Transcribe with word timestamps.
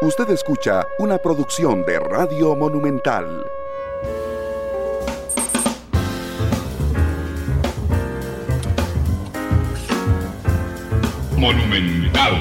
Usted 0.00 0.30
escucha 0.30 0.86
una 1.00 1.18
producción 1.18 1.84
de 1.84 1.98
Radio 1.98 2.54
Monumental. 2.54 3.44
Monumental. 11.36 12.32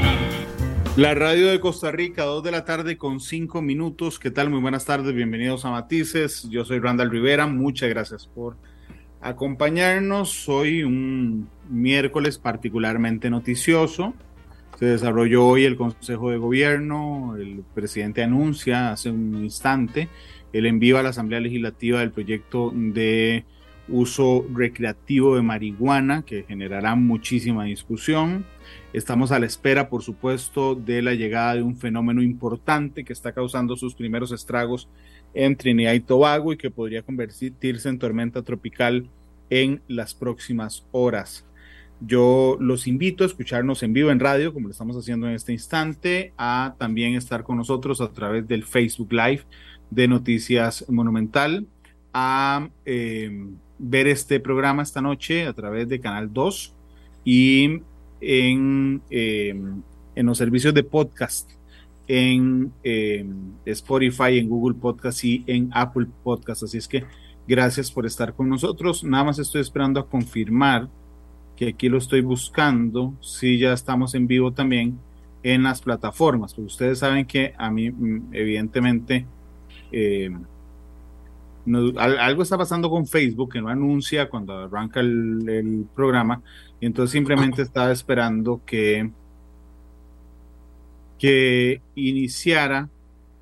La 0.98 1.16
radio 1.16 1.48
de 1.48 1.60
Costa 1.60 1.92
Rica, 1.92 2.26
2 2.26 2.44
de 2.44 2.52
la 2.52 2.64
tarde 2.64 2.96
con 2.96 3.20
5 3.20 3.64
minutos. 3.64 4.20
¿Qué 4.20 4.30
tal? 4.30 4.52
Muy 4.52 4.62
buenas 4.62 4.86
tardes, 4.86 5.16
bienvenidos 5.16 5.66
a 5.66 5.72
Matices. 5.72 6.48
Yo 6.52 6.64
soy 6.64 6.78
Randall 6.78 7.10
Rivera, 7.10 7.48
muchas 7.48 7.90
gracias 7.90 8.28
por 8.28 8.56
acompañarnos. 9.20 10.48
Hoy 10.48 10.84
un 10.84 11.50
miércoles 11.68 12.38
particularmente 12.38 13.32
noticioso. 13.32 14.14
Se 14.78 14.86
desarrolló 14.86 15.48
hoy 15.48 15.66
el 15.66 15.76
Consejo 15.76 16.30
de 16.30 16.38
Gobierno, 16.38 17.36
el 17.36 17.64
presidente 17.74 18.22
anuncia 18.22 18.92
hace 18.92 19.10
un 19.10 19.44
instante 19.44 20.08
el 20.54 20.68
envío 20.68 21.00
a 21.00 21.04
la 21.04 21.10
Asamblea 21.10 21.40
Legislativa 21.40 22.00
del 22.00 22.12
proyecto 22.12 22.72
de 22.76 23.44
uso 23.90 24.46
recreativo 24.54 25.36
de 25.36 25.42
marihuana 25.42 26.24
que 26.24 26.44
generará 26.44 26.94
muchísima 26.94 27.64
discusión. 27.64 28.46
Estamos 28.94 29.32
a 29.32 29.40
la 29.40 29.48
espera, 29.48 29.90
por 29.90 30.04
supuesto, 30.04 30.76
de 30.76 31.02
la 31.02 31.16
llegada 31.16 31.56
de 31.56 31.64
un 31.64 31.76
fenómeno 31.76 32.22
importante 32.22 33.04
que 33.04 33.14
está 33.14 33.32
causando 33.32 33.76
sus 33.78 33.96
primeros 33.96 34.32
estragos 34.32 34.88
en 35.34 35.56
Trinidad 35.56 35.94
y 35.94 36.02
Tobago 36.02 36.54
y 36.54 36.58
que 36.58 36.70
podría 36.70 37.02
convertirse 37.02 37.90
en 37.90 37.98
tormenta 37.98 38.44
tropical 38.44 39.10
en 39.50 39.82
las 39.88 40.14
próximas 40.14 40.86
horas. 40.92 41.47
Yo 42.00 42.58
los 42.60 42.86
invito 42.86 43.24
a 43.24 43.28
escucharnos 43.28 43.82
en 43.82 43.94
vivo 43.94 44.12
en 44.12 44.20
radio, 44.20 44.54
como 44.54 44.68
lo 44.68 44.72
estamos 44.72 44.96
haciendo 44.96 45.28
en 45.28 45.34
este 45.34 45.52
instante, 45.52 46.34
a 46.38 46.76
también 46.78 47.16
estar 47.16 47.44
con 47.44 47.58
nosotros 47.58 48.02
a 48.02 48.12
través 48.12 48.48
del 48.48 48.64
Facebook 48.64 49.12
Live 49.12 49.44
de 49.90 50.08
Noticias 50.08 50.86
Monumental, 50.90 51.66
a 52.14 52.70
eh, 52.86 53.48
ver 53.80 54.08
este 54.08 54.40
programa 54.40 54.84
esta 54.84 55.02
noche 55.02 55.48
a 55.48 55.54
través 55.54 55.90
de 55.90 56.00
Canal 56.00 56.32
2 56.32 56.76
y 57.24 57.82
en, 58.22 59.02
eh, 59.10 59.56
en 60.16 60.26
los 60.26 60.38
servicios 60.38 60.76
de 60.76 60.84
podcast, 60.84 61.52
en 62.08 62.72
eh, 62.84 63.26
Spotify, 63.66 64.38
en 64.38 64.50
Google 64.50 64.78
Podcast 64.80 65.24
y 65.24 65.44
en 65.48 65.70
Apple 65.74 66.08
Podcast. 66.24 66.62
Así 66.64 66.78
es 66.78 66.88
que 66.88 67.06
gracias 67.48 67.92
por 67.92 68.06
estar 68.06 68.36
con 68.36 68.50
nosotros. 68.50 69.04
Nada 69.04 69.24
más 69.24 69.40
estoy 69.40 69.62
esperando 69.62 70.00
a 70.00 70.08
confirmar 70.08 70.90
que 71.58 71.70
aquí 71.70 71.90
lo 71.90 71.98
estoy 71.98 72.22
buscando, 72.22 73.16
si 73.20 73.58
ya 73.58 73.74
estamos 73.74 74.14
en 74.16 74.28
vivo 74.28 74.54
también 74.54 75.00
en 75.44 75.64
las 75.64 75.82
plataformas, 75.82 76.54
porque 76.54 76.68
ustedes 76.68 77.00
saben 77.00 77.26
que 77.26 77.54
a 77.58 77.72
mí, 77.72 77.90
mm, 77.90 78.30
evidentemente, 78.32 79.26
eh, 79.92 80.30
algo 81.98 82.44
está 82.44 82.58
pasando 82.58 82.90
con 82.90 83.08
Facebook 83.08 83.54
que 83.54 83.62
no 83.62 83.70
anuncia 83.70 84.30
cuando 84.30 84.54
arranca 84.58 85.02
el, 85.02 85.86
programa, 85.96 86.42
y 86.80 86.86
entonces 86.86 87.12
simplemente 87.12 87.64
estaba 87.64 87.92
esperando 87.92 88.62
que, 88.66 89.10
que 91.18 91.82
iniciara 91.96 92.88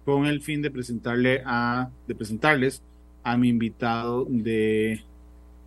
con 0.05 0.25
el 0.25 0.41
fin 0.41 0.61
de 0.61 0.71
presentarle 0.71 1.43
a, 1.45 1.89
de 2.07 2.15
presentarles 2.15 2.81
a 3.23 3.37
mi 3.37 3.49
invitado 3.49 4.25
de, 4.29 5.03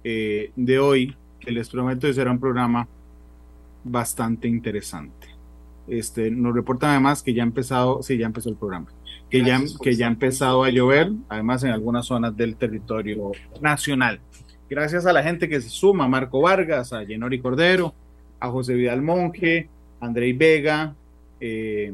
eh, 0.03 0.51
de 0.57 0.79
hoy, 0.79 1.17
que 1.41 1.50
les 1.50 1.69
prometo 1.69 2.06
que 2.06 2.14
será 2.14 2.31
un 2.31 2.41
programa 2.41 2.86
bastante 3.84 4.48
interesante. 4.48 5.28
Este, 5.86 6.30
nos 6.30 6.55
reportan 6.55 6.91
además 6.91 7.22
que 7.22 7.33
ya 7.33 7.42
ha 7.42 7.47
empezado, 7.47 8.03
sí, 8.03 8.19
ya 8.19 8.27
empezó 8.27 8.50
el 8.50 8.56
programa, 8.56 8.89
que 9.30 9.42
ya, 9.42 9.61
que 9.83 9.95
ya 9.95 10.06
ha 10.06 10.11
empezado 10.11 10.64
a 10.64 10.70
llover, 10.70 11.11
además 11.28 11.64
en 11.64 11.70
algunas 11.70 12.06
zonas 12.06 12.36
del 12.36 12.56
territorio 12.56 13.33
nacional. 13.61 14.20
Gracias 14.68 15.07
a 15.07 15.14
la 15.14 15.23
gente 15.23 15.48
que 15.48 15.61
se 15.63 15.70
suma, 15.70 16.05
a 16.05 16.08
Marco 16.08 16.42
Vargas, 16.42 16.92
a 16.92 17.02
Yenori 17.02 17.40
Cordero, 17.40 17.95
a 18.39 18.51
José 18.51 18.74
Vidal 18.74 19.01
Monje, 19.01 19.68
a 19.98 20.07
Andrei 20.07 20.34
Vega, 20.34 20.95
eh, 21.40 21.92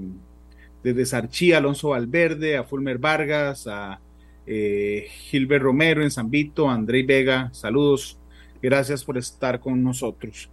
desde 0.82 1.06
Sarchí, 1.06 1.52
Alonso 1.52 1.90
Valverde, 1.90 2.56
a 2.56 2.64
Fulmer 2.64 2.98
Vargas, 2.98 3.69
a 3.69 4.00
eh, 4.46 5.06
Gilbert 5.08 5.62
Romero 5.62 6.02
en 6.02 6.10
San 6.10 6.30
Vito, 6.30 6.69
a 6.69 6.74
Andrei 6.74 7.04
Vega, 7.04 7.48
saludos, 7.52 8.19
Gracias 8.64 9.04
por 9.04 9.19
estar 9.19 9.60
con 9.60 9.84
nosotros. 9.84 10.48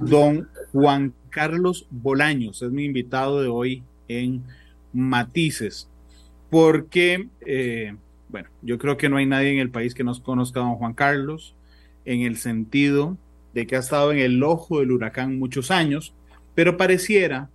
Don 0.00 0.48
Juan 0.72 1.12
Carlos 1.28 1.86
Bolaños 1.90 2.62
es 2.62 2.70
mi 2.70 2.86
invitado 2.86 3.42
de 3.42 3.48
hoy 3.48 3.82
en 4.08 4.44
Matices, 4.94 5.86
porque, 6.48 7.28
eh, 7.44 7.94
bueno, 8.30 8.48
yo 8.62 8.78
creo 8.78 8.96
que 8.96 9.10
no 9.10 9.18
hay 9.18 9.26
nadie 9.26 9.52
en 9.52 9.58
el 9.58 9.68
país 9.68 9.92
que 9.92 10.04
nos 10.04 10.20
conozca 10.20 10.60
a 10.60 10.62
don 10.62 10.76
Juan 10.76 10.94
Carlos, 10.94 11.54
en 12.06 12.22
el 12.22 12.38
sentido 12.38 13.18
de 13.52 13.66
que 13.66 13.76
ha 13.76 13.80
estado 13.80 14.10
en 14.10 14.20
el 14.20 14.42
ojo 14.42 14.80
del 14.80 14.92
huracán 14.92 15.38
muchos 15.38 15.70
años, 15.70 16.14
pero 16.54 16.78
pareciera, 16.78 17.50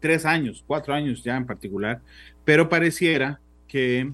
tres 0.00 0.26
años, 0.26 0.62
cuatro 0.66 0.92
años 0.92 1.24
ya 1.24 1.38
en 1.38 1.46
particular, 1.46 2.02
pero 2.44 2.68
pareciera 2.68 3.40
que 3.68 4.12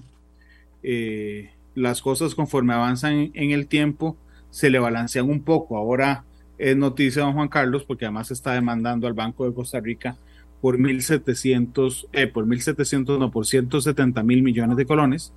eh, 0.83 1.49
las 1.75 2.01
cosas 2.01 2.33
conforme 2.33 2.73
avanzan 2.73 3.31
en 3.33 3.51
el 3.51 3.67
tiempo, 3.67 4.15
se 4.51 4.69
le 4.69 4.77
balancean 4.77 5.27
un 5.27 5.41
poco. 5.41 5.77
Ahora 5.77 6.25
es 6.57 6.77
noticia, 6.77 7.23
don 7.23 7.33
Juan 7.33 7.47
Carlos, 7.47 7.83
porque 7.83 8.05
además 8.05 8.29
está 8.29 8.53
demandando 8.53 9.07
al 9.07 9.13
Banco 9.13 9.47
de 9.47 9.53
Costa 9.55 9.79
Rica 9.79 10.15
por 10.61 10.77
1.700, 10.77 12.07
eh, 12.13 12.27
por 12.27 12.45
1.700, 12.45 13.17
no, 13.17 13.31
por 13.31 13.47
170 13.47 14.21
mil 14.21 14.43
millones 14.43 14.77
de 14.77 14.85
colones. 14.85 15.33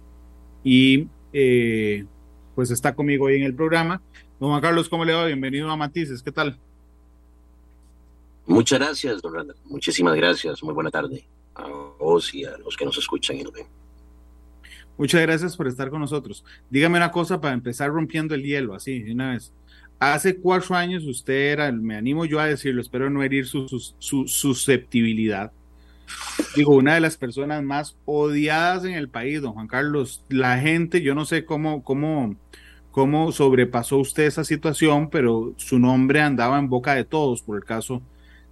Y 0.62 1.08
eh, 1.32 2.04
pues 2.54 2.70
está 2.70 2.94
conmigo 2.94 3.24
hoy 3.26 3.36
en 3.36 3.44
el 3.44 3.54
programa. 3.54 4.02
Don 4.38 4.50
Juan 4.50 4.60
Carlos, 4.60 4.88
¿cómo 4.88 5.04
le 5.04 5.14
va? 5.14 5.24
Bienvenido 5.24 5.70
a 5.70 5.76
Matices, 5.76 6.22
¿qué 6.22 6.32
tal? 6.32 6.58
Muchas 8.46 8.78
gracias, 8.78 9.22
don 9.22 9.32
Randall. 9.32 9.56
Muchísimas 9.64 10.14
gracias. 10.14 10.62
Muy 10.62 10.74
buena 10.74 10.90
tarde 10.90 11.26
a 11.54 11.66
vos 11.98 12.34
y 12.34 12.44
a 12.44 12.58
los 12.58 12.76
que 12.76 12.84
nos 12.84 12.98
escuchan 12.98 13.38
y 13.38 13.42
nos 13.42 13.52
ven. 13.52 13.83
Muchas 14.96 15.22
gracias 15.22 15.56
por 15.56 15.66
estar 15.66 15.90
con 15.90 16.00
nosotros. 16.00 16.44
Dígame 16.70 16.98
una 16.98 17.10
cosa 17.10 17.40
para 17.40 17.54
empezar 17.54 17.90
rompiendo 17.90 18.34
el 18.34 18.42
hielo, 18.42 18.74
así, 18.74 19.00
de 19.02 19.12
una 19.12 19.32
vez. 19.32 19.52
Hace 19.98 20.36
cuatro 20.36 20.76
años 20.76 21.04
usted 21.04 21.52
era, 21.52 21.72
me 21.72 21.96
animo 21.96 22.24
yo 22.24 22.38
a 22.38 22.46
decirlo, 22.46 22.80
espero 22.80 23.10
no 23.10 23.22
herir 23.22 23.46
su, 23.46 23.66
susceptibilidad. 23.98 25.52
Digo, 26.54 26.74
una 26.74 26.94
de 26.94 27.00
las 27.00 27.16
personas 27.16 27.62
más 27.62 27.96
odiadas 28.04 28.84
en 28.84 28.92
el 28.92 29.08
país, 29.08 29.40
don 29.40 29.54
Juan 29.54 29.66
Carlos. 29.66 30.22
La 30.28 30.58
gente, 30.58 31.00
yo 31.00 31.14
no 31.14 31.24
sé 31.24 31.44
cómo, 31.44 31.82
cómo, 31.82 32.36
cómo 32.90 33.32
sobrepasó 33.32 33.98
usted 33.98 34.24
esa 34.24 34.44
situación, 34.44 35.08
pero 35.10 35.54
su 35.56 35.78
nombre 35.78 36.20
andaba 36.20 36.58
en 36.58 36.68
boca 36.68 36.94
de 36.94 37.04
todos 37.04 37.42
por 37.42 37.56
el 37.56 37.64
caso 37.64 38.02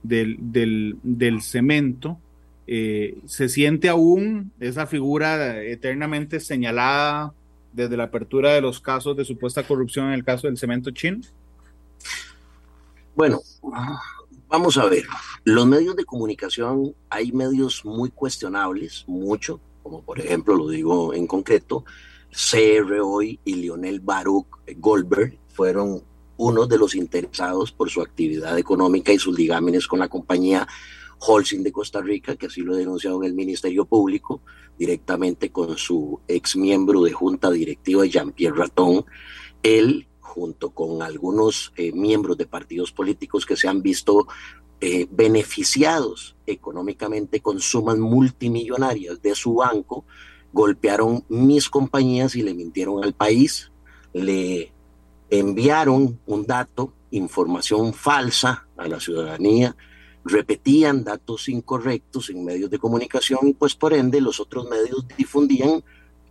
del, 0.02 0.36
del, 0.40 0.96
del 1.02 1.42
cemento 1.42 2.18
eh, 2.66 3.18
se 3.26 3.48
siente 3.48 3.88
aún 3.88 4.52
esa 4.60 4.86
figura 4.86 5.62
eternamente 5.62 6.40
señalada 6.40 7.34
desde 7.72 7.96
la 7.96 8.04
apertura 8.04 8.52
de 8.52 8.60
los 8.60 8.80
casos 8.80 9.16
de 9.16 9.24
supuesta 9.24 9.62
corrupción 9.62 10.06
en 10.08 10.12
el 10.12 10.24
caso 10.24 10.46
del 10.46 10.58
cemento 10.58 10.90
chino? 10.90 11.20
Bueno, 13.14 13.40
vamos 14.48 14.76
a 14.78 14.86
ver. 14.86 15.04
Los 15.44 15.66
medios 15.66 15.96
de 15.96 16.04
comunicación, 16.04 16.94
hay 17.10 17.32
medios 17.32 17.84
muy 17.84 18.10
cuestionables, 18.10 19.04
mucho, 19.06 19.60
como 19.82 20.02
por 20.02 20.20
ejemplo, 20.20 20.54
lo 20.54 20.68
digo 20.68 21.14
en 21.14 21.26
concreto, 21.26 21.84
CR 22.30 23.00
hoy 23.02 23.38
y 23.44 23.54
Lionel 23.54 24.00
Baruch 24.00 24.46
Goldberg 24.76 25.38
fueron 25.48 26.02
unos 26.38 26.68
de 26.68 26.78
los 26.78 26.94
interesados 26.94 27.72
por 27.72 27.90
su 27.90 28.00
actividad 28.00 28.58
económica 28.58 29.12
y 29.12 29.18
sus 29.18 29.36
ligámenes 29.38 29.86
con 29.86 29.98
la 29.98 30.08
compañía 30.08 30.66
Holcim 31.24 31.62
de 31.62 31.72
Costa 31.72 32.00
Rica, 32.00 32.36
que 32.36 32.46
así 32.46 32.62
lo 32.62 32.74
denunciado 32.74 33.22
en 33.22 33.28
el 33.28 33.34
Ministerio 33.34 33.84
Público, 33.84 34.42
directamente 34.78 35.50
con 35.50 35.76
su 35.78 36.20
ex 36.26 36.56
miembro 36.56 37.02
de 37.02 37.12
junta 37.12 37.50
directiva, 37.50 38.04
Jean-Pierre 38.04 38.56
Raton. 38.56 39.04
Él, 39.62 40.08
junto 40.20 40.70
con 40.70 41.02
algunos 41.02 41.72
eh, 41.76 41.92
miembros 41.92 42.36
de 42.38 42.46
partidos 42.46 42.90
políticos 42.90 43.46
que 43.46 43.56
se 43.56 43.68
han 43.68 43.82
visto 43.82 44.26
eh, 44.80 45.06
beneficiados 45.10 46.34
económicamente 46.44 47.40
con 47.40 47.60
sumas 47.60 47.98
multimillonarias 47.98 49.22
de 49.22 49.34
su 49.36 49.54
banco, 49.54 50.04
golpearon 50.52 51.24
mis 51.28 51.70
compañías 51.70 52.34
y 52.34 52.42
le 52.42 52.52
mintieron 52.52 53.04
al 53.04 53.14
país, 53.14 53.70
le 54.12 54.72
enviaron 55.30 56.18
un 56.26 56.46
dato, 56.46 56.92
información 57.12 57.94
falsa 57.94 58.66
a 58.76 58.88
la 58.88 58.98
ciudadanía, 58.98 59.76
repetían 60.24 61.04
datos 61.04 61.48
incorrectos 61.48 62.30
en 62.30 62.44
medios 62.44 62.70
de 62.70 62.78
comunicación 62.78 63.48
y 63.48 63.54
pues 63.54 63.74
por 63.74 63.92
ende 63.92 64.20
los 64.20 64.40
otros 64.40 64.68
medios 64.68 65.06
difundían 65.16 65.82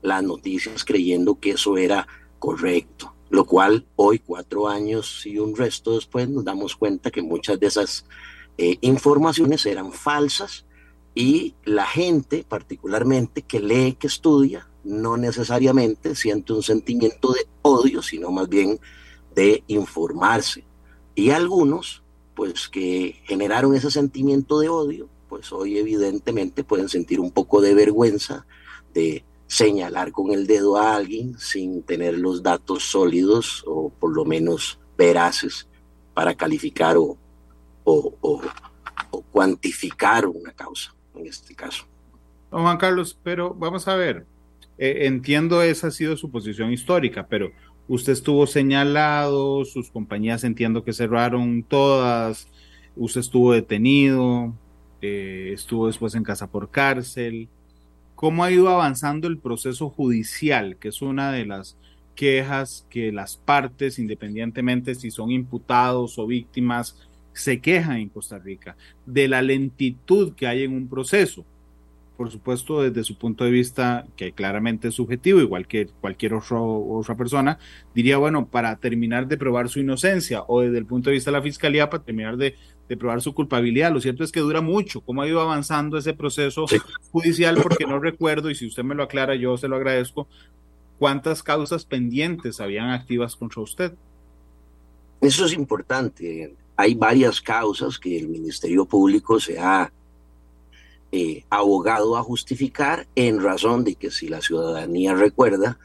las 0.01 0.23
noticias 0.23 0.83
creyendo 0.83 1.39
que 1.39 1.51
eso 1.51 1.77
era 1.77 2.07
correcto, 2.39 3.13
lo 3.29 3.45
cual 3.45 3.85
hoy, 3.95 4.19
cuatro 4.19 4.67
años 4.67 5.25
y 5.25 5.37
un 5.37 5.55
resto 5.55 5.93
después, 5.93 6.27
nos 6.29 6.43
damos 6.43 6.75
cuenta 6.75 7.11
que 7.11 7.21
muchas 7.21 7.59
de 7.59 7.67
esas 7.67 8.05
eh, 8.57 8.77
informaciones 8.81 9.65
eran 9.65 9.91
falsas 9.91 10.65
y 11.13 11.55
la 11.65 11.85
gente, 11.85 12.45
particularmente 12.47 13.41
que 13.41 13.59
lee, 13.59 13.97
que 13.99 14.07
estudia, 14.07 14.67
no 14.83 15.17
necesariamente 15.17 16.15
siente 16.15 16.53
un 16.53 16.63
sentimiento 16.63 17.31
de 17.33 17.47
odio, 17.61 18.01
sino 18.01 18.31
más 18.31 18.49
bien 18.49 18.79
de 19.35 19.63
informarse. 19.67 20.65
Y 21.13 21.29
algunos, 21.31 22.03
pues 22.35 22.67
que 22.69 23.21
generaron 23.25 23.75
ese 23.75 23.91
sentimiento 23.91 24.59
de 24.59 24.69
odio, 24.69 25.09
pues 25.29 25.51
hoy 25.51 25.77
evidentemente 25.77 26.63
pueden 26.63 26.89
sentir 26.89 27.19
un 27.19 27.31
poco 27.31 27.61
de 27.61 27.73
vergüenza 27.73 28.45
de 28.93 29.23
señalar 29.47 30.11
con 30.11 30.31
el 30.31 30.47
dedo 30.47 30.77
a 30.77 30.95
alguien 30.95 31.37
sin 31.37 31.83
tener 31.83 32.17
los 32.17 32.41
datos 32.41 32.83
sólidos 32.83 33.63
o 33.67 33.89
por 33.89 34.15
lo 34.15 34.23
menos 34.23 34.79
veraces 34.97 35.67
para 36.13 36.35
calificar 36.35 36.97
o, 36.97 37.17
o, 37.83 38.41
cuantificar 39.31 40.25
una 40.25 40.51
causa, 40.53 40.93
en 41.15 41.27
este 41.27 41.55
caso. 41.55 41.85
Don 42.49 42.61
Juan 42.61 42.77
Carlos, 42.77 43.17
pero 43.23 43.53
vamos 43.53 43.87
a 43.87 43.95
ver, 43.95 44.25
eh, 44.77 45.05
entiendo 45.07 45.61
esa 45.61 45.87
ha 45.87 45.91
sido 45.91 46.15
su 46.17 46.29
posición 46.29 46.71
histórica, 46.71 47.27
pero 47.27 47.51
usted 47.93 48.13
estuvo 48.13 48.47
señalado, 48.47 49.65
sus 49.65 49.91
compañías 49.91 50.45
entiendo 50.45 50.83
que 50.83 50.93
cerraron 50.93 51.61
todas, 51.63 52.47
usted 52.95 53.19
estuvo 53.19 53.51
detenido, 53.51 54.53
eh, 55.01 55.51
estuvo 55.53 55.87
después 55.87 56.15
en 56.15 56.23
casa 56.23 56.47
por 56.47 56.71
cárcel 56.71 57.49
cómo 58.15 58.43
ha 58.43 58.51
ido 58.51 58.69
avanzando 58.69 59.27
el 59.27 59.39
proceso 59.39 59.89
judicial, 59.89 60.77
que 60.77 60.89
es 60.89 61.01
una 61.01 61.31
de 61.31 61.45
las 61.45 61.75
quejas 62.15 62.85
que 62.89 63.11
las 63.11 63.35
partes, 63.35 63.99
independientemente 63.99 64.95
si 64.95 65.11
son 65.11 65.31
imputados 65.31 66.17
o 66.17 66.27
víctimas, 66.27 66.95
se 67.33 67.59
quejan 67.59 67.97
en 67.97 68.09
Costa 68.09 68.37
Rica, 68.37 68.77
de 69.05 69.27
la 69.27 69.41
lentitud 69.41 70.33
que 70.33 70.47
hay 70.47 70.63
en 70.63 70.73
un 70.73 70.87
proceso. 70.87 71.43
Por 72.21 72.29
supuesto, 72.29 72.83
desde 72.83 73.03
su 73.03 73.17
punto 73.17 73.45
de 73.45 73.49
vista, 73.49 74.05
que 74.15 74.31
claramente 74.31 74.89
es 74.89 74.93
subjetivo, 74.93 75.39
igual 75.39 75.65
que 75.65 75.87
cualquier 75.87 76.35
otra 76.35 77.15
persona, 77.15 77.57
diría, 77.95 78.17
bueno, 78.17 78.45
para 78.45 78.75
terminar 78.75 79.27
de 79.27 79.37
probar 79.37 79.69
su 79.69 79.79
inocencia, 79.79 80.43
o 80.47 80.61
desde 80.61 80.77
el 80.77 80.85
punto 80.85 81.09
de 81.09 81.15
vista 81.15 81.31
de 81.31 81.37
la 81.37 81.41
fiscalía, 81.41 81.89
para 81.89 82.03
terminar 82.03 82.37
de 82.37 82.53
de 82.91 82.97
probar 82.97 83.21
su 83.21 83.33
culpabilidad. 83.33 83.93
Lo 83.93 84.01
cierto 84.01 84.21
es 84.21 84.33
que 84.33 84.41
dura 84.41 84.59
mucho. 84.59 84.99
¿Cómo 84.99 85.21
ha 85.21 85.27
ido 85.27 85.39
avanzando 85.39 85.97
ese 85.97 86.13
proceso 86.13 86.65
judicial? 87.11 87.57
Porque 87.63 87.85
no 87.85 87.99
recuerdo, 87.99 88.49
y 88.49 88.55
si 88.55 88.67
usted 88.67 88.83
me 88.83 88.95
lo 88.95 89.03
aclara, 89.03 89.33
yo 89.35 89.55
se 89.57 89.69
lo 89.69 89.77
agradezco, 89.77 90.27
cuántas 90.99 91.41
causas 91.41 91.85
pendientes 91.85 92.59
habían 92.59 92.89
activas 92.89 93.37
contra 93.37 93.61
usted. 93.61 93.93
Eso 95.21 95.45
es 95.45 95.53
importante. 95.53 96.53
Hay 96.75 96.93
varias 96.93 97.39
causas 97.39 97.97
que 97.97 98.19
el 98.19 98.27
Ministerio 98.27 98.83
Público 98.83 99.39
se 99.39 99.57
ha 99.57 99.89
eh, 101.11 101.43
abogado 101.49 102.17
a 102.17 102.23
justificar 102.23 103.07
en 103.15 103.41
razón 103.41 103.83
de 103.83 103.95
que 103.95 104.11
si 104.11 104.27
la 104.29 104.41
ciudadanía 104.41 105.13
recuerda, 105.13 105.77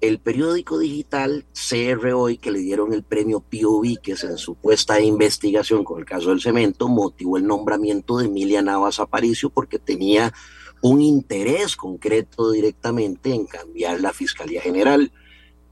el 0.00 0.20
periódico 0.20 0.78
digital 0.78 1.44
CR 1.52 2.12
Hoy, 2.12 2.38
que 2.38 2.52
le 2.52 2.60
dieron 2.60 2.92
el 2.92 3.02
premio 3.02 3.40
Pío 3.40 3.80
Víquez 3.80 4.22
en 4.22 4.38
su 4.38 4.54
puesta 4.54 4.94
de 4.94 5.04
investigación 5.04 5.82
con 5.82 5.98
el 5.98 6.04
caso 6.04 6.30
del 6.30 6.40
cemento, 6.40 6.88
motivó 6.88 7.36
el 7.36 7.46
nombramiento 7.46 8.18
de 8.18 8.26
Emilia 8.26 8.62
Navas 8.62 9.00
Aparicio 9.00 9.50
porque 9.50 9.80
tenía 9.80 10.32
un 10.80 11.00
interés 11.00 11.74
concreto 11.74 12.52
directamente 12.52 13.34
en 13.34 13.46
cambiar 13.46 14.00
la 14.00 14.12
Fiscalía 14.12 14.60
General. 14.60 15.10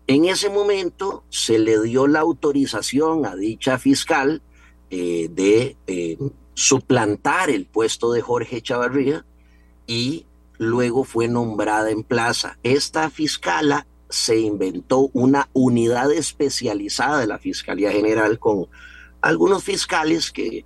En 0.09 0.25
ese 0.25 0.51
momento 0.51 1.23
se 1.29 1.61
le 1.61 1.81
dio 1.83 2.09
la 2.09 2.21
autorización 2.21 3.27
a 3.27 3.37
dicha 3.37 3.79
fiscal 3.79 4.43
eh, 4.91 5.29
de 5.31 5.77
eh, 5.87 6.19
suplantar 6.57 7.51
el 7.51 7.67
puesto 7.67 8.13
de 8.13 8.23
Jorge 8.23 8.63
Chavarría 8.63 9.27
y 9.87 10.25
luego 10.57 11.05
fue 11.05 11.29
nombrada 11.29 11.91
en 11.91 12.03
plaza. 12.03 12.59
Esta 12.63 13.11
fiscala 13.11 13.87
se 14.09 14.39
inventó 14.39 15.11
una 15.13 15.51
unidad 15.53 16.11
especializada 16.11 17.21
de 17.21 17.27
la 17.27 17.39
Fiscalía 17.39 17.93
General 17.93 18.39
con 18.39 18.69
algunos 19.21 19.65
fiscales 19.65 20.33
que 20.33 20.65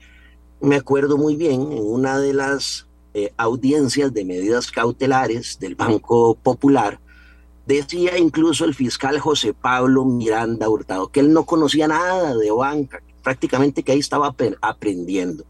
me 0.61 0.77
acuerdo 0.77 1.19
muy 1.19 1.35
bien 1.35 1.73
en 1.73 1.83
una 1.83 2.21
de 2.21 2.35
las 2.35 2.87
eh, 3.13 3.33
audiencias 3.37 4.15
de 4.15 4.25
medidas 4.25 4.71
cautelares 4.71 5.59
del 5.59 5.75
Banco 5.75 6.37
Popular, 6.37 7.01
decía 7.67 8.17
incluso 8.17 8.65
el 8.65 8.77
fiscal 8.77 9.19
José 9.19 9.55
Pablo 9.55 10.05
Miranda 10.05 10.69
Hurtado 10.69 11.09
que 11.09 11.19
él 11.19 11.33
no 11.33 11.47
conocía 11.47 11.89
nada 11.89 12.37
de 12.37 12.53
banca, 12.53 13.03
prácticamente 13.25 13.83
que 13.83 13.91
ahí 13.91 13.99
estaba 13.99 14.33
aprendiendo. 14.61 15.45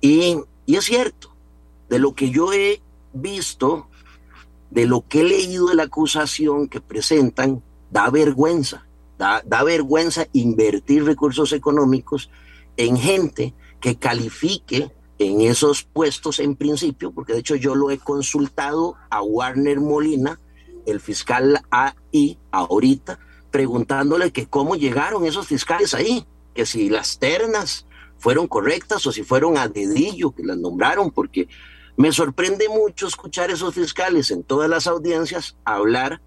Y, 0.00 0.36
y 0.66 0.76
es 0.76 0.84
cierto, 0.84 1.34
de 1.88 1.98
lo 1.98 2.14
que 2.14 2.30
yo 2.30 2.52
he 2.52 2.80
visto 3.12 3.88
de 4.70 4.86
lo 4.86 5.06
que 5.08 5.20
he 5.20 5.24
leído 5.24 5.68
de 5.68 5.74
la 5.74 5.84
acusación 5.84 6.68
que 6.68 6.80
presentan, 6.80 7.62
da 7.90 8.10
vergüenza, 8.10 8.86
da, 9.16 9.42
da 9.44 9.62
vergüenza 9.62 10.26
invertir 10.32 11.04
recursos 11.04 11.52
económicos 11.52 12.30
en 12.76 12.96
gente 12.96 13.54
que 13.80 13.96
califique 13.96 14.92
en 15.18 15.40
esos 15.40 15.82
puestos 15.82 16.38
en 16.38 16.54
principio, 16.54 17.12
porque 17.12 17.32
de 17.32 17.40
hecho 17.40 17.56
yo 17.56 17.74
lo 17.74 17.90
he 17.90 17.98
consultado 17.98 18.94
a 19.10 19.22
Warner 19.22 19.80
Molina, 19.80 20.38
el 20.86 21.00
fiscal 21.00 21.60
AI, 21.70 22.38
ahorita, 22.50 23.18
preguntándole 23.50 24.32
que 24.32 24.46
cómo 24.46 24.76
llegaron 24.76 25.24
esos 25.24 25.46
fiscales 25.46 25.94
ahí, 25.94 26.24
que 26.54 26.66
si 26.66 26.88
las 26.88 27.18
ternas 27.18 27.86
fueron 28.18 28.46
correctas 28.46 29.06
o 29.06 29.12
si 29.12 29.22
fueron 29.22 29.56
a 29.56 29.68
dedillo 29.68 30.32
que 30.32 30.42
las 30.42 30.56
nombraron, 30.56 31.10
porque 31.10 31.48
me 31.96 32.12
sorprende 32.12 32.68
mucho 32.68 33.06
escuchar 33.06 33.50
a 33.50 33.54
esos 33.54 33.74
fiscales 33.74 34.30
en 34.30 34.42
todas 34.42 34.70
las 34.70 34.86
audiencias 34.86 35.56
hablar 35.64 36.20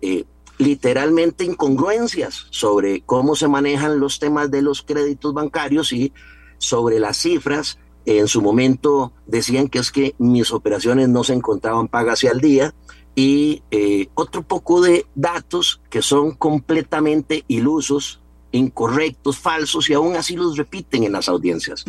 eh, 0.00 0.24
literalmente 0.58 1.44
incongruencias 1.44 2.46
sobre 2.50 3.02
cómo 3.02 3.36
se 3.36 3.48
manejan 3.48 4.00
los 4.00 4.18
temas 4.18 4.50
de 4.50 4.62
los 4.62 4.82
créditos 4.82 5.34
bancarios 5.34 5.92
y 5.92 6.12
sobre 6.58 7.00
las 7.00 7.16
cifras. 7.16 7.78
En 8.04 8.28
su 8.28 8.40
momento 8.40 9.12
decían 9.26 9.68
que 9.68 9.80
es 9.80 9.90
que 9.90 10.14
mis 10.18 10.52
operaciones 10.52 11.08
no 11.08 11.24
se 11.24 11.34
encontraban 11.34 11.88
pagas 11.88 12.22
y 12.22 12.28
al 12.28 12.40
día 12.40 12.72
y 13.16 13.62
eh, 13.70 14.08
otro 14.14 14.42
poco 14.42 14.80
de 14.82 15.06
datos 15.14 15.80
que 15.90 16.02
son 16.02 16.32
completamente 16.32 17.44
ilusos, 17.48 18.20
incorrectos, 18.56 19.38
falsos 19.38 19.88
y 19.90 19.94
aún 19.94 20.16
así 20.16 20.36
los 20.36 20.56
repiten 20.56 21.04
en 21.04 21.12
las 21.12 21.28
audiencias. 21.28 21.84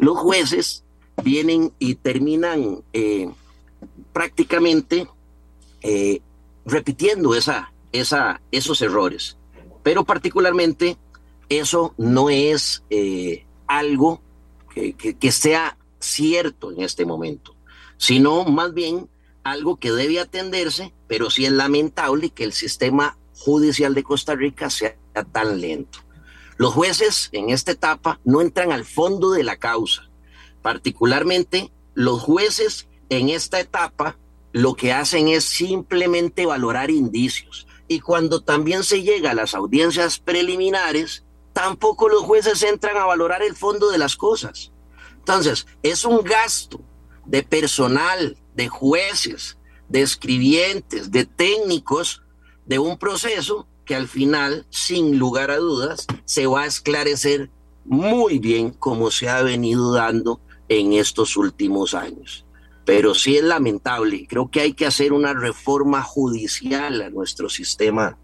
Los 0.00 0.18
jueces 0.18 0.84
vienen 1.22 1.72
y 1.78 1.96
terminan 1.96 2.82
eh, 2.92 3.30
prácticamente 4.12 5.08
eh, 5.82 6.20
repitiendo 6.64 7.34
esa, 7.34 7.72
esa, 7.92 8.40
esos 8.50 8.82
errores. 8.82 9.36
Pero 9.82 10.04
particularmente 10.04 10.96
eso 11.48 11.94
no 11.96 12.30
es 12.30 12.82
eh, 12.90 13.46
algo 13.66 14.20
que, 14.74 14.92
que, 14.94 15.32
sea 15.32 15.76
cierto 15.98 16.70
en 16.70 16.82
este 16.82 17.04
momento, 17.04 17.54
sino 17.96 18.44
más 18.44 18.74
bien 18.74 19.08
algo 19.42 19.76
que 19.76 19.90
debe 19.90 20.20
atenderse, 20.20 20.92
pero 21.08 21.30
sí 21.30 21.46
es 21.46 21.52
lamentable 21.52 22.30
que 22.30 22.44
el 22.44 22.52
sistema 22.52 23.16
judicial 23.34 23.94
de 23.94 24.02
Costa 24.02 24.34
Rica 24.34 24.70
sea 24.70 24.96
tan 25.32 25.60
lento. 25.60 26.00
Los 26.58 26.74
jueces 26.74 27.30
en 27.32 27.48
esta 27.48 27.72
etapa 27.72 28.20
no 28.24 28.42
entran 28.42 28.72
al 28.72 28.84
fondo 28.84 29.30
de 29.30 29.44
la 29.44 29.56
causa, 29.56 30.08
Particularmente, 30.62 31.72
los 31.94 32.20
jueces 32.20 32.88
en 33.08 33.28
esta 33.30 33.60
etapa 33.60 34.18
lo 34.52 34.74
que 34.74 34.92
hacen 34.92 35.28
es 35.28 35.44
simplemente 35.44 36.46
valorar 36.46 36.90
indicios. 36.90 37.66
Y 37.86 38.00
cuando 38.00 38.42
también 38.42 38.84
se 38.84 39.02
llega 39.02 39.30
a 39.30 39.34
las 39.34 39.54
audiencias 39.54 40.18
preliminares, 40.18 41.24
tampoco 41.52 42.08
los 42.08 42.22
jueces 42.22 42.62
entran 42.62 42.96
a 42.96 43.06
valorar 43.06 43.42
el 43.42 43.56
fondo 43.56 43.90
de 43.90 43.98
las 43.98 44.16
cosas. 44.16 44.72
Entonces, 45.18 45.66
es 45.82 46.04
un 46.04 46.22
gasto 46.22 46.80
de 47.24 47.42
personal, 47.42 48.36
de 48.54 48.68
jueces, 48.68 49.58
de 49.88 50.02
escribientes, 50.02 51.10
de 51.10 51.24
técnicos 51.24 52.22
de 52.66 52.78
un 52.78 52.98
proceso 52.98 53.66
que 53.88 53.96
al 53.96 54.06
final, 54.06 54.66
sin 54.68 55.18
lugar 55.18 55.50
a 55.50 55.56
dudas, 55.56 56.06
se 56.26 56.46
va 56.46 56.64
a 56.64 56.66
esclarecer 56.66 57.48
muy 57.86 58.38
bien 58.38 58.68
como 58.68 59.10
se 59.10 59.30
ha 59.30 59.42
venido 59.42 59.94
dando 59.94 60.42
en 60.68 60.92
estos 60.92 61.38
últimos 61.38 61.94
años. 61.94 62.44
Pero 62.84 63.14
sí 63.14 63.38
es 63.38 63.44
lamentable. 63.44 64.26
Creo 64.28 64.50
que 64.50 64.60
hay 64.60 64.74
que 64.74 64.84
hacer 64.84 65.14
una 65.14 65.32
reforma 65.32 66.02
judicial 66.02 67.00
a 67.00 67.08
nuestro 67.08 67.48
sistema 67.48 68.18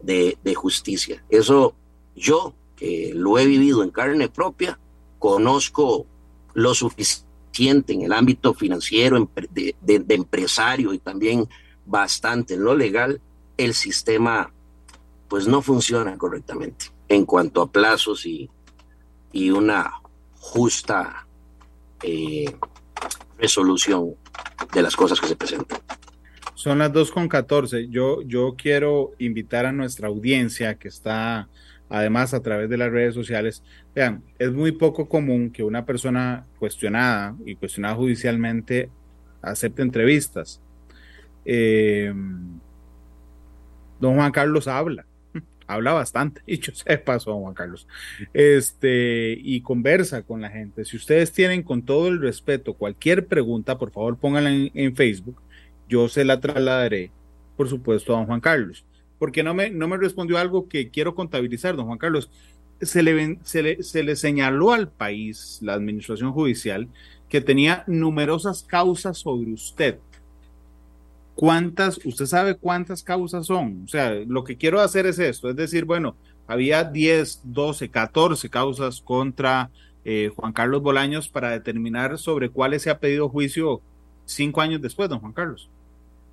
de, 0.00 0.38
justicia. 0.54 1.24
Eso 1.28 1.74
yo, 2.14 2.54
que 2.76 3.10
lo 3.12 3.36
he 3.36 3.46
vivido 3.46 3.82
en 3.82 3.90
carne 3.90 4.28
propia, 4.28 4.78
conozco 5.18 6.06
lo 6.54 6.72
suficiente 6.72 7.94
en 7.94 8.02
el 8.02 8.12
ámbito 8.12 8.54
financiero, 8.54 9.28
de, 9.50 9.74
de, 9.80 10.14
empresario 10.14 10.94
y 10.94 11.00
también 11.00 11.48
bastante 11.84 12.54
en 12.54 12.62
lo 12.62 12.76
legal, 12.76 13.20
el 13.56 13.74
sistema 13.74 14.52
pues 15.30 15.46
no 15.46 15.62
funciona 15.62 16.18
correctamente 16.18 16.86
en 17.08 17.24
cuanto 17.24 17.62
a 17.62 17.70
plazos 17.70 18.26
y, 18.26 18.50
y 19.32 19.50
una 19.50 19.92
justa 20.34 21.26
eh, 22.02 22.52
resolución 23.38 24.16
de 24.74 24.82
las 24.82 24.96
cosas 24.96 25.20
que 25.20 25.28
se 25.28 25.36
presentan. 25.36 25.78
Son 26.54 26.78
las 26.78 26.92
2.14. 26.92 27.88
Yo, 27.88 28.22
yo 28.22 28.54
quiero 28.58 29.12
invitar 29.18 29.66
a 29.66 29.72
nuestra 29.72 30.08
audiencia 30.08 30.74
que 30.74 30.88
está 30.88 31.48
además 31.88 32.34
a 32.34 32.42
través 32.42 32.68
de 32.68 32.76
las 32.76 32.90
redes 32.90 33.14
sociales. 33.14 33.62
Vean, 33.94 34.24
es 34.38 34.52
muy 34.52 34.72
poco 34.72 35.08
común 35.08 35.50
que 35.50 35.62
una 35.62 35.86
persona 35.86 36.44
cuestionada 36.58 37.36
y 37.46 37.54
cuestionada 37.54 37.94
judicialmente 37.94 38.90
acepte 39.42 39.82
entrevistas. 39.82 40.60
Eh, 41.44 42.12
don 44.00 44.16
Juan 44.16 44.32
Carlos 44.32 44.68
habla, 44.68 45.06
habla 45.72 45.92
bastante, 45.92 46.42
yo 46.46 46.72
sé 46.74 46.98
paso, 46.98 47.38
Juan 47.38 47.54
Carlos, 47.54 47.86
este, 48.32 49.36
y 49.40 49.60
conversa 49.62 50.22
con 50.22 50.40
la 50.40 50.50
gente. 50.50 50.84
Si 50.84 50.96
ustedes 50.96 51.32
tienen 51.32 51.62
con 51.62 51.82
todo 51.82 52.08
el 52.08 52.20
respeto 52.20 52.74
cualquier 52.74 53.26
pregunta, 53.26 53.78
por 53.78 53.90
favor 53.90 54.16
pónganla 54.18 54.50
en, 54.50 54.96
Facebook, 54.96 55.40
yo 55.88 56.08
se 56.08 56.24
la 56.24 56.40
trasladaré, 56.40 57.10
por 57.56 57.68
supuesto, 57.68 58.14
a 58.14 58.18
don 58.18 58.26
Juan 58.26 58.40
Carlos. 58.40 58.84
Porque 59.18 59.42
no 59.42 59.54
me, 59.54 59.70
no 59.70 59.86
me 59.86 59.98
respondió 59.98 60.38
algo 60.38 60.68
que 60.68 60.90
quiero 60.90 61.14
contabilizar, 61.14 61.76
don 61.76 61.86
Juan 61.86 61.98
Carlos. 61.98 62.30
Se 62.80 63.02
le, 63.02 63.38
se, 63.42 63.62
le, 63.62 63.82
se 63.82 64.02
le 64.02 64.16
señaló 64.16 64.72
al 64.72 64.90
país, 64.90 65.58
la 65.60 65.74
administración 65.74 66.32
judicial, 66.32 66.88
que 67.28 67.40
tenía 67.40 67.84
numerosas 67.86 68.62
causas 68.62 69.18
sobre 69.18 69.52
usted 69.52 69.98
¿Cuántas, 71.40 71.98
usted 72.04 72.26
sabe 72.26 72.54
cuántas 72.54 73.02
causas 73.02 73.46
son? 73.46 73.84
O 73.86 73.88
sea, 73.88 74.10
lo 74.10 74.44
que 74.44 74.58
quiero 74.58 74.78
hacer 74.78 75.06
es 75.06 75.18
esto, 75.18 75.48
es 75.48 75.56
decir, 75.56 75.86
bueno, 75.86 76.14
había 76.46 76.84
10, 76.84 77.40
12, 77.44 77.88
14 77.88 78.50
causas 78.50 79.00
contra 79.00 79.70
eh, 80.04 80.30
Juan 80.36 80.52
Carlos 80.52 80.82
Bolaños 80.82 81.30
para 81.30 81.52
determinar 81.52 82.18
sobre 82.18 82.50
cuáles 82.50 82.82
se 82.82 82.90
ha 82.90 82.98
pedido 82.98 83.30
juicio 83.30 83.80
cinco 84.26 84.60
años 84.60 84.82
después, 84.82 85.08
don 85.08 85.18
Juan 85.20 85.32
Carlos. 85.32 85.70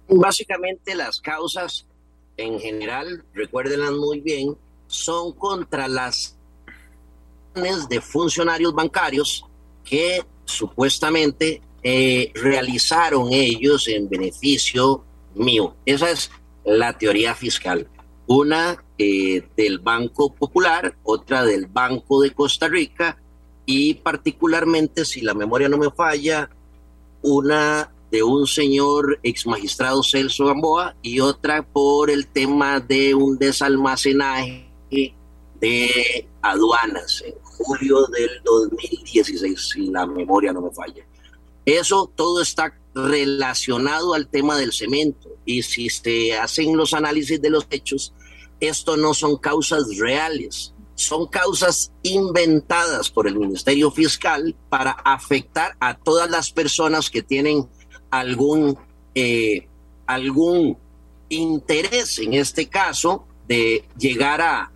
Básicamente 0.09 0.93
las 0.93 1.21
causas 1.21 1.87
en 2.35 2.59
general, 2.59 3.23
recuérdenlas 3.33 3.93
muy 3.93 4.19
bien, 4.19 4.57
son 4.87 5.31
contra 5.31 5.87
las 5.87 6.37
de 7.87 8.01
funcionarios 8.01 8.73
bancarios 8.73 9.45
que 9.85 10.21
supuestamente 10.43 11.61
eh, 11.83 12.31
realizaron 12.35 13.31
ellos 13.31 13.87
en 13.87 14.09
beneficio 14.09 15.03
mío. 15.35 15.75
Esa 15.85 16.11
es 16.11 16.31
la 16.65 16.97
teoría 16.97 17.35
fiscal. 17.35 17.87
Una 18.27 18.83
eh, 18.97 19.47
del 19.55 19.79
Banco 19.79 20.33
Popular, 20.33 20.95
otra 21.03 21.45
del 21.45 21.67
Banco 21.67 22.21
de 22.21 22.31
Costa 22.31 22.67
Rica 22.67 23.17
y 23.65 23.95
particularmente, 23.95 25.05
si 25.05 25.21
la 25.21 25.33
memoria 25.33 25.69
no 25.69 25.77
me 25.77 25.91
falla, 25.91 26.49
una 27.21 27.91
de 28.11 28.23
un 28.23 28.47
señor 28.47 29.19
ex 29.23 29.45
magistrado 29.45 30.01
Celso 30.01 30.45
Gamboa 30.45 30.95
y 31.01 31.19
otra 31.19 31.61
por 31.61 32.09
el 32.09 32.27
tema 32.27 32.79
de 32.79 33.13
un 33.13 33.37
desalmacenaje 33.37 34.65
de 35.59 36.27
aduanas 36.41 37.23
en 37.25 37.33
julio 37.43 38.05
del 38.07 38.29
2016, 38.43 39.69
si 39.69 39.87
la 39.87 40.05
memoria 40.05 40.53
no 40.53 40.61
me 40.61 40.71
falla. 40.71 41.05
Eso 41.67 42.09
todo 42.15 42.41
está 42.41 42.79
relacionado 42.95 44.13
al 44.13 44.29
tema 44.29 44.57
del 44.57 44.71
cemento. 44.71 45.29
Y 45.45 45.63
si 45.63 45.89
se 45.89 46.33
hacen 46.33 46.77
los 46.77 46.93
análisis 46.93 47.41
de 47.41 47.49
los 47.49 47.67
hechos, 47.69 48.13
esto 48.61 48.95
no 48.95 49.13
son 49.13 49.35
causas 49.35 49.97
reales, 49.97 50.73
son 50.95 51.27
causas 51.27 51.91
inventadas 52.03 53.11
por 53.11 53.27
el 53.27 53.35
Ministerio 53.35 53.91
Fiscal 53.91 54.55
para 54.69 54.91
afectar 54.91 55.75
a 55.81 55.97
todas 55.97 56.31
las 56.31 56.51
personas 56.51 57.09
que 57.09 57.21
tienen 57.21 57.67
algún, 58.11 58.77
eh, 59.13 59.67
algún 60.05 60.77
interés, 61.27 62.17
en 62.19 62.33
este 62.33 62.69
caso, 62.69 63.27
de 63.45 63.83
llegar 63.97 64.39
a, 64.39 64.71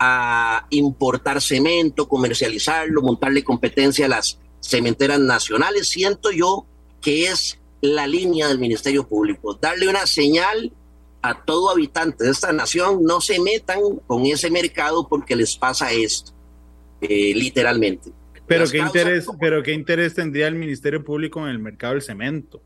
a 0.00 0.66
importar 0.70 1.40
cemento, 1.40 2.08
comercializarlo, 2.08 3.00
montarle 3.00 3.44
competencia 3.44 4.06
a 4.06 4.08
las 4.08 4.40
cementeras 4.62 5.20
nacionales, 5.20 5.88
siento 5.88 6.30
yo 6.30 6.66
que 7.00 7.26
es 7.26 7.58
la 7.82 8.06
línea 8.06 8.48
del 8.48 8.58
Ministerio 8.58 9.06
Público, 9.06 9.54
darle 9.60 9.88
una 9.88 10.06
señal 10.06 10.72
a 11.20 11.44
todo 11.44 11.70
habitante 11.70 12.24
de 12.24 12.30
esta 12.30 12.52
nación, 12.52 13.04
no 13.04 13.20
se 13.20 13.40
metan 13.40 13.80
con 14.06 14.24
ese 14.24 14.50
mercado 14.50 15.06
porque 15.08 15.36
les 15.36 15.56
pasa 15.56 15.92
esto, 15.92 16.32
eh, 17.00 17.32
literalmente. 17.34 18.10
Pero 18.46 18.68
qué, 18.68 18.78
interés, 18.78 19.26
pero 19.40 19.62
¿qué 19.62 19.72
interés 19.72 20.14
tendría 20.14 20.48
el 20.48 20.54
Ministerio 20.54 21.04
Público 21.04 21.40
en 21.40 21.46
el 21.46 21.58
mercado 21.58 21.94
del 21.94 22.02
cemento? 22.02 22.60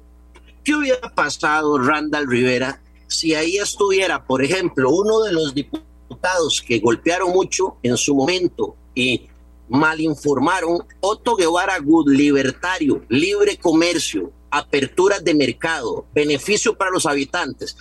¿Qué 0.63 0.75
hubiera 0.75 1.09
pasado, 1.13 1.77
Randall 1.77 2.27
Rivera, 2.27 2.81
si 3.07 3.33
ahí 3.33 3.57
estuviera, 3.57 4.25
por 4.25 4.43
ejemplo, 4.43 4.89
uno 4.91 5.21
de 5.21 5.33
los 5.33 5.53
diputados 5.53 6.61
que 6.61 6.79
golpearon 6.79 7.31
mucho 7.31 7.77
en 7.83 7.97
su 7.97 8.15
momento 8.15 8.75
y 8.93 9.27
malinformaron, 9.69 10.85
Otto 10.99 11.35
Guevara 11.35 11.79
Good, 11.79 12.09
libertario, 12.09 13.03
libre 13.09 13.57
comercio, 13.57 14.31
aperturas 14.49 15.23
de 15.23 15.33
mercado, 15.33 16.05
beneficio 16.13 16.77
para 16.77 16.91
los 16.91 17.05
habitantes? 17.05 17.75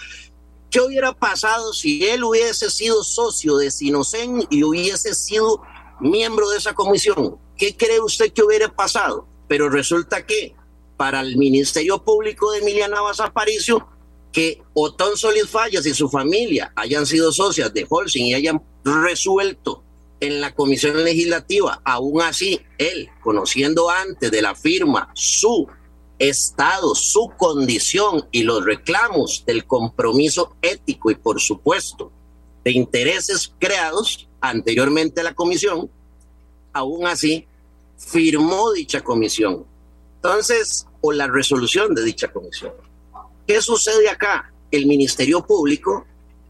¿Qué 0.70 0.80
hubiera 0.80 1.12
pasado 1.12 1.72
si 1.72 2.08
él 2.08 2.22
hubiese 2.22 2.70
sido 2.70 3.02
socio 3.02 3.56
de 3.56 3.72
Sinocen 3.72 4.46
y 4.50 4.62
hubiese 4.62 5.14
sido 5.14 5.60
miembro 6.00 6.48
de 6.50 6.58
esa 6.58 6.72
comisión? 6.74 7.36
¿Qué 7.60 7.76
cree 7.76 8.00
usted 8.00 8.32
que 8.32 8.42
hubiera 8.42 8.74
pasado? 8.74 9.28
Pero 9.46 9.68
resulta 9.68 10.24
que 10.24 10.54
para 10.96 11.20
el 11.20 11.36
Ministerio 11.36 12.02
Público 12.02 12.50
de 12.50 12.60
Emiliana 12.60 12.96
Navas 12.96 13.20
Aparicio, 13.20 13.86
que 14.32 14.62
Otón 14.72 15.18
Solís 15.18 15.46
Fallas 15.46 15.84
y 15.84 15.92
su 15.92 16.08
familia 16.08 16.72
hayan 16.74 17.04
sido 17.04 17.30
socias 17.32 17.74
de 17.74 17.86
Holcim 17.86 18.24
y 18.24 18.32
hayan 18.32 18.62
resuelto 18.82 19.84
en 20.20 20.40
la 20.40 20.54
comisión 20.54 21.04
legislativa, 21.04 21.82
aún 21.84 22.22
así, 22.22 22.62
él, 22.78 23.10
conociendo 23.22 23.90
antes 23.90 24.30
de 24.30 24.40
la 24.40 24.54
firma 24.54 25.10
su 25.14 25.68
estado, 26.18 26.94
su 26.94 27.30
condición 27.36 28.26
y 28.32 28.42
los 28.42 28.64
reclamos 28.64 29.44
del 29.46 29.66
compromiso 29.66 30.56
ético 30.62 31.10
y, 31.10 31.14
por 31.14 31.42
supuesto, 31.42 32.10
de 32.64 32.72
intereses 32.72 33.52
creados 33.58 34.30
anteriormente 34.40 35.20
a 35.20 35.24
la 35.24 35.34
comisión, 35.34 35.90
aún 36.72 37.06
así 37.06 37.46
firmó 38.00 38.72
dicha 38.72 39.02
comisión. 39.02 39.64
Entonces, 40.16 40.86
o 41.00 41.12
la 41.12 41.26
resolución 41.26 41.94
de 41.94 42.02
dicha 42.02 42.32
comisión. 42.32 42.72
¿Qué 43.46 43.60
sucede 43.62 44.08
acá? 44.08 44.52
El 44.70 44.86
Ministerio 44.86 45.46
Público 45.46 46.06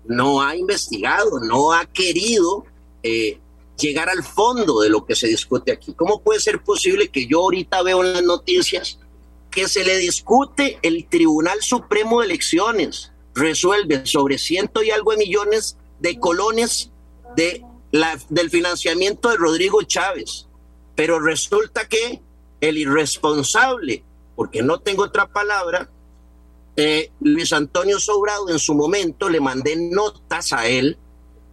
no 0.07 0.43
ha 0.43 0.57
investigado, 0.57 1.41
no 1.41 1.73
ha 1.73 1.85
querido 1.87 2.65
eh, 3.03 3.39
llegar 3.79 4.09
al 4.09 4.23
fondo 4.23 4.81
de 4.81 4.91
lo 4.91 5.05
que 5.05 5.15
se 5.15 5.29
discute 5.29 5.73
aquí. 5.73 5.95
¿Cómo 5.95 6.21
puede 6.21 6.41
ser 6.41 6.63
posible 6.63 7.09
que 7.09 7.27
yo 7.27 7.41
ahorita 7.41 7.83
veo 7.83 8.05
en 8.05 8.13
las 8.13 8.23
noticias 8.23 8.99
que 9.51 9.69
se 9.69 9.85
le 9.85 9.99
discute 9.99 10.79
el 10.83 11.07
Tribunal 11.09 11.61
Supremo 11.63 12.21
de 12.21 12.27
Elecciones, 12.27 13.13
resuelve 13.35 14.07
sobre 14.07 14.39
ciento 14.39 14.83
y 14.83 14.91
algo 14.91 15.13
de 15.13 15.19
millones 15.19 15.77
de 15.99 16.19
colones 16.19 16.91
de 17.37 17.65
la, 17.91 18.19
del 18.29 18.51
financiamiento 18.51 19.31
de 19.31 19.37
Rodrigo 19.37 19.83
Chávez. 19.83 20.47
Pero 21.01 21.19
resulta 21.19 21.89
que 21.89 22.21
el 22.61 22.77
irresponsable, 22.77 24.05
porque 24.37 24.63
no 24.63 24.81
tengo 24.81 25.05
otra 25.05 25.27
palabra, 25.27 25.89
eh, 26.77 27.11
Luis 27.23 27.55
Antonio 27.55 27.99
Sobrado 27.99 28.51
en 28.51 28.59
su 28.59 28.75
momento 28.75 29.31
le 29.31 29.41
mandé 29.41 29.77
notas 29.77 30.53
a 30.53 30.67
él 30.67 30.99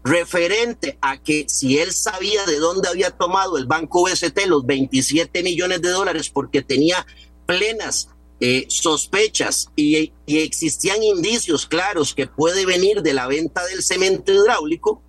referente 0.03 0.97
a 0.99 1.23
que 1.23 1.45
si 1.47 1.79
él 1.79 1.93
sabía 1.93 2.45
de 2.45 2.57
dónde 2.57 2.89
había 2.89 3.11
tomado 3.11 3.57
el 3.57 3.67
Banco 3.67 4.03
BST 4.03 4.37
los 4.47 4.65
27 4.65 5.41
millones 5.43 5.81
de 5.81 5.91
dólares 5.91 6.29
porque 6.29 6.61
tenía 6.61 7.07
plenas 7.45 8.09
eh, 8.41 8.65
sospechas 8.67 9.69
y, 9.77 10.11
y, 10.25 10.39
existían 10.39 11.01
indicios 11.03 11.65
claros 11.65 12.13
que 12.13 12.27
puede 12.27 12.65
venir 12.65 13.01
de 13.01 13.13
la 13.13 13.27
venta 13.27 13.65
del 13.67 13.81
cemento 13.81 14.33
hidráulico 14.33 15.01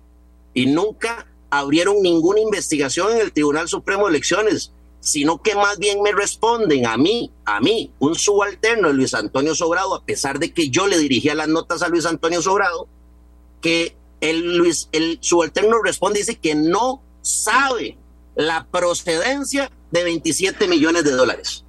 y 0.53 0.67
nunca 0.67 1.28
abrieron 1.49 2.01
ninguna 2.01 2.39
investigación 2.39 3.11
en 3.13 3.21
el 3.21 3.31
Tribunal 3.31 3.67
Supremo 3.67 4.05
de 4.05 4.11
Elecciones, 4.11 4.71
sino 4.99 5.41
que 5.41 5.55
más 5.55 5.79
bien 5.79 6.01
me 6.01 6.11
responden 6.11 6.85
a 6.85 6.97
mí, 6.97 7.31
a 7.45 7.59
mí, 7.61 7.91
un 7.99 8.15
subalterno 8.15 8.89
de 8.89 8.93
Luis 8.93 9.13
Antonio 9.13 9.55
Sobrado, 9.55 9.95
a 9.95 10.03
pesar 10.03 10.39
de 10.39 10.53
que 10.53 10.69
yo 10.69 10.87
le 10.87 10.97
dirigía 10.97 11.35
las 11.35 11.47
notas 11.47 11.81
a 11.81 11.87
Luis 11.87 12.05
Antonio 12.05 12.41
Sobrado, 12.41 12.87
que 13.61 13.95
el, 14.21 14.57
Luis, 14.57 14.89
el 14.91 15.19
subalterno 15.21 15.81
responde 15.81 16.19
y 16.19 16.23
dice 16.23 16.39
que 16.39 16.55
no 16.55 17.01
sabe 17.21 17.97
la 18.35 18.67
procedencia 18.69 19.71
de 19.91 20.03
27 20.03 20.67
millones 20.67 21.03
de 21.03 21.11
dólares. 21.11 21.63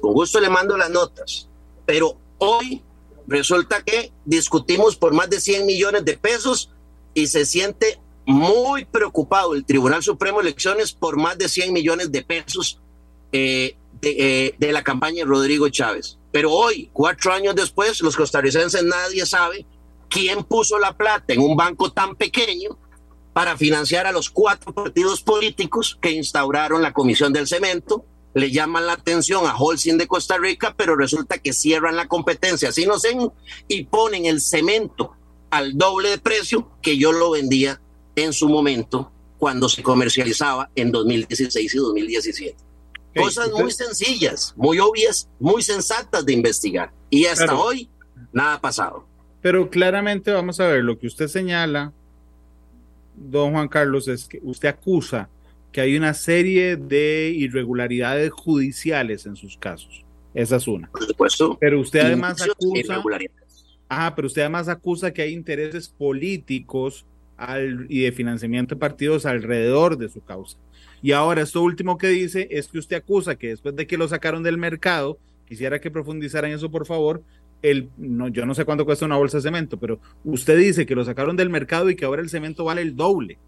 Con 0.00 0.12
gusto 0.12 0.40
le 0.40 0.50
mando 0.50 0.76
las 0.76 0.90
notas, 0.90 1.48
pero 1.84 2.16
hoy 2.38 2.82
resulta 3.26 3.82
que 3.82 4.12
discutimos 4.24 4.96
por 4.96 5.12
más 5.12 5.28
de 5.30 5.40
100 5.40 5.66
millones 5.66 6.04
de 6.04 6.16
pesos 6.16 6.70
y 7.14 7.26
se 7.26 7.46
siente 7.46 7.98
muy 8.26 8.84
preocupado 8.84 9.54
el 9.54 9.64
Tribunal 9.64 10.02
Supremo 10.02 10.38
de 10.38 10.48
Elecciones 10.48 10.92
por 10.92 11.16
más 11.16 11.38
de 11.38 11.48
100 11.48 11.72
millones 11.72 12.12
de 12.12 12.22
pesos 12.22 12.80
eh, 13.32 13.76
de, 14.00 14.16
eh, 14.18 14.54
de 14.58 14.72
la 14.72 14.82
campaña 14.82 15.18
de 15.18 15.24
Rodrigo 15.24 15.68
Chávez. 15.68 16.18
Pero 16.32 16.52
hoy, 16.52 16.90
cuatro 16.92 17.32
años 17.32 17.54
después, 17.54 18.02
los 18.02 18.16
costarricenses 18.16 18.82
nadie 18.82 19.24
sabe 19.24 19.64
quién 20.10 20.44
puso 20.44 20.78
la 20.78 20.96
plata 20.96 21.32
en 21.32 21.40
un 21.40 21.56
banco 21.56 21.92
tan 21.92 22.16
pequeño 22.16 22.76
para 23.32 23.56
financiar 23.56 24.06
a 24.06 24.12
los 24.12 24.30
cuatro 24.30 24.72
partidos 24.72 25.22
políticos 25.22 25.98
que 26.00 26.10
instauraron 26.10 26.82
la 26.82 26.92
Comisión 26.92 27.32
del 27.32 27.46
Cemento. 27.46 28.04
Le 28.34 28.50
llaman 28.50 28.86
la 28.86 28.94
atención 28.94 29.46
a 29.46 29.56
Holcim 29.56 29.96
de 29.96 30.06
Costa 30.06 30.36
Rica, 30.36 30.74
pero 30.76 30.96
resulta 30.96 31.38
que 31.38 31.52
cierran 31.52 31.96
la 31.96 32.08
competencia, 32.08 32.70
así 32.70 32.86
no 32.86 32.98
sé, 32.98 33.16
y 33.68 33.84
ponen 33.84 34.26
el 34.26 34.40
cemento 34.40 35.12
al 35.50 35.78
doble 35.78 36.10
de 36.10 36.18
precio 36.18 36.70
que 36.82 36.98
yo 36.98 37.12
lo 37.12 37.30
vendía 37.30 37.80
en 38.16 38.32
su 38.32 38.48
momento 38.48 39.12
cuando 39.38 39.68
se 39.68 39.82
comercializaba 39.82 40.70
en 40.74 40.90
2016 40.90 41.74
y 41.74 41.78
2017. 41.78 42.56
Cosas 43.14 43.50
muy 43.52 43.70
sencillas, 43.70 44.52
muy 44.56 44.78
obvias, 44.78 45.28
muy 45.38 45.62
sensatas 45.62 46.24
de 46.26 46.32
investigar. 46.32 46.92
Y 47.08 47.26
hasta 47.26 47.54
hoy, 47.54 47.88
nada 48.32 48.54
ha 48.54 48.60
pasado. 48.60 49.06
Pero 49.40 49.70
claramente 49.70 50.32
vamos 50.32 50.58
a 50.60 50.66
ver, 50.66 50.82
lo 50.82 50.98
que 50.98 51.06
usted 51.06 51.28
señala, 51.28 51.92
don 53.14 53.52
Juan 53.52 53.68
Carlos, 53.68 54.08
es 54.08 54.26
que 54.26 54.40
usted 54.42 54.68
acusa 54.68 55.30
que 55.72 55.80
hay 55.80 55.96
una 55.96 56.14
serie 56.14 56.76
de 56.76 57.32
irregularidades 57.34 58.32
judiciales 58.32 59.26
en 59.26 59.36
sus 59.36 59.56
casos. 59.56 60.04
Esa 60.34 60.56
es 60.56 60.68
una. 60.68 60.90
Por 60.90 61.04
supuesto. 61.04 61.56
Pero 61.60 61.80
usted 61.80 62.00
además 62.00 62.42
acusa. 62.42 63.02
Ajá, 63.88 64.14
pero 64.14 64.26
usted 64.26 64.42
además 64.42 64.68
acusa 64.68 65.12
que 65.12 65.22
hay 65.22 65.32
intereses 65.32 65.88
políticos 65.88 67.06
y 67.88 68.02
de 68.02 68.12
financiamiento 68.12 68.74
de 68.74 68.78
partidos 68.78 69.26
alrededor 69.26 69.98
de 69.98 70.08
su 70.08 70.22
causa. 70.22 70.56
Y 71.02 71.12
ahora, 71.12 71.42
esto 71.42 71.62
último 71.62 71.98
que 71.98 72.08
dice 72.08 72.48
es 72.50 72.68
que 72.68 72.78
usted 72.78 72.96
acusa 72.96 73.36
que 73.36 73.48
después 73.48 73.76
de 73.76 73.86
que 73.86 73.98
lo 73.98 74.08
sacaron 74.08 74.42
del 74.42 74.58
mercado, 74.58 75.18
quisiera 75.46 75.80
que 75.80 75.90
profundizaran 75.90 76.50
eso, 76.50 76.70
por 76.70 76.86
favor, 76.86 77.22
el, 77.62 77.90
no, 77.96 78.28
yo 78.28 78.46
no 78.46 78.54
sé 78.54 78.64
cuánto 78.64 78.84
cuesta 78.84 79.06
una 79.06 79.16
bolsa 79.16 79.38
de 79.38 79.42
cemento, 79.42 79.78
pero 79.78 79.98
usted 80.24 80.56
dice 80.58 80.86
que 80.86 80.94
lo 80.94 81.04
sacaron 81.04 81.36
del 81.36 81.50
mercado 81.50 81.90
y 81.90 81.96
que 81.96 82.04
ahora 82.04 82.22
el 82.22 82.30
cemento 82.30 82.64
vale 82.64 82.82
el 82.82 82.96
doble. 82.96 83.38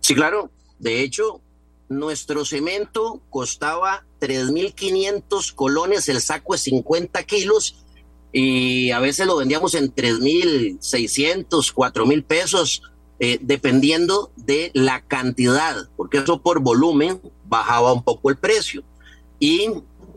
Sí, 0.00 0.14
claro. 0.14 0.50
De 0.78 1.02
hecho, 1.02 1.40
nuestro 1.88 2.44
cemento 2.44 3.22
costaba 3.30 4.04
3.500 4.20 5.54
colones 5.54 6.08
el 6.08 6.20
saco 6.20 6.52
de 6.52 6.58
50 6.58 7.22
kilos 7.24 7.85
y 8.38 8.90
a 8.90 9.00
veces 9.00 9.26
lo 9.26 9.36
vendíamos 9.36 9.74
en 9.74 9.94
3.600, 9.94 11.72
4.000 11.72 12.22
pesos, 12.22 12.82
eh, 13.18 13.38
dependiendo 13.40 14.30
de 14.36 14.70
la 14.74 15.00
cantidad, 15.00 15.88
porque 15.96 16.18
eso 16.18 16.42
por 16.42 16.60
volumen 16.60 17.18
bajaba 17.46 17.94
un 17.94 18.02
poco 18.02 18.28
el 18.28 18.36
precio. 18.36 18.84
Y 19.40 19.70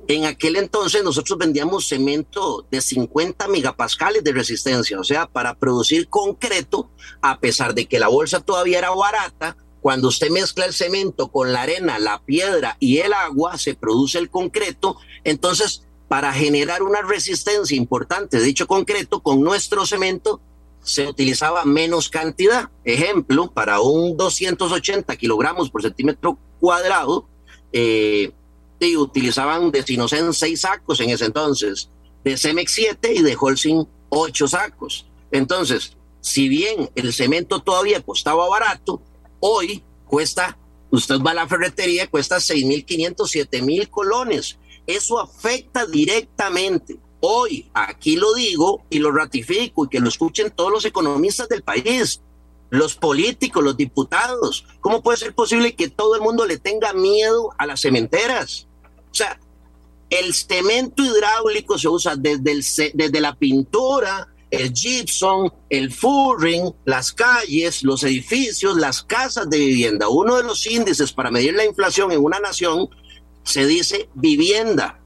en 0.10 0.26
aquel 0.26 0.58
entonces 0.58 1.02
nosotros 1.02 1.40
vendíamos 1.40 1.88
cemento 1.88 2.68
de 2.70 2.82
50 2.82 3.48
megapascales 3.48 4.22
de 4.22 4.34
resistencia, 4.34 5.00
o 5.00 5.06
sea, 5.06 5.26
para 5.26 5.56
producir 5.56 6.10
concreto, 6.10 6.92
a 7.22 7.40
pesar 7.40 7.74
de 7.74 7.86
que 7.86 8.00
la 8.00 8.10
bolsa 8.10 8.42
todavía 8.42 8.80
era 8.80 8.90
barata, 8.90 9.56
cuando 9.80 10.10
usted 10.10 10.30
mezcla 10.30 10.66
el 10.66 10.74
cemento 10.74 11.30
con 11.30 11.54
la 11.54 11.62
arena, 11.62 12.00
la 12.00 12.22
piedra 12.26 12.76
y 12.82 12.98
el 12.98 13.14
agua, 13.14 13.58
se 13.58 13.76
produce 13.76 14.18
el 14.18 14.30
concreto. 14.30 14.98
Entonces, 15.24 15.84
para 16.10 16.34
generar 16.34 16.84
una 16.84 17.02
resistencia 17.02 17.78
importante 17.78 18.42
dicho 18.42 18.68
concreto, 18.68 19.22
con 19.22 19.42
nuestro 19.42 19.86
cemento 19.86 20.42
se 20.84 21.08
utilizaba 21.08 21.64
menos 21.64 22.10
cantidad. 22.10 22.70
Ejemplo, 22.84 23.52
para 23.52 23.80
un 23.80 24.18
280 24.18 25.16
kilogramos 25.16 25.70
por 25.70 25.84
centímetro 25.84 26.38
cuadrado, 26.60 27.30
eh, 27.72 28.34
y 28.80 28.96
utilizaban 28.96 29.72
de 29.72 29.84
Sinocen 29.84 30.34
seis 30.34 30.62
sacos 30.62 31.00
en 31.02 31.10
ese 31.10 31.26
entonces, 31.26 31.90
de 32.24 32.38
Cemex 32.38 32.72
7 32.72 33.14
y 33.14 33.22
de 33.22 33.38
Holcim 33.40 33.86
ocho 34.10 34.48
sacos. 34.48 35.06
Entonces, 35.32 35.98
si 36.22 36.48
bien 36.48 36.90
el 36.96 37.14
cemento 37.14 37.62
todavía 37.62 38.02
costaba 38.02 38.48
barato, 38.48 39.02
hoy 39.40 39.84
cuesta, 40.06 40.58
usted 40.92 41.20
va 41.20 41.32
a 41.32 41.36
la 41.36 41.48
ferretería, 41.48 42.08
cuesta 42.08 42.38
6.500, 42.38 43.16
7.000 43.16 43.90
colones. 43.90 44.58
Eso 44.90 45.20
afecta 45.20 45.86
directamente. 45.86 46.98
Hoy, 47.20 47.70
aquí 47.76 48.16
lo 48.16 48.34
digo 48.34 48.82
y 48.90 48.98
lo 48.98 49.12
ratifico 49.12 49.86
y 49.86 49.88
que 49.88 50.00
lo 50.00 50.10
escuchen 50.10 50.50
todos 50.50 50.72
los 50.72 50.84
economistas 50.84 51.48
del 51.48 51.62
país, 51.62 52.22
los 52.72 52.96
políticos, 52.96 53.64
los 53.64 53.78
diputados. 53.78 54.66
¿Cómo 54.82 55.04
puede 55.04 55.20
ser 55.20 55.36
posible 55.36 55.76
que 55.76 55.90
todo 55.90 56.16
el 56.16 56.22
mundo 56.22 56.48
le 56.48 56.58
tenga 56.58 56.92
miedo 56.94 57.52
a 57.60 57.68
las 57.68 57.82
cementeras? 57.82 58.66
O 59.12 59.14
sea, 59.14 59.40
el 60.10 60.34
cemento 60.34 61.04
hidráulico 61.04 61.78
se 61.78 61.88
usa 61.88 62.16
desde, 62.16 62.52
el, 62.52 62.66
desde 62.96 63.22
la 63.22 63.36
pintura, 63.36 64.28
el 64.50 64.74
gypsum, 64.74 65.52
el 65.70 65.94
furring, 65.94 66.74
las 66.86 67.12
calles, 67.12 67.84
los 67.84 68.04
edificios, 68.04 68.76
las 68.76 69.04
casas 69.04 69.52
de 69.52 69.60
vivienda. 69.60 70.10
Uno 70.10 70.38
de 70.38 70.44
los 70.44 70.66
índices 70.66 71.14
para 71.14 71.30
medir 71.30 71.54
la 71.54 71.66
inflación 71.66 72.12
en 72.12 72.24
una 72.24 72.40
nación 72.40 72.90
se 73.44 73.66
dice 73.66 74.10
vivienda. 74.14 75.00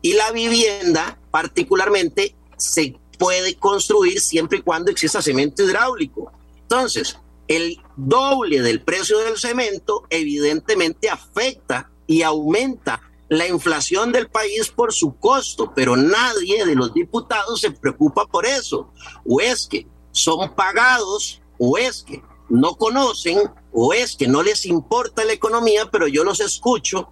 Y 0.00 0.12
la 0.14 0.30
vivienda 0.30 1.18
particularmente 1.30 2.36
se 2.56 2.96
puede 3.18 3.56
construir 3.56 4.20
siempre 4.20 4.58
y 4.58 4.62
cuando 4.62 4.90
exista 4.90 5.20
cemento 5.20 5.62
hidráulico. 5.62 6.32
Entonces, 6.62 7.18
el 7.48 7.80
doble 7.96 8.60
del 8.62 8.82
precio 8.82 9.18
del 9.18 9.38
cemento 9.38 10.04
evidentemente 10.10 11.08
afecta 11.08 11.90
y 12.06 12.22
aumenta 12.22 13.02
la 13.28 13.46
inflación 13.46 14.12
del 14.12 14.28
país 14.28 14.68
por 14.68 14.92
su 14.92 15.16
costo, 15.16 15.72
pero 15.74 15.96
nadie 15.96 16.64
de 16.64 16.74
los 16.74 16.94
diputados 16.94 17.60
se 17.60 17.70
preocupa 17.70 18.26
por 18.26 18.46
eso. 18.46 18.90
O 19.26 19.40
es 19.40 19.66
que 19.66 19.86
son 20.12 20.54
pagados, 20.54 21.42
o 21.58 21.76
es 21.76 22.02
que 22.02 22.22
no 22.48 22.74
conocen, 22.76 23.38
o 23.72 23.92
es 23.92 24.16
que 24.16 24.26
no 24.26 24.42
les 24.42 24.64
importa 24.64 25.24
la 25.24 25.34
economía, 25.34 25.90
pero 25.90 26.08
yo 26.08 26.24
los 26.24 26.40
escucho 26.40 27.10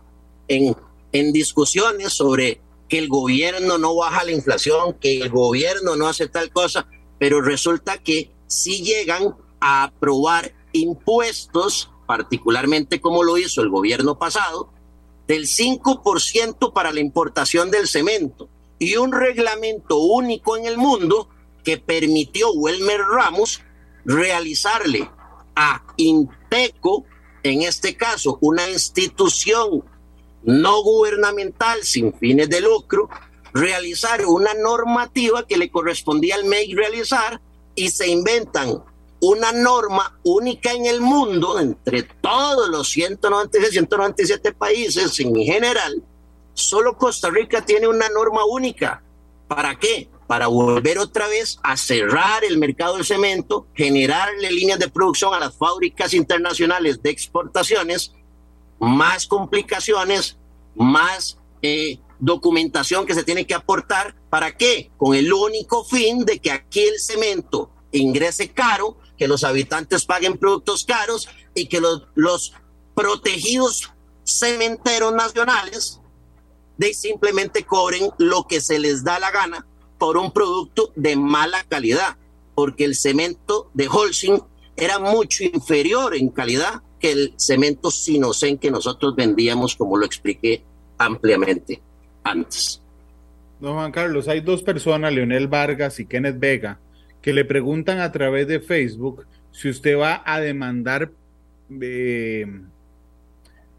en, 0.48 0.76
en 1.12 1.32
discusiones 1.32 2.12
sobre 2.12 2.60
que 2.88 2.98
el 2.98 3.08
gobierno 3.08 3.78
no 3.78 3.96
baja 3.96 4.24
la 4.24 4.32
inflación, 4.32 4.94
que 4.94 5.20
el 5.20 5.30
gobierno 5.30 5.96
no 5.96 6.08
hace 6.08 6.28
tal 6.28 6.50
cosa, 6.50 6.88
pero 7.18 7.40
resulta 7.40 7.98
que 7.98 8.30
si 8.46 8.82
llegan 8.82 9.36
a 9.60 9.84
aprobar 9.84 10.54
impuestos, 10.72 11.90
particularmente 12.06 13.00
como 13.00 13.24
lo 13.24 13.38
hizo 13.38 13.62
el 13.62 13.70
gobierno 13.70 14.18
pasado, 14.18 14.70
del 15.26 15.46
5% 15.46 16.72
para 16.72 16.92
la 16.92 17.00
importación 17.00 17.70
del 17.70 17.88
cemento 17.88 18.48
y 18.78 18.96
un 18.96 19.12
reglamento 19.12 19.98
único 19.98 20.56
en 20.56 20.66
el 20.66 20.78
mundo 20.78 21.28
que 21.64 21.78
permitió 21.78 22.52
Welmer 22.52 23.00
Ramos 23.00 23.62
realizarle 24.04 25.10
a 25.56 25.82
Inteco, 25.96 27.04
en 27.42 27.62
este 27.62 27.96
caso 27.96 28.38
una 28.40 28.68
institución 28.70 29.84
no 30.46 30.82
gubernamental 30.82 31.82
sin 31.82 32.14
fines 32.14 32.48
de 32.48 32.60
lucro, 32.60 33.10
realizar 33.52 34.24
una 34.24 34.54
normativa 34.54 35.46
que 35.46 35.56
le 35.56 35.70
correspondía 35.70 36.36
al 36.36 36.44
MEI 36.44 36.74
realizar 36.74 37.40
y 37.74 37.90
se 37.90 38.08
inventan 38.08 38.82
una 39.20 39.52
norma 39.52 40.18
única 40.22 40.72
en 40.72 40.86
el 40.86 41.00
mundo, 41.00 41.58
entre 41.58 42.02
todos 42.02 42.68
los 42.68 42.88
196, 42.90 43.72
197 43.72 44.52
países 44.52 45.18
en 45.20 45.34
general, 45.34 46.02
solo 46.54 46.96
Costa 46.96 47.30
Rica 47.30 47.64
tiene 47.64 47.88
una 47.88 48.08
norma 48.08 48.44
única. 48.44 49.02
¿Para 49.48 49.78
qué? 49.78 50.08
Para 50.26 50.48
volver 50.48 50.98
otra 50.98 51.28
vez 51.28 51.58
a 51.62 51.76
cerrar 51.76 52.44
el 52.44 52.58
mercado 52.58 52.96
del 52.96 53.04
cemento, 53.04 53.66
generarle 53.74 54.50
líneas 54.50 54.78
de 54.78 54.90
producción 54.90 55.32
a 55.34 55.40
las 55.40 55.56
fábricas 55.56 56.14
internacionales 56.14 57.02
de 57.02 57.10
exportaciones, 57.10 58.12
más 58.78 59.26
complicaciones, 59.26 60.36
más 60.74 61.38
eh, 61.62 61.98
documentación 62.18 63.06
que 63.06 63.14
se 63.14 63.24
tiene 63.24 63.46
que 63.46 63.54
aportar. 63.54 64.14
¿Para 64.30 64.56
qué? 64.56 64.90
Con 64.96 65.14
el 65.14 65.32
único 65.32 65.84
fin 65.84 66.24
de 66.24 66.38
que 66.38 66.50
aquí 66.50 66.80
el 66.80 67.00
cemento 67.00 67.70
ingrese 67.92 68.52
caro, 68.52 68.98
que 69.16 69.28
los 69.28 69.44
habitantes 69.44 70.04
paguen 70.04 70.36
productos 70.36 70.84
caros 70.84 71.28
y 71.54 71.66
que 71.66 71.80
los, 71.80 72.06
los 72.14 72.52
protegidos 72.94 73.92
cementeros 74.24 75.12
nacionales 75.14 76.00
de 76.76 76.92
simplemente 76.92 77.64
cobren 77.64 78.10
lo 78.18 78.46
que 78.46 78.60
se 78.60 78.78
les 78.78 79.04
da 79.04 79.18
la 79.18 79.30
gana 79.30 79.66
por 79.98 80.18
un 80.18 80.30
producto 80.32 80.92
de 80.94 81.16
mala 81.16 81.64
calidad, 81.64 82.18
porque 82.54 82.84
el 82.84 82.94
cemento 82.94 83.70
de 83.72 83.88
Holcim 83.88 84.40
era 84.76 84.98
mucho 84.98 85.44
inferior 85.44 86.14
en 86.14 86.28
calidad 86.28 86.82
que 87.00 87.12
el 87.12 87.34
cemento 87.36 87.90
sinocen 87.90 88.58
que 88.58 88.70
nosotros 88.70 89.14
vendíamos, 89.14 89.76
como 89.76 89.96
lo 89.96 90.06
expliqué 90.06 90.62
ampliamente 90.98 91.80
antes. 92.24 92.82
Don 93.60 93.74
Juan 93.74 93.92
Carlos, 93.92 94.28
hay 94.28 94.40
dos 94.40 94.62
personas, 94.62 95.12
Leonel 95.12 95.48
Vargas 95.48 95.98
y 96.00 96.06
Kenneth 96.06 96.38
Vega, 96.38 96.78
que 97.22 97.32
le 97.32 97.44
preguntan 97.44 98.00
a 98.00 98.12
través 98.12 98.46
de 98.46 98.60
Facebook 98.60 99.26
si 99.50 99.70
usted 99.70 99.98
va 99.98 100.22
a 100.24 100.40
demandar. 100.40 101.10
Eh, 101.80 102.46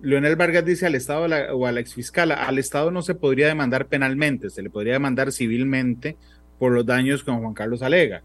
Leonel 0.01 0.35
Vargas 0.35 0.65
dice 0.65 0.85
al 0.85 0.95
Estado 0.95 1.27
o 1.55 1.65
a 1.65 1.71
la 1.71 1.79
exfiscal, 1.79 2.31
al 2.31 2.59
Estado 2.59 2.91
no 2.91 3.01
se 3.01 3.15
podría 3.15 3.47
demandar 3.47 3.87
penalmente, 3.87 4.49
se 4.49 4.61
le 4.61 4.69
podría 4.69 4.93
demandar 4.93 5.31
civilmente 5.31 6.17
por 6.59 6.71
los 6.71 6.85
daños 6.85 7.23
que 7.23 7.31
Juan 7.31 7.53
Carlos 7.53 7.81
alega. 7.81 8.23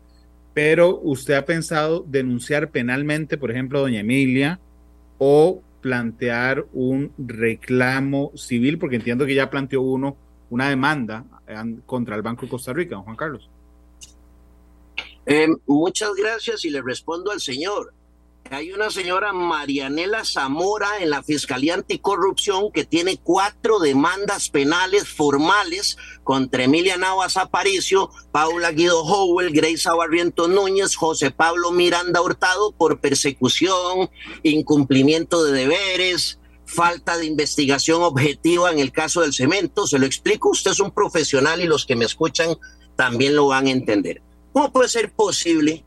Pero 0.54 0.98
usted 1.00 1.34
ha 1.34 1.46
pensado 1.46 2.04
denunciar 2.06 2.70
penalmente, 2.70 3.38
por 3.38 3.50
ejemplo, 3.50 3.78
a 3.78 3.82
doña 3.82 4.00
Emilia, 4.00 4.60
o 5.24 5.62
plantear 5.80 6.66
un 6.72 7.12
reclamo 7.16 8.32
civil, 8.34 8.76
porque 8.76 8.96
entiendo 8.96 9.24
que 9.24 9.36
ya 9.36 9.48
planteó 9.48 9.80
uno 9.80 10.16
una 10.50 10.68
demanda 10.68 11.24
eh, 11.46 11.54
contra 11.86 12.16
el 12.16 12.22
Banco 12.22 12.42
de 12.42 12.50
Costa 12.50 12.72
Rica, 12.72 12.96
don 12.96 13.04
Juan 13.04 13.14
Carlos. 13.14 13.48
Eh, 15.24 15.46
muchas 15.66 16.12
gracias 16.14 16.64
y 16.64 16.70
le 16.70 16.82
respondo 16.82 17.30
al 17.30 17.40
señor. 17.40 17.94
Hay 18.50 18.72
una 18.72 18.90
señora 18.90 19.32
Marianela 19.32 20.24
Zamora 20.24 20.98
en 21.00 21.08
la 21.10 21.22
Fiscalía 21.22 21.74
Anticorrupción 21.74 22.70
que 22.70 22.84
tiene 22.84 23.16
cuatro 23.16 23.78
demandas 23.78 24.50
penales 24.50 25.08
formales 25.08 25.96
contra 26.22 26.64
Emilia 26.64 26.98
Navas 26.98 27.38
Aparicio, 27.38 28.10
Paula 28.30 28.72
Guido 28.72 29.02
Howell, 29.04 29.52
Grace 29.52 29.88
Barriento 29.96 30.48
Núñez, 30.48 30.96
José 30.96 31.30
Pablo 31.30 31.70
Miranda 31.70 32.20
Hurtado 32.20 32.72
por 32.72 33.00
persecución, 33.00 34.10
incumplimiento 34.42 35.44
de 35.44 35.52
deberes, 35.52 36.38
falta 36.66 37.16
de 37.16 37.26
investigación 37.26 38.02
objetiva 38.02 38.70
en 38.70 38.80
el 38.80 38.92
caso 38.92 39.22
del 39.22 39.32
cemento. 39.32 39.86
Se 39.86 39.98
lo 39.98 40.04
explico, 40.04 40.50
usted 40.50 40.72
es 40.72 40.80
un 40.80 40.90
profesional 40.90 41.62
y 41.62 41.66
los 41.66 41.86
que 41.86 41.96
me 41.96 42.04
escuchan 42.04 42.56
también 42.96 43.34
lo 43.34 43.46
van 43.46 43.66
a 43.66 43.70
entender. 43.70 44.20
¿Cómo 44.52 44.70
puede 44.72 44.90
ser 44.90 45.10
posible? 45.12 45.84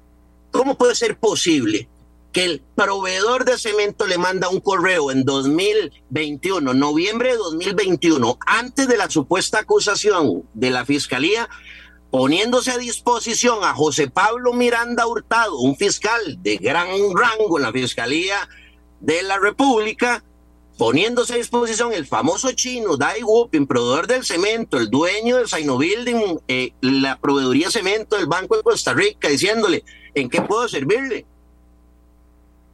¿Cómo 0.51 0.77
puede 0.77 0.95
ser 0.95 1.19
posible 1.19 1.89
que 2.35 2.43
el 2.43 2.61
proveedor 2.75 3.45
de 3.45 3.57
cemento 3.57 4.05
le 4.07 4.17
manda 4.17 4.49
un 4.49 4.59
correo 4.59 5.09
en 5.09 5.23
2021, 5.23 6.73
noviembre 6.73 7.29
de 7.29 7.37
2021, 7.37 8.37
antes 8.45 8.89
de 8.89 8.97
la 8.97 9.09
supuesta 9.09 9.59
acusación 9.59 10.43
de 10.53 10.69
la 10.69 10.83
fiscalía, 10.83 11.47
poniéndose 12.11 12.71
a 12.71 12.77
disposición 12.77 13.63
a 13.63 13.73
José 13.73 14.09
Pablo 14.09 14.51
Miranda 14.51 15.07
Hurtado, 15.07 15.57
un 15.59 15.77
fiscal 15.77 16.19
de 16.43 16.57
gran 16.57 16.89
rango 17.15 17.57
en 17.57 17.63
la 17.63 17.71
Fiscalía 17.71 18.49
de 18.99 19.23
la 19.23 19.39
República, 19.39 20.21
poniéndose 20.77 21.35
a 21.35 21.37
disposición 21.37 21.93
el 21.93 22.05
famoso 22.05 22.51
chino 22.51 22.97
Dai 22.97 23.23
Wupin, 23.23 23.65
proveedor 23.65 24.07
del 24.07 24.25
cemento, 24.25 24.77
el 24.77 24.89
dueño 24.89 25.37
del 25.37 25.47
Saino 25.47 25.77
Building, 25.77 26.39
eh, 26.49 26.73
la 26.81 27.17
proveeduría 27.17 27.71
cemento 27.71 28.17
del 28.17 28.27
Banco 28.27 28.57
de 28.57 28.63
Costa 28.63 28.93
Rica, 28.93 29.29
diciéndole, 29.29 29.85
¿en 30.13 30.29
qué 30.29 30.41
puedo 30.41 30.67
servirle? 30.67 31.25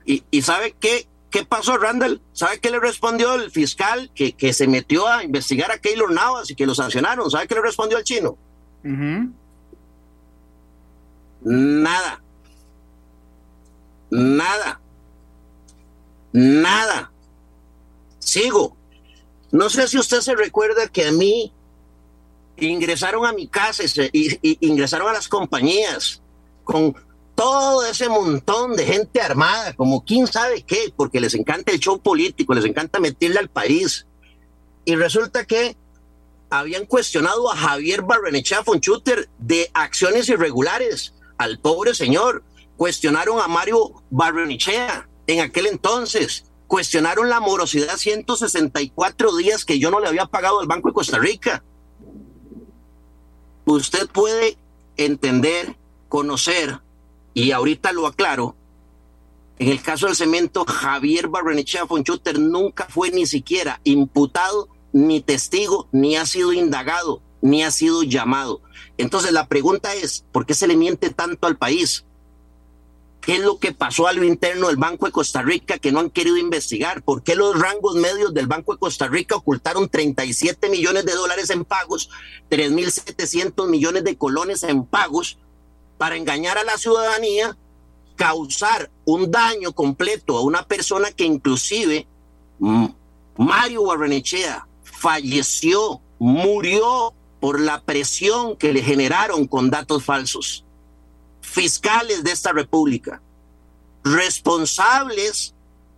Y, 0.05 0.23
y 0.31 0.41
¿sabe 0.41 0.75
qué, 0.79 1.07
qué 1.29 1.45
pasó, 1.45 1.77
Randall? 1.77 2.21
¿Sabe 2.33 2.59
qué 2.59 2.71
le 2.71 2.79
respondió 2.79 3.35
el 3.35 3.51
fiscal 3.51 4.11
que, 4.15 4.33
que 4.33 4.53
se 4.53 4.67
metió 4.67 5.07
a 5.07 5.23
investigar 5.23 5.71
a 5.71 5.79
Keylor 5.79 6.11
Navas 6.11 6.49
y 6.49 6.55
que 6.55 6.65
lo 6.65 6.75
sancionaron? 6.75 7.29
¿Sabe 7.29 7.47
qué 7.47 7.55
le 7.55 7.61
respondió 7.61 7.97
al 7.97 8.03
chino? 8.03 8.37
Nada. 11.43 12.21
Nada. 14.09 14.81
Nada 16.33 17.11
Sigo. 18.19 18.77
No 19.51 19.69
sé 19.69 19.87
si 19.87 19.97
usted 19.97 20.21
se 20.21 20.35
recuerda 20.35 20.87
que 20.87 21.05
a 21.05 21.11
mí 21.11 21.51
ingresaron 22.55 23.25
a 23.25 23.33
mi 23.33 23.47
casa 23.47 23.83
y, 24.13 24.65
ingresaron 24.65 25.09
a 25.09 25.13
las 25.13 25.27
compañías 25.27 26.21
con 26.63 26.95
todo 27.41 27.83
ese 27.87 28.07
montón 28.07 28.75
de 28.75 28.85
gente 28.85 29.19
armada, 29.19 29.73
como 29.73 30.05
quién 30.05 30.27
sabe 30.27 30.61
qué, 30.61 30.93
porque 30.95 31.19
les 31.19 31.33
encanta 31.33 31.71
el 31.71 31.79
show 31.79 31.99
político, 31.99 32.53
les 32.53 32.65
encanta 32.65 32.99
meterle 32.99 33.39
al 33.39 33.49
país. 33.49 34.05
Y 34.85 34.95
resulta 34.95 35.45
que 35.45 35.75
habían 36.51 36.85
cuestionado 36.85 37.51
a 37.51 37.57
Javier 37.57 38.03
Barrenechea 38.03 38.63
Fonchuter 38.63 39.27
de 39.39 39.71
acciones 39.73 40.29
irregulares, 40.29 41.15
al 41.39 41.57
pobre 41.57 41.95
señor. 41.95 42.43
Cuestionaron 42.77 43.41
a 43.41 43.47
Mario 43.47 44.03
Barrenechea 44.11 45.09
en 45.25 45.39
aquel 45.39 45.65
entonces 45.65 46.45
cuestionaron 46.67 47.27
la 47.27 47.39
morosidad 47.39 47.97
164 47.97 49.35
días 49.35 49.65
que 49.65 49.79
yo 49.79 49.89
no 49.89 49.99
le 49.99 50.07
había 50.07 50.27
pagado 50.27 50.59
al 50.59 50.67
Banco 50.67 50.89
de 50.89 50.93
Costa 50.93 51.17
Rica. 51.17 51.63
Usted 53.65 54.07
puede 54.09 54.57
entender, 54.95 55.75
conocer, 56.07 56.79
y 57.33 57.51
ahorita 57.51 57.91
lo 57.91 58.07
aclaro, 58.07 58.55
en 59.61 59.69
el 59.69 59.79
caso 59.79 60.07
del 60.07 60.15
cemento, 60.15 60.65
Javier 60.65 61.27
Barrenechea 61.27 61.85
Fonchuter 61.85 62.39
nunca 62.39 62.87
fue 62.89 63.11
ni 63.11 63.27
siquiera 63.27 63.79
imputado, 63.83 64.69
ni 64.91 65.21
testigo, 65.21 65.87
ni 65.91 66.15
ha 66.15 66.25
sido 66.25 66.51
indagado, 66.51 67.21
ni 67.41 67.63
ha 67.63 67.69
sido 67.69 68.01
llamado. 68.01 68.61
Entonces 68.97 69.33
la 69.33 69.47
pregunta 69.47 69.93
es, 69.93 70.25
¿por 70.31 70.47
qué 70.47 70.55
se 70.55 70.65
le 70.65 70.75
miente 70.75 71.11
tanto 71.11 71.45
al 71.45 71.59
país? 71.59 72.05
¿Qué 73.21 73.35
es 73.35 73.41
lo 73.41 73.59
que 73.59 73.71
pasó 73.71 74.07
a 74.07 74.13
lo 74.13 74.23
interno 74.23 74.69
del 74.69 74.77
Banco 74.77 75.05
de 75.05 75.11
Costa 75.11 75.43
Rica 75.43 75.77
que 75.77 75.91
no 75.91 75.99
han 75.99 76.09
querido 76.09 76.37
investigar? 76.37 77.03
¿Por 77.03 77.21
qué 77.21 77.35
los 77.35 77.59
rangos 77.59 77.93
medios 77.93 78.33
del 78.33 78.47
Banco 78.47 78.73
de 78.73 78.79
Costa 78.79 79.09
Rica 79.09 79.35
ocultaron 79.35 79.89
37 79.89 80.69
millones 80.69 81.05
de 81.05 81.13
dólares 81.13 81.51
en 81.51 81.65
pagos, 81.65 82.09
3.700 82.49 83.67
millones 83.69 84.03
de 84.05 84.17
colones 84.17 84.63
en 84.63 84.85
pagos 84.85 85.37
para 86.01 86.15
engañar 86.15 86.57
a 86.57 86.63
la 86.63 86.79
ciudadanía, 86.79 87.55
causar 88.15 88.89
un 89.05 89.29
daño 89.29 89.71
completo 89.71 90.35
a 90.35 90.41
una 90.41 90.63
persona 90.63 91.11
que 91.11 91.25
inclusive 91.25 92.07
Mario 93.37 93.83
Barrenechea 93.85 94.67
falleció, 94.81 96.01
murió 96.17 97.13
por 97.39 97.59
la 97.59 97.83
presión 97.83 98.55
que 98.57 98.73
le 98.73 98.81
generaron 98.81 99.45
con 99.45 99.69
datos 99.69 100.03
falsos? 100.03 100.65
fiscales 101.41 102.23
de 102.23 102.31
esta 102.31 102.51
república, 102.51 103.21
responsables 104.03 105.53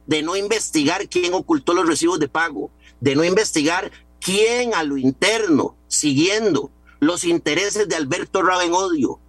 de 0.06 0.22
no 0.22 0.36
investigar 0.36 1.08
quién 1.08 1.34
ocultó 1.34 1.74
los 1.74 1.88
recibos 1.88 2.20
de 2.20 2.28
pago, 2.28 2.72
de 3.00 3.16
no 3.16 3.24
investigar 3.24 3.90
quién 4.20 4.74
a 4.74 4.84
lo 4.84 4.98
interno, 4.98 5.78
siguiendo 5.88 6.72
los 7.00 7.24
intereses 7.24 7.88
de 7.88 7.96
Alberto 7.96 8.42
Ravenodio, 8.42 9.22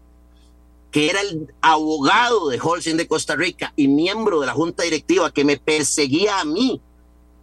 que 0.95 1.11
era 1.11 1.21
el 1.23 1.53
abogado 1.61 2.51
de 2.51 2.61
Holcim 2.63 2.97
de 2.97 3.09
Costa 3.09 3.35
Rica 3.35 3.73
y 3.75 3.89
miembro 3.89 4.39
de 4.39 4.47
la 4.47 4.53
junta 4.53 4.85
directiva 4.85 5.33
que 5.33 5.45
me 5.45 5.57
perseguía 5.57 6.39
a 6.39 6.45
mí 6.45 6.81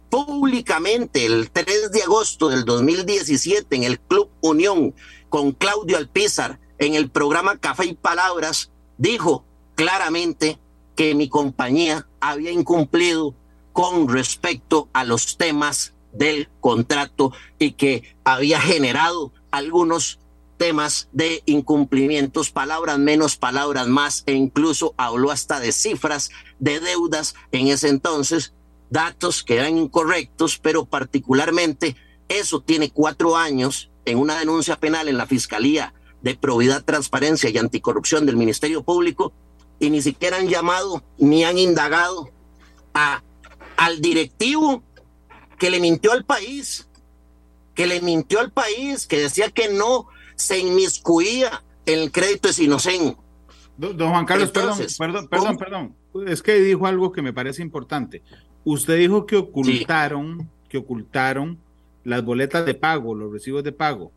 públicamente 0.08 1.26
el 1.26 1.50
3 1.50 1.92
de 1.92 2.02
agosto 2.02 2.48
del 2.48 2.64
2017 2.64 3.76
en 3.76 3.84
el 3.84 4.00
Club 4.00 4.30
Unión 4.40 4.94
con 5.28 5.52
Claudio 5.52 5.98
Alpizar 5.98 6.60
en 6.78 6.94
el 6.94 7.10
programa 7.10 7.58
Café 7.58 7.84
y 7.84 7.92
Palabras, 7.92 8.70
dijo 8.96 9.44
claramente 9.74 10.58
que 10.96 11.14
mi 11.14 11.28
compañía 11.28 12.08
había 12.20 12.52
incumplido 12.52 13.34
con 13.74 14.08
respecto 14.08 14.88
a 14.94 15.04
los 15.04 15.36
temas 15.36 15.92
del 16.14 16.48
contrato 16.60 17.34
y 17.58 17.72
que 17.72 18.16
había 18.24 18.62
generado 18.62 19.30
algunos 19.50 20.20
temas 20.62 21.08
de 21.10 21.42
incumplimientos, 21.46 22.52
palabras 22.52 22.96
menos, 22.96 23.36
palabras 23.36 23.88
más, 23.88 24.22
e 24.26 24.34
incluso 24.34 24.94
habló 24.96 25.32
hasta 25.32 25.58
de 25.58 25.72
cifras 25.72 26.30
de 26.60 26.78
deudas. 26.78 27.34
En 27.50 27.66
ese 27.66 27.88
entonces, 27.88 28.54
datos 28.88 29.42
que 29.42 29.56
eran 29.56 29.76
incorrectos, 29.76 30.60
pero 30.60 30.84
particularmente 30.84 31.96
eso 32.28 32.60
tiene 32.60 32.92
cuatro 32.92 33.36
años 33.36 33.90
en 34.04 34.18
una 34.18 34.38
denuncia 34.38 34.78
penal 34.78 35.08
en 35.08 35.16
la 35.16 35.26
Fiscalía 35.26 35.94
de 36.20 36.36
Probidad, 36.36 36.84
Transparencia 36.84 37.50
y 37.50 37.58
Anticorrupción 37.58 38.24
del 38.24 38.36
Ministerio 38.36 38.84
Público 38.84 39.32
y 39.80 39.90
ni 39.90 40.00
siquiera 40.00 40.36
han 40.36 40.46
llamado 40.46 41.02
ni 41.18 41.42
han 41.42 41.58
indagado 41.58 42.30
a, 42.94 43.24
al 43.76 44.00
directivo 44.00 44.84
que 45.58 45.70
le 45.70 45.80
mintió 45.80 46.12
al 46.12 46.24
país, 46.24 46.86
que 47.74 47.88
le 47.88 48.00
mintió 48.00 48.38
al 48.38 48.52
país, 48.52 49.08
que 49.08 49.18
decía 49.18 49.50
que 49.50 49.68
no 49.68 50.06
se 50.42 50.58
inmiscuía 50.58 51.62
en 51.86 52.00
el 52.00 52.12
crédito 52.12 52.48
de 52.48 52.54
Sinocen. 52.54 53.16
Don, 53.76 54.10
Juan 54.10 54.26
Carlos, 54.26 54.50
perdón, 54.50 54.78
perdón, 54.98 55.28
perdón, 55.28 55.56
perdón. 55.56 55.96
Es 56.26 56.42
que 56.42 56.54
dijo 56.60 56.86
algo 56.86 57.10
que 57.10 57.22
me 57.22 57.32
parece 57.32 57.62
importante. 57.62 58.22
Usted 58.64 58.98
dijo 58.98 59.26
que 59.26 59.36
ocultaron, 59.36 60.48
que 60.68 60.78
ocultaron 60.78 61.58
las 62.04 62.24
boletas 62.24 62.66
de 62.66 62.74
pago, 62.74 63.14
los 63.14 63.32
recibos 63.32 63.64
de 63.64 63.72
pago. 63.72 64.12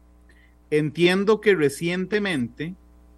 Entiendo 0.70 1.42
que 1.42 1.56
recientemente 1.56 2.76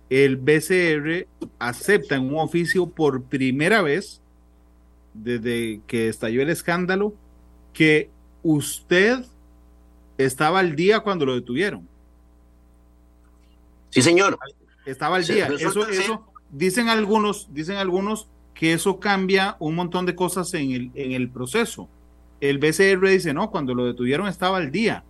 el 0.10 0.38
BCR 0.38 1.28
acepta 1.60 2.16
en 2.16 2.26
un 2.26 2.40
oficio 2.40 2.88
por 2.88 3.24
primera 3.24 3.82
vez, 3.82 4.22
desde 5.14 5.82
que 5.88 6.08
estalló 6.08 6.42
el 6.42 6.50
escándalo, 6.50 7.14
que 7.74 8.10
usted 8.44 9.26
estaba 10.18 10.60
al 10.60 10.76
día 10.76 11.00
cuando 11.02 11.26
lo 11.26 11.36
detuvieron. 11.36 11.88
Sí, 13.98 14.04
señor. 14.04 14.38
Estaba 14.86 15.16
al 15.16 15.26
día. 15.26 15.48
Eso, 15.48 15.88
eso, 15.88 16.32
dicen 16.52 16.88
algunos, 16.88 17.52
dicen 17.52 17.78
algunos 17.78 18.30
que 18.54 18.74
eso 18.74 19.00
cambia 19.00 19.58
un 19.60 19.74
montón 19.74 20.06
de 20.06 20.14
cosas 20.14 20.54
en 20.54 20.72
el, 20.72 20.92
en 20.94 21.14
el 21.14 21.32
proceso. 21.32 21.90
El 22.40 22.60
BCR 22.60 23.08
dice, 23.08 23.34
no, 23.34 23.50
cuando 23.50 23.74
lo 23.74 23.86
detuvieron 23.86 24.28
estaba 24.28 24.58
al 24.58 24.72
día. 24.72 25.04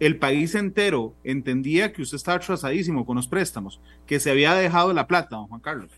El 0.00 0.18
país 0.18 0.56
entero 0.56 1.14
entendía 1.22 1.92
que 1.92 2.02
usted 2.02 2.16
estaba 2.16 2.38
atrasadísimo 2.38 3.06
con 3.06 3.14
los 3.14 3.28
préstamos, 3.28 3.80
que 4.04 4.18
se 4.18 4.32
había 4.32 4.52
dejado 4.54 4.92
la 4.92 5.06
plata, 5.06 5.36
don 5.36 5.46
Juan 5.46 5.60
Carlos. 5.60 5.92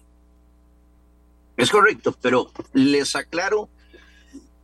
Es 1.57 1.71
correcto, 1.71 2.15
pero 2.21 2.51
les 2.75 3.17
aclaro, 3.17 3.71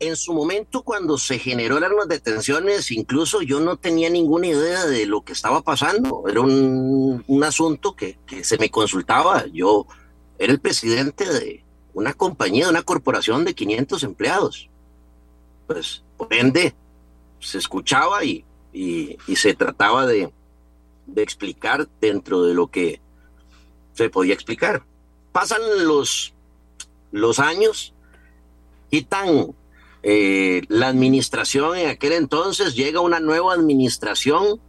en 0.03 0.17
su 0.17 0.35
momento 0.35 0.83
cuando 0.83 1.17
se 1.17 1.39
generaron 1.39 1.97
las 1.97 2.09
detenciones, 2.09 2.91
incluso 2.91 3.41
yo 3.41 3.61
no 3.61 3.77
tenía 3.77 4.11
ninguna 4.11 4.49
idea 4.49 4.85
de 4.85 5.07
lo 5.07 5.23
que 5.23 5.33
estaba 5.33 5.63
pasando. 5.63 6.25
Era 6.29 6.41
un, 6.41 7.23
un 7.25 7.45
asunto 7.45 7.95
que, 7.95 8.19
se 8.43 8.59
me 8.59 8.69
consultaba. 8.69 9.47
Yo 9.53 9.87
era 10.41 10.53
el 10.53 10.59
presidente 10.59 11.33
de 11.33 11.65
una 11.95 12.15
compañía, 12.15 12.65
de 12.65 12.71
una 12.71 12.83
corporación 12.83 13.45
de 13.45 13.55
500 13.55 14.03
empleados. 14.03 14.69
Pues, 15.69 16.03
por 16.17 16.35
ende, 16.35 16.75
se 17.39 17.59
escuchaba 17.59 18.25
y, 18.25 18.45
y, 18.73 19.17
se 19.37 19.55
trataba 19.55 20.05
de, 20.05 20.33
de, 21.07 21.23
explicar 21.23 21.89
dentro 22.01 22.43
de 22.43 22.55
lo 22.55 22.67
que 22.67 23.01
se 23.93 24.11
podía 24.11 24.35
explicar. 24.35 24.83
Pasan 25.31 25.61
los, 25.87 26.35
los 27.13 27.39
años, 27.39 27.95
quitan 28.91 29.55
eh, 30.03 30.63
la 30.69 30.89
administración 30.89 31.77
en 31.77 31.89
aquel 31.89 32.13
entonces, 32.13 32.75
llega 32.75 33.01
una 33.01 33.21
nueva 33.21 33.55
administración. 33.55 34.61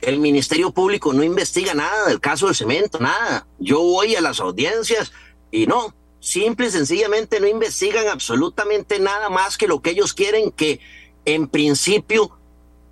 El 0.00 0.18
Ministerio 0.18 0.70
Público 0.70 1.12
no 1.12 1.22
investiga 1.22 1.74
nada 1.74 2.06
del 2.06 2.20
caso 2.20 2.46
del 2.46 2.54
cemento, 2.54 2.98
nada. 2.98 3.46
Yo 3.58 3.80
voy 3.82 4.14
a 4.16 4.20
las 4.20 4.40
audiencias 4.40 5.12
y 5.50 5.66
no, 5.66 5.94
simple 6.20 6.66
y 6.66 6.70
sencillamente 6.70 7.40
no 7.40 7.46
investigan 7.46 8.08
absolutamente 8.08 8.98
nada 8.98 9.28
más 9.28 9.58
que 9.58 9.68
lo 9.68 9.80
que 9.80 9.90
ellos 9.90 10.14
quieren 10.14 10.50
que 10.50 10.80
en 11.24 11.48
principio 11.48 12.38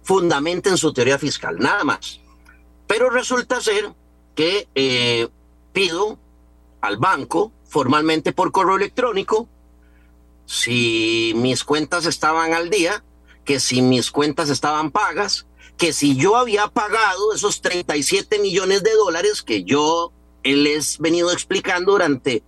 fundamenten 0.02 0.76
su 0.76 0.92
teoría 0.92 1.18
fiscal, 1.18 1.58
nada 1.58 1.84
más. 1.84 2.20
Pero 2.86 3.08
resulta 3.10 3.60
ser 3.60 3.92
que 4.34 4.68
eh, 4.74 5.28
pido 5.72 6.18
al 6.80 6.98
banco 6.98 7.52
formalmente 7.64 8.32
por 8.32 8.52
correo 8.52 8.76
electrónico 8.76 9.48
si 10.46 11.32
mis 11.36 11.64
cuentas 11.64 12.06
estaban 12.06 12.52
al 12.54 12.70
día, 12.70 13.04
que 13.44 13.60
si 13.60 13.82
mis 13.82 14.10
cuentas 14.10 14.50
estaban 14.50 14.90
pagas, 14.90 15.46
que 15.76 15.92
si 15.92 16.16
yo 16.16 16.36
había 16.36 16.68
pagado 16.68 17.32
esos 17.34 17.60
37 17.60 18.38
millones 18.38 18.82
de 18.82 18.92
dólares 18.94 19.42
que 19.42 19.64
yo 19.64 20.12
les 20.42 20.98
he 20.98 21.02
venido 21.02 21.32
explicando 21.32 21.92
durante 21.92 22.42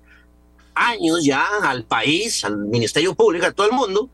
años 0.75 1.25
ya 1.25 1.47
al 1.63 1.85
país, 1.85 2.45
al 2.45 2.59
Ministerio 2.59 3.15
Público, 3.15 3.47
a 3.47 3.53
todo 3.53 3.67
el 3.67 3.73
mundo. 3.73 4.11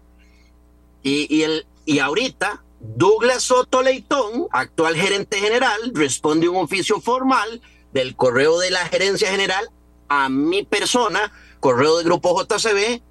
Y, 1.02 1.26
y, 1.34 1.42
el, 1.42 1.66
y 1.84 1.98
ahorita 1.98 2.62
Douglas 2.80 3.44
Soto 3.44 3.82
Leitón, 3.82 4.46
actual 4.50 4.96
gerente 4.96 5.38
general, 5.38 5.92
responde 5.94 6.48
un 6.48 6.56
oficio 6.56 7.00
formal 7.00 7.60
del 7.92 8.16
correo 8.16 8.58
de 8.58 8.70
la 8.70 8.86
gerencia 8.86 9.30
general 9.30 9.68
a 10.08 10.28
mi 10.28 10.64
persona, 10.64 11.32
correo 11.60 11.96
del 11.96 12.06
grupo 12.06 12.40
JCB, 12.40 13.02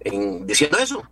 en, 0.00 0.46
diciendo 0.46 0.78
eso. 0.78 1.02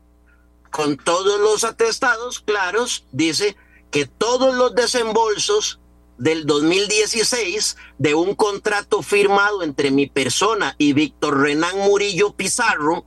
Con 0.70 0.96
todos 0.96 1.40
los 1.40 1.64
atestados 1.64 2.40
claros, 2.40 3.06
dice 3.12 3.56
que 3.90 4.06
todos 4.06 4.54
los 4.54 4.74
desembolsos 4.74 5.80
del 6.18 6.46
2016 6.46 7.76
de 7.98 8.14
un 8.14 8.34
contrato 8.34 9.02
firmado 9.02 9.62
entre 9.62 9.90
mi 9.90 10.06
persona 10.08 10.74
y 10.76 10.92
Víctor 10.92 11.40
Renán 11.40 11.78
Murillo 11.78 12.34
Pizarro, 12.34 13.06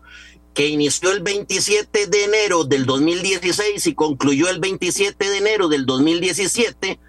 que 0.54 0.68
inició 0.68 1.12
el 1.12 1.22
27 1.22 2.08
de 2.08 2.24
enero 2.24 2.64
del 2.64 2.86
2016 2.86 3.86
y 3.86 3.96
concluyó 3.96 4.50
el 4.50 4.60
27 4.60 5.30
de 5.30 5.38
enero 5.38 5.68
del 5.68 5.86
2017, 5.86 7.00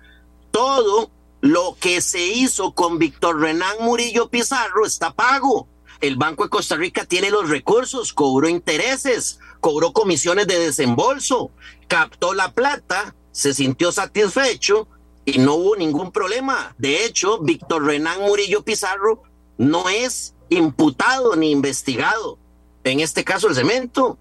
todo 0.50 1.10
lo 1.40 1.76
que 1.80 2.00
se 2.00 2.24
hizo 2.24 2.72
con 2.72 2.98
Víctor 2.98 3.40
Renán 3.40 3.76
Murillo 3.80 4.28
Pizarro 4.28 4.86
está 4.86 5.12
pago. 5.12 5.68
El 6.02 6.16
Banco 6.16 6.42
de 6.42 6.50
Costa 6.50 6.74
Rica 6.74 7.04
tiene 7.04 7.30
los 7.30 7.48
recursos, 7.48 8.12
cobró 8.12 8.48
intereses, 8.48 9.38
cobró 9.60 9.92
comisiones 9.92 10.48
de 10.48 10.58
desembolso, 10.58 11.52
captó 11.86 12.34
la 12.34 12.52
plata, 12.52 13.14
se 13.30 13.54
sintió 13.54 13.92
satisfecho 13.92 14.88
y 15.24 15.38
no 15.38 15.54
hubo 15.54 15.76
ningún 15.76 16.10
problema. 16.10 16.74
De 16.76 17.04
hecho, 17.04 17.38
Víctor 17.38 17.84
Renán 17.84 18.20
Murillo 18.20 18.64
Pizarro 18.64 19.22
no 19.58 19.88
es 19.88 20.34
imputado 20.48 21.36
ni 21.36 21.52
investigado. 21.52 22.36
En 22.82 22.98
este 22.98 23.22
caso, 23.22 23.46
el 23.46 23.54
cemento. 23.54 24.18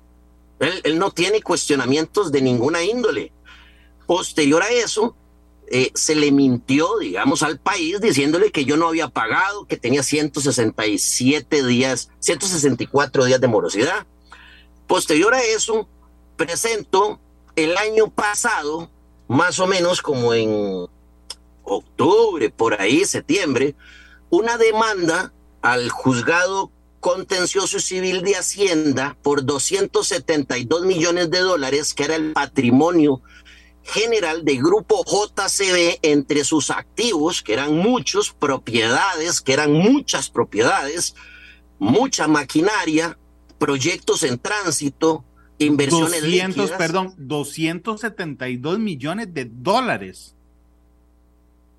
Él, 0.60 1.00
no 1.00 1.10
tiene 1.10 1.42
cuestionamientos 1.42 2.32
de 2.32 2.44
ninguna 2.44 2.84
índole. 2.84 3.34
Posterior 4.06 4.62
a 4.62 4.70
eso, 4.70 5.16
eh, 5.74 5.92
se 5.96 6.16
le 6.16 6.34
mintió, 6.34 6.98
digamos, 7.00 7.44
al 7.44 7.58
país 7.58 8.02
diciéndole 8.02 8.52
que 8.52 8.66
yo 8.66 8.76
no 8.76 8.90
había 8.90 9.08
pagado, 9.08 9.66
que 9.66 9.78
tenía 9.78 10.04
167 10.04 11.66
días, 11.66 12.10
164 12.20 13.24
días 13.24 13.40
de 13.40 13.48
morosidad. 13.48 14.06
Posterior 14.86 15.34
a 15.34 15.42
eso, 15.42 15.88
presento 16.36 17.22
el 17.56 17.78
año 17.78 18.10
pasado 18.10 18.90
más 19.30 19.60
o 19.60 19.68
menos 19.68 20.02
como 20.02 20.34
en 20.34 20.88
octubre, 21.64 22.50
por 22.50 22.82
ahí, 22.82 23.06
septiembre, 23.06 23.76
una 24.30 24.58
demanda 24.58 25.32
al 25.62 25.90
juzgado 25.90 26.70
contencioso 27.00 27.80
civil 27.80 28.24
de 28.24 28.36
Hacienda 28.36 29.16
por 29.24 29.46
272 29.46 30.86
millones 30.86 31.32
de 31.32 31.40
dólares, 31.40 31.94
que 31.94 32.04
era 32.04 32.18
el 32.18 32.34
patrimonio 32.34 33.22
general 33.84 34.46
de 34.46 34.58
Grupo 34.58 35.04
JCB 35.06 36.00
entre 36.02 36.44
sus 36.44 36.70
activos, 36.70 37.42
que 37.42 37.54
eran 37.54 37.76
muchos, 37.76 38.32
propiedades, 38.32 39.42
que 39.42 39.54
eran 39.54 39.74
muchas 39.74 40.30
propiedades, 40.30 41.16
mucha 41.80 42.28
maquinaria, 42.28 43.18
proyectos 43.58 44.24
en 44.24 44.38
tránsito, 44.38 45.24
inversiones 45.58 46.22
200, 46.22 46.72
perdón, 46.72 47.14
272 47.18 48.80
millones 48.80 49.34
de 49.34 49.46
dólares. 49.46 50.36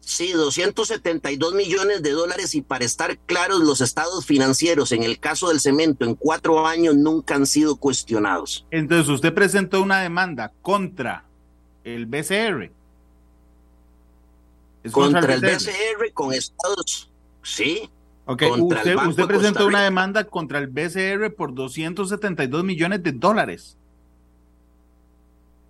Sí, 0.04 0.32
272 0.32 1.54
millones 1.54 2.02
de 2.02 2.10
dólares 2.10 2.56
y 2.56 2.62
para 2.62 2.84
estar 2.84 3.16
claros, 3.18 3.60
los 3.60 3.80
estados 3.80 4.26
financieros 4.26 4.90
en 4.90 5.04
el 5.04 5.20
caso 5.20 5.48
del 5.48 5.60
cemento 5.60 6.04
en 6.04 6.16
cuatro 6.16 6.66
años 6.66 6.96
nunca 6.96 7.36
han 7.36 7.46
sido 7.46 7.76
cuestionados. 7.76 8.66
Entonces 8.72 9.08
usted 9.08 9.32
presentó 9.32 9.80
una 9.80 10.00
demanda 10.00 10.52
contra 10.60 11.24
el 11.84 12.06
BCR. 12.06 12.70
Contra, 14.90 15.34
el 15.34 15.40
BCR? 15.40 16.12
con 16.12 16.32
estados, 16.32 17.10
sí. 17.42 17.88
Ok, 18.24 18.42
usted, 18.58 18.96
usted 18.96 19.26
presentó 19.26 19.66
una 19.66 19.82
demanda 19.82 20.24
contra 20.24 20.58
el 20.58 20.68
BCR 20.68 21.34
por 21.34 21.54
272 21.54 22.64
millones 22.64 23.02
de 23.02 23.12
dólares. 23.12 23.76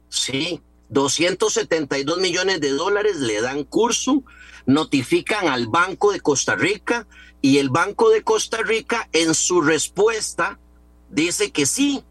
Sí, 0.08 0.60
272 0.90 2.18
millones 2.18 2.60
de 2.60 2.70
dólares 2.70 3.16
le 3.18 3.40
dan 3.40 3.64
curso, 3.64 4.22
notifican 4.66 5.48
al 5.48 5.66
Banco 5.66 6.12
de 6.12 6.20
Costa 6.20 6.54
Rica 6.54 7.06
y 7.40 7.58
el 7.58 7.70
Banco 7.70 8.10
de 8.10 8.22
Costa 8.22 8.58
Rica 8.58 9.08
en 9.12 9.34
su 9.34 9.62
respuesta 9.62 10.58
dice 11.08 11.50
que 11.50 11.64
sí, 11.64 12.04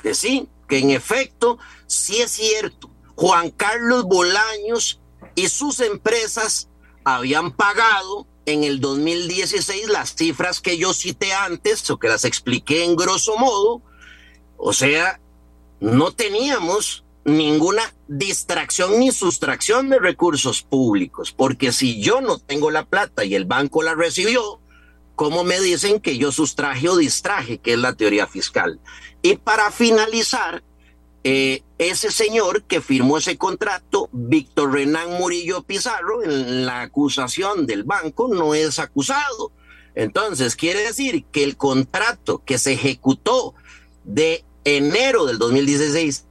que 0.00 0.14
sí, 0.14 0.48
que 0.68 0.78
en 0.78 0.90
efecto 0.90 1.58
sí 1.86 2.20
es 2.20 2.30
cierto. 2.30 2.90
Juan 3.20 3.50
Carlos 3.50 4.04
Bolaños 4.04 4.98
y 5.34 5.50
sus 5.50 5.80
empresas 5.80 6.70
habían 7.04 7.52
pagado 7.52 8.26
en 8.46 8.64
el 8.64 8.80
2016 8.80 9.90
las 9.90 10.14
cifras 10.14 10.62
que 10.62 10.78
yo 10.78 10.94
cité 10.94 11.34
antes 11.34 11.90
o 11.90 11.98
que 11.98 12.08
las 12.08 12.24
expliqué 12.24 12.82
en 12.82 12.96
grosso 12.96 13.36
modo. 13.36 13.82
O 14.56 14.72
sea, 14.72 15.20
no 15.80 16.12
teníamos 16.12 17.04
ninguna 17.26 17.94
distracción 18.08 18.98
ni 18.98 19.12
sustracción 19.12 19.90
de 19.90 19.98
recursos 19.98 20.62
públicos, 20.62 21.30
porque 21.30 21.72
si 21.72 22.00
yo 22.00 22.22
no 22.22 22.38
tengo 22.38 22.70
la 22.70 22.86
plata 22.86 23.26
y 23.26 23.34
el 23.34 23.44
banco 23.44 23.82
la 23.82 23.94
recibió, 23.94 24.62
¿cómo 25.14 25.44
me 25.44 25.60
dicen 25.60 26.00
que 26.00 26.16
yo 26.16 26.32
sustraje 26.32 26.88
o 26.88 26.96
distraje, 26.96 27.58
que 27.58 27.74
es 27.74 27.78
la 27.78 27.92
teoría 27.92 28.26
fiscal? 28.26 28.80
Y 29.20 29.36
para 29.36 29.70
finalizar, 29.70 30.64
eh, 31.22 31.62
ese 31.78 32.10
señor 32.10 32.62
que 32.62 32.80
firmó 32.80 33.18
ese 33.18 33.36
contrato, 33.36 34.08
Víctor 34.12 34.72
Renán 34.72 35.12
Murillo 35.18 35.62
Pizarro, 35.62 36.22
en 36.22 36.64
la 36.66 36.82
acusación 36.82 37.66
del 37.66 37.84
banco, 37.84 38.28
no 38.28 38.54
es 38.54 38.78
acusado. 38.78 39.52
Entonces, 39.94 40.56
quiere 40.56 40.82
decir 40.82 41.24
que 41.32 41.44
el 41.44 41.56
contrato 41.56 42.42
que 42.44 42.58
se 42.58 42.72
ejecutó 42.72 43.54
de 44.04 44.44
enero 44.64 45.26
del 45.26 45.38
2016 45.38 46.24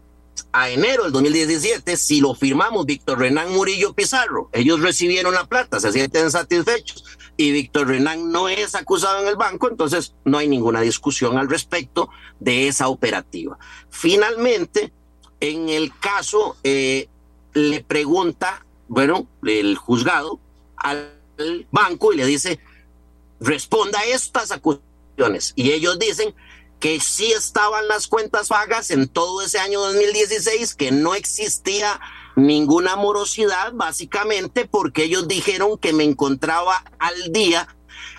a 0.52 0.70
enero 0.70 1.04
del 1.04 1.12
2017, 1.12 1.98
si 1.98 2.22
lo 2.22 2.34
firmamos 2.34 2.86
Víctor 2.86 3.20
Renán 3.20 3.52
Murillo 3.52 3.94
Pizarro, 3.94 4.50
ellos 4.54 4.80
recibieron 4.80 5.34
la 5.34 5.46
plata, 5.46 5.80
se 5.80 5.92
sienten 5.92 6.32
satisfechos 6.32 7.04
y 7.40 7.54
Víctor 7.54 7.88
Renán 7.88 8.34
no 8.34 8.50
es 8.50 8.76
acusado 8.76 9.22
en 9.22 9.30
el 9.30 9.38
banco, 9.38 9.70
entonces 9.70 10.14
no 10.26 10.40
hay 10.40 10.50
ninguna 10.50 10.82
discusión 10.82 11.38
al 11.38 11.50
respecto 11.50 12.10
de 12.42 12.68
esa 12.68 12.90
operativa. 12.90 13.58
Finalmente, 13.90 14.92
en 15.40 15.70
el 15.70 15.98
caso, 15.98 16.58
eh, 16.66 17.08
le 17.54 17.82
pregunta, 17.82 18.66
bueno, 18.90 19.26
el 19.46 19.78
juzgado 19.78 20.38
al 20.76 21.14
banco 21.72 22.12
y 22.12 22.18
le 22.18 22.26
dice, 22.26 22.60
responda 23.40 24.00
a 24.00 24.06
estas 24.08 24.52
acusaciones. 24.52 25.54
Y 25.56 25.72
ellos 25.72 25.98
dicen, 25.98 26.36
que 26.82 27.00
sí 27.00 27.32
estaban 27.32 27.88
las 27.88 28.08
cuentas 28.08 28.50
vagas 28.50 28.92
en 28.92 29.08
todo 29.08 29.42
ese 29.42 29.60
año 29.60 29.80
2016, 29.80 30.76
que 30.76 30.92
no 30.92 31.16
existía 31.16 32.02
ninguna 32.46 32.96
morosidad, 32.96 33.74
básicamente 33.74 34.66
porque 34.66 35.04
ellos 35.04 35.28
dijeron 35.28 35.78
que 35.78 35.94
me 35.94 36.04
encontraba 36.04 36.84
al 37.00 37.32
día 37.32 37.68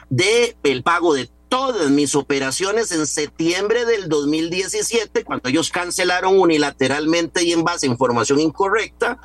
de 0.09 0.57
el 0.63 0.83
pago 0.83 1.15
de 1.15 1.31
todas 1.49 1.91
mis 1.91 2.15
operaciones 2.15 2.93
en 2.93 3.07
septiembre 3.07 3.85
del 3.85 4.09
2017, 4.09 5.25
cuando 5.25 5.49
ellos 5.49 5.71
cancelaron 5.71 6.39
unilateralmente 6.39 7.43
y 7.43 7.53
en 7.53 7.65
base 7.65 7.87
a 7.87 7.91
información 7.91 8.41
incorrecta 8.41 9.19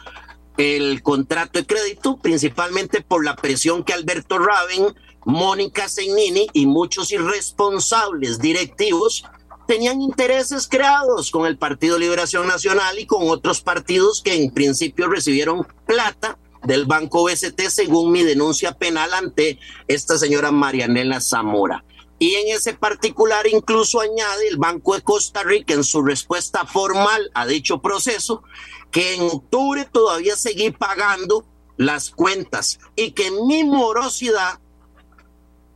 el 0.58 1.04
contrato 1.04 1.60
de 1.60 1.66
crédito, 1.66 2.18
principalmente 2.18 3.02
por 3.02 3.24
la 3.24 3.36
presión 3.36 3.84
que 3.84 3.94
Alberto 3.94 4.40
Raven 4.40 4.96
Mónica 5.26 5.90
Segnini 5.90 6.48
y 6.54 6.66
muchos 6.66 7.12
irresponsables 7.12 8.40
directivos 8.40 9.26
tenían 9.68 10.02
intereses 10.02 10.68
creados 10.68 11.32
con 11.32 11.46
el 11.46 11.58
Partido 11.58 11.98
Liberación 11.98 12.48
Nacional 12.48 13.00
y 13.00 13.06
con 13.06 13.30
otros 13.30 13.62
partidos 13.62 14.22
que 14.22 14.34
en 14.34 14.52
principio 14.52 15.08
recibieron 15.08 15.68
plata 15.86 16.38
del 16.64 16.86
Banco 16.86 17.26
BST 17.26 17.60
según 17.70 18.12
mi 18.12 18.24
denuncia 18.24 18.74
penal 18.74 19.14
ante 19.14 19.60
esta 19.88 20.18
señora 20.18 20.52
Marianela 20.52 21.22
Zamora. 21.22 21.84
Y 22.18 22.36
en 22.36 22.56
ese 22.56 22.74
particular 22.74 23.46
incluso 23.48 24.00
añade 24.00 24.48
el 24.48 24.58
Banco 24.58 24.96
de 24.96 25.02
Costa 25.02 25.44
Rica 25.44 25.74
en 25.74 25.84
su 25.84 26.02
respuesta 26.02 26.66
formal 26.66 27.30
a 27.34 27.46
dicho 27.46 27.82
proceso 27.82 28.44
que 28.92 29.16
en 29.16 29.24
octubre 29.24 29.88
todavía 29.92 30.36
seguí 30.36 30.72
pagando 30.72 31.46
las 31.78 32.10
cuentas 32.10 32.80
y 32.96 33.12
que 33.12 33.32
mi 33.32 33.64
morosidad 33.66 34.60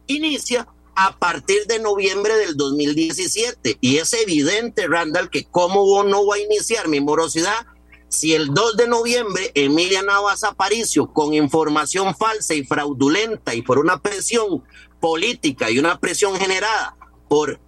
inicia 0.08 0.67
a 0.95 1.17
partir 1.17 1.65
de 1.67 1.80
noviembre 1.80 2.36
del 2.38 2.58
2017. 2.58 3.78
Y 3.82 3.97
es 3.97 4.13
evidente, 4.13 4.88
Randall, 4.88 5.30
que 5.30 5.45
cómo 5.45 6.04
no 6.04 6.25
va 6.25 6.36
a 6.36 6.39
iniciar 6.39 6.88
mi 6.88 6.99
morosidad 6.99 7.65
si 8.10 8.34
el 8.34 8.54
2 8.54 8.75
de 8.75 8.88
noviembre 8.88 9.52
Emilia 9.54 10.02
Navas 10.02 10.43
Aparicio, 10.43 11.13
con 11.13 11.34
información 11.34 12.15
falsa 12.15 12.56
y 12.56 12.63
fraudulenta 12.63 13.54
y 13.54 13.62
por 13.62 13.78
una 13.78 14.02
presión 14.02 14.63
política 14.99 15.69
y 15.69 15.80
una 15.80 15.99
presión 15.99 16.36
generada 16.36 16.97
por 17.30 17.60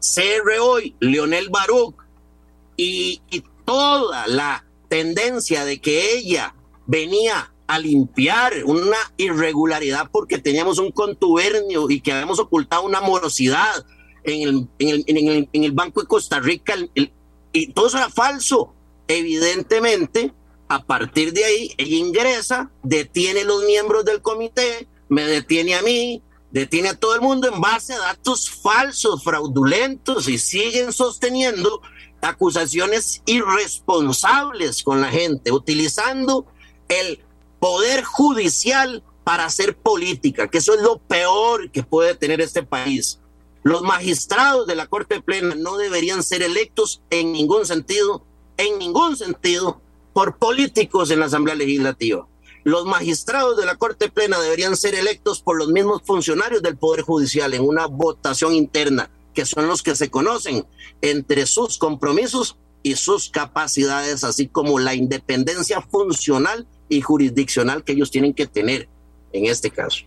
CR 0.00 0.58
hoy, 0.60 0.96
Leonel 1.00 1.50
Baruch, 1.50 1.94
y, 2.76 3.20
y 3.30 3.44
toda 3.64 4.26
la 4.26 4.66
tendencia 4.88 5.64
de 5.64 5.80
que 5.80 6.16
ella 6.16 6.54
venía 6.86 7.53
a 7.66 7.78
limpiar 7.78 8.52
una 8.64 8.96
irregularidad 9.16 10.08
porque 10.12 10.38
teníamos 10.38 10.78
un 10.78 10.90
contubernio 10.90 11.90
y 11.90 12.00
que 12.00 12.12
habíamos 12.12 12.38
ocultado 12.38 12.82
una 12.82 13.00
morosidad 13.00 13.84
en 14.22 14.48
el, 14.48 14.68
en 14.78 14.88
el, 14.88 15.04
en 15.06 15.28
el, 15.28 15.48
en 15.52 15.64
el 15.64 15.72
Banco 15.72 16.00
de 16.00 16.06
Costa 16.06 16.40
Rica 16.40 16.74
y 17.52 17.72
todo 17.72 17.86
eso 17.86 17.98
era 17.98 18.10
falso. 18.10 18.74
Evidentemente, 19.06 20.32
a 20.68 20.82
partir 20.84 21.32
de 21.32 21.44
ahí, 21.44 21.74
ella 21.76 21.96
ingresa, 21.96 22.70
detiene 22.82 23.44
los 23.44 23.64
miembros 23.64 24.04
del 24.04 24.22
comité, 24.22 24.88
me 25.08 25.24
detiene 25.24 25.74
a 25.74 25.82
mí, 25.82 26.22
detiene 26.50 26.90
a 26.90 26.98
todo 26.98 27.14
el 27.14 27.20
mundo 27.20 27.48
en 27.52 27.60
base 27.60 27.92
a 27.92 27.98
datos 27.98 28.50
falsos, 28.50 29.22
fraudulentos 29.22 30.28
y 30.28 30.38
siguen 30.38 30.92
sosteniendo 30.92 31.80
acusaciones 32.22 33.22
irresponsables 33.26 34.82
con 34.82 35.00
la 35.00 35.10
gente, 35.10 35.52
utilizando 35.52 36.46
el 36.88 37.24
poder 37.64 38.04
judicial 38.04 39.02
para 39.24 39.46
hacer 39.46 39.74
política, 39.74 40.48
que 40.48 40.58
eso 40.58 40.74
es 40.74 40.82
lo 40.82 40.98
peor 40.98 41.70
que 41.70 41.82
puede 41.82 42.14
tener 42.14 42.42
este 42.42 42.62
país. 42.62 43.20
Los 43.62 43.80
magistrados 43.80 44.66
de 44.66 44.74
la 44.74 44.86
Corte 44.86 45.22
Plena 45.22 45.54
no 45.54 45.78
deberían 45.78 46.22
ser 46.22 46.42
electos 46.42 47.00
en 47.08 47.32
ningún 47.32 47.64
sentido, 47.64 48.22
en 48.58 48.78
ningún 48.78 49.16
sentido, 49.16 49.80
por 50.12 50.36
políticos 50.36 51.10
en 51.10 51.20
la 51.20 51.24
Asamblea 51.24 51.54
Legislativa. 51.54 52.28
Los 52.64 52.84
magistrados 52.84 53.56
de 53.56 53.64
la 53.64 53.76
Corte 53.76 54.10
Plena 54.10 54.38
deberían 54.38 54.76
ser 54.76 54.94
electos 54.94 55.40
por 55.40 55.56
los 55.56 55.68
mismos 55.68 56.02
funcionarios 56.04 56.60
del 56.60 56.76
Poder 56.76 57.00
Judicial 57.00 57.54
en 57.54 57.62
una 57.62 57.86
votación 57.86 58.54
interna, 58.54 59.10
que 59.32 59.46
son 59.46 59.68
los 59.68 59.82
que 59.82 59.96
se 59.96 60.10
conocen 60.10 60.66
entre 61.00 61.46
sus 61.46 61.78
compromisos 61.78 62.58
y 62.82 62.96
sus 62.96 63.30
capacidades, 63.30 64.22
así 64.22 64.48
como 64.48 64.78
la 64.78 64.94
independencia 64.94 65.80
funcional 65.80 66.68
y 66.88 67.00
jurisdiccional 67.00 67.84
que 67.84 67.92
ellos 67.92 68.10
tienen 68.10 68.34
que 68.34 68.46
tener 68.46 68.88
en 69.32 69.46
este 69.46 69.70
caso. 69.70 70.04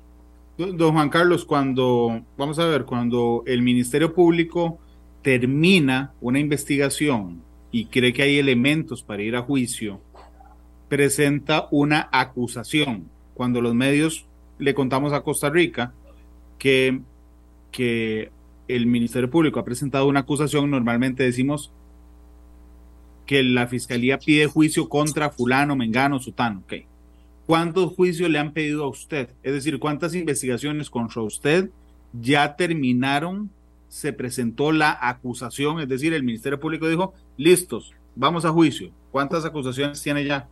Don 0.57 0.93
Juan 0.93 1.09
Carlos, 1.09 1.45
cuando, 1.45 2.23
vamos 2.35 2.57
a 2.57 2.65
ver, 2.65 2.85
cuando 2.85 3.43
el 3.45 3.61
Ministerio 3.61 4.13
Público 4.13 4.79
termina 5.21 6.13
una 6.19 6.39
investigación 6.39 7.41
y 7.71 7.85
cree 7.85 8.13
que 8.13 8.23
hay 8.23 8.39
elementos 8.39 9.03
para 9.03 9.21
ir 9.21 9.35
a 9.35 9.43
juicio, 9.43 10.01
presenta 10.89 11.67
una 11.69 12.09
acusación. 12.11 13.09
Cuando 13.35 13.61
los 13.61 13.75
medios 13.75 14.25
le 14.57 14.73
contamos 14.73 15.13
a 15.13 15.21
Costa 15.21 15.49
Rica 15.49 15.93
que, 16.57 17.01
que 17.71 18.31
el 18.67 18.87
Ministerio 18.87 19.29
Público 19.29 19.59
ha 19.59 19.65
presentado 19.65 20.07
una 20.07 20.21
acusación, 20.21 20.71
normalmente 20.71 21.23
decimos 21.23 21.71
que 23.27 23.43
la 23.43 23.67
fiscalía 23.67 24.17
pide 24.17 24.47
juicio 24.47 24.89
contra 24.89 25.29
fulano, 25.29 25.75
mengano, 25.75 26.17
sutano. 26.17 26.61
Okay. 26.63 26.87
¿Cuántos 27.45 27.93
juicios 27.93 28.29
le 28.29 28.39
han 28.39 28.53
pedido 28.53 28.85
a 28.85 28.89
usted? 28.89 29.29
Es 29.43 29.53
decir, 29.53 29.77
¿cuántas 29.79 30.15
investigaciones 30.15 30.89
contra 30.89 31.21
usted 31.21 31.69
ya 32.13 32.55
terminaron? 32.55 33.51
Se 33.89 34.11
presentó 34.11 34.71
la 34.71 34.97
acusación, 34.99 35.79
es 35.79 35.87
decir, 35.87 36.13
el 36.13 36.23
Ministerio 36.23 36.59
Público 36.59 36.89
dijo, 36.89 37.13
listos, 37.37 37.93
vamos 38.15 38.43
a 38.43 38.49
juicio. 38.49 38.91
¿Cuántas 39.11 39.45
acusaciones 39.45 40.01
tiene 40.01 40.25
ya? 40.25 40.47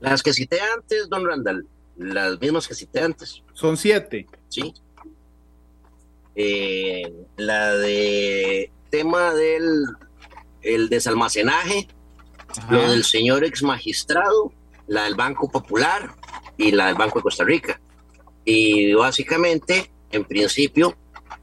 Las 0.00 0.22
que 0.22 0.32
cité 0.32 0.58
antes, 0.76 1.08
don 1.08 1.26
Randall, 1.26 1.66
las 1.96 2.40
mismas 2.40 2.66
que 2.66 2.74
cité 2.74 3.00
antes. 3.00 3.42
Son 3.52 3.76
siete. 3.76 4.26
Sí. 4.48 4.74
Eh, 6.34 7.12
la 7.36 7.74
de 7.76 8.70
tema 8.90 9.32
del 9.34 9.84
el 10.62 10.88
desalmacenaje, 10.88 11.88
lo 12.68 12.90
del 12.90 13.04
señor 13.04 13.44
ex 13.44 13.62
magistrado, 13.62 14.52
la 14.86 15.04
del 15.04 15.14
Banco 15.14 15.50
Popular 15.50 16.14
y 16.56 16.72
la 16.72 16.86
del 16.86 16.96
Banco 16.96 17.18
de 17.18 17.22
Costa 17.22 17.44
Rica. 17.44 17.80
Y 18.44 18.92
básicamente, 18.94 19.90
en 20.10 20.24
principio, 20.24 20.96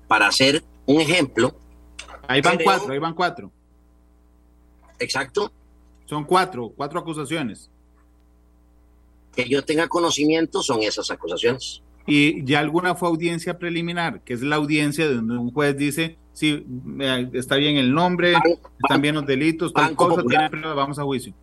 para 0.08 0.28
hacer 0.28 0.64
un 0.86 1.02
ejemplo. 1.02 1.56
Ahí 2.28 2.42
van 2.42 2.58
cuatro, 2.64 2.92
ahí 2.92 3.00
van 3.00 3.14
cuatro. 3.14 3.52
Exacto. 5.00 5.52
Son 6.06 6.24
cuatro, 6.24 6.74
cuatro 6.76 7.00
acusaciones. 7.00 7.70
Que 9.36 9.48
yo 9.48 9.64
tenga 9.64 9.88
conocimiento 9.88 10.64
son 10.64 10.82
esas 10.82 11.12
acusaciones. 11.12 11.82
Y 12.06 12.44
ya 12.46 12.60
alguna 12.60 12.96
fue 12.96 13.10
audiencia 13.10 13.60
preliminar, 13.60 14.22
que 14.24 14.34
es 14.34 14.42
la 14.42 14.56
audiencia 14.56 15.08
donde 15.08 15.38
un 15.38 15.52
juez 15.52 15.76
dice, 15.78 16.18
sí, 16.38 16.64
está 17.34 17.56
bien 17.56 17.78
el 17.78 17.92
nombre, 17.92 18.36
están 18.84 19.02
bien 19.02 19.16
los 19.16 19.26
delitos, 19.26 19.74
tal 19.74 19.96
cosa, 19.96 20.22
tiene 20.22 20.68
vamos 20.76 21.00
a 21.00 21.04
juicio. 21.04 21.34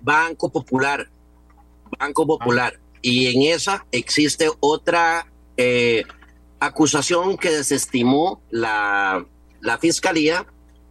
Banco 0.00 0.52
Popular, 0.52 1.10
Banco 1.98 2.24
Popular. 2.28 2.78
Y 3.02 3.26
en 3.26 3.52
esa 3.52 3.84
existe 3.90 4.48
otra 4.60 5.26
eh, 5.56 6.04
acusación 6.60 7.36
que 7.36 7.50
desestimó 7.50 8.40
la, 8.50 9.26
la 9.60 9.78
fiscalía. 9.78 10.46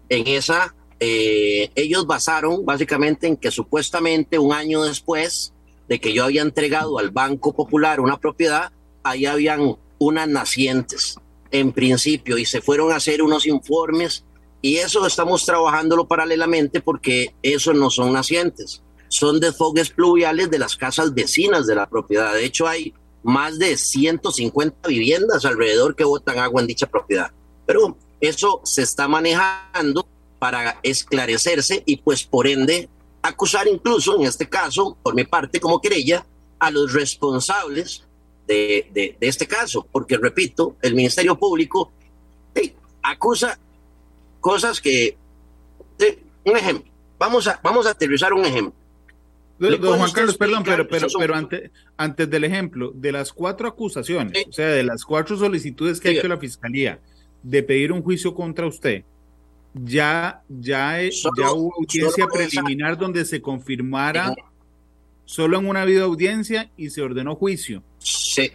En 0.09 0.27
esa, 0.27 0.75
eh, 0.99 1.71
ellos 1.75 2.07
basaron 2.07 2.65
básicamente 2.65 3.27
en 3.27 3.37
que 3.37 3.51
supuestamente 3.51 4.37
un 4.37 4.51
año 4.51 4.83
después 4.83 5.53
de 5.87 6.01
que 6.01 6.11
yo 6.11 6.25
había 6.25 6.41
entregado 6.41 6.99
al 6.99 7.11
Banco 7.11 7.53
Popular 7.53 8.01
una 8.01 8.17
propiedad, 8.17 8.73
ahí 9.01 9.25
habían 9.25 9.77
unas 9.97 10.27
nacientes 10.27 11.17
en 11.51 11.71
principio 11.71 12.37
y 12.37 12.45
se 12.45 12.61
fueron 12.61 12.91
a 12.91 12.97
hacer 12.97 13.21
unos 13.21 13.45
informes 13.45 14.23
y 14.61 14.77
eso 14.77 15.05
estamos 15.05 15.45
trabajándolo 15.45 16.07
paralelamente 16.07 16.81
porque 16.81 17.33
eso 17.41 17.73
no 17.73 17.89
son 17.89 18.13
nacientes 18.13 18.81
son 19.09 19.39
desfogues 19.39 19.89
pluviales 19.89 20.49
de 20.49 20.59
las 20.59 20.77
casas 20.77 21.13
vecinas 21.13 21.67
de 21.67 21.75
la 21.75 21.89
propiedad. 21.89 22.33
De 22.33 22.45
hecho, 22.45 22.67
hay 22.67 22.93
más 23.23 23.59
de 23.59 23.75
150 23.75 24.87
viviendas 24.87 25.43
alrededor 25.45 25.95
que 25.95 26.05
botan 26.05 26.37
agua 26.37 26.61
en 26.61 26.67
dicha 26.67 26.87
propiedad. 26.87 27.31
Pero 27.65 27.97
eso 28.21 28.61
se 28.63 28.83
está 28.83 29.07
manejando 29.07 30.07
para 30.37 30.79
esclarecerse 30.83 31.83
y 31.85 31.97
pues 31.97 32.23
por 32.23 32.47
ende 32.47 32.87
acusar 33.21 33.67
incluso, 33.67 34.15
en 34.15 34.25
este 34.25 34.47
caso, 34.47 34.97
por 35.03 35.15
mi 35.15 35.25
parte 35.25 35.59
como 35.59 35.81
querella, 35.81 36.25
a 36.59 36.71
los 36.71 36.93
responsables 36.93 38.03
de, 38.55 39.15
de, 39.19 39.27
este 39.27 39.47
caso. 39.47 39.87
Porque, 39.91 40.17
repito, 40.17 40.75
el 40.81 40.95
Ministerio 40.95 41.37
Público 41.37 41.91
acusa 43.01 43.57
cosas 44.39 44.81
que... 44.81 45.17
un 46.43 46.57
ejemplo, 46.57 46.91
vamos 47.17 47.47
a, 47.47 47.59
vamos 47.63 47.85
a 47.87 47.91
aterrizar 47.91 48.33
un 48.33 48.45
ejemplo. 48.45 48.73
Don 49.59 49.97
Juan 49.97 50.11
Carlos, 50.11 50.37
perdón, 50.37 50.63
pero, 50.63 50.87
pero, 50.87 51.07
pero 51.17 51.35
antes, 51.35 51.69
antes 51.97 52.29
del 52.29 52.45
ejemplo, 52.45 52.91
de 52.95 53.11
las 53.11 53.33
cuatro 53.33 53.67
acusaciones, 53.67 54.45
o 54.47 54.53
sea, 54.53 54.67
de 54.69 54.83
las 54.83 55.03
cuatro 55.03 55.37
solicitudes 55.37 55.99
que 55.99 56.09
ha 56.09 56.11
hecho 56.11 56.29
la 56.29 56.37
fiscalía 56.37 56.99
de 57.43 57.61
pedir 57.63 57.91
un 57.91 58.01
juicio 58.01 58.33
contra 58.33 58.65
usted, 58.65 59.03
ya, 59.73 60.41
ya, 60.47 61.01
ya 61.01 61.51
hubo 61.51 61.73
audiencia 61.77 62.25
preliminar 62.27 62.97
donde 62.97 63.25
se 63.25 63.41
confirmara 63.41 64.33
solo 65.29 65.59
en 65.59 65.67
una 65.67 65.85
vida 65.85 66.05
audiencia 66.05 66.71
y 66.75 66.89
se 66.89 67.03
ordenó 67.03 67.35
juicio. 67.35 67.83
Sí, 67.99 68.51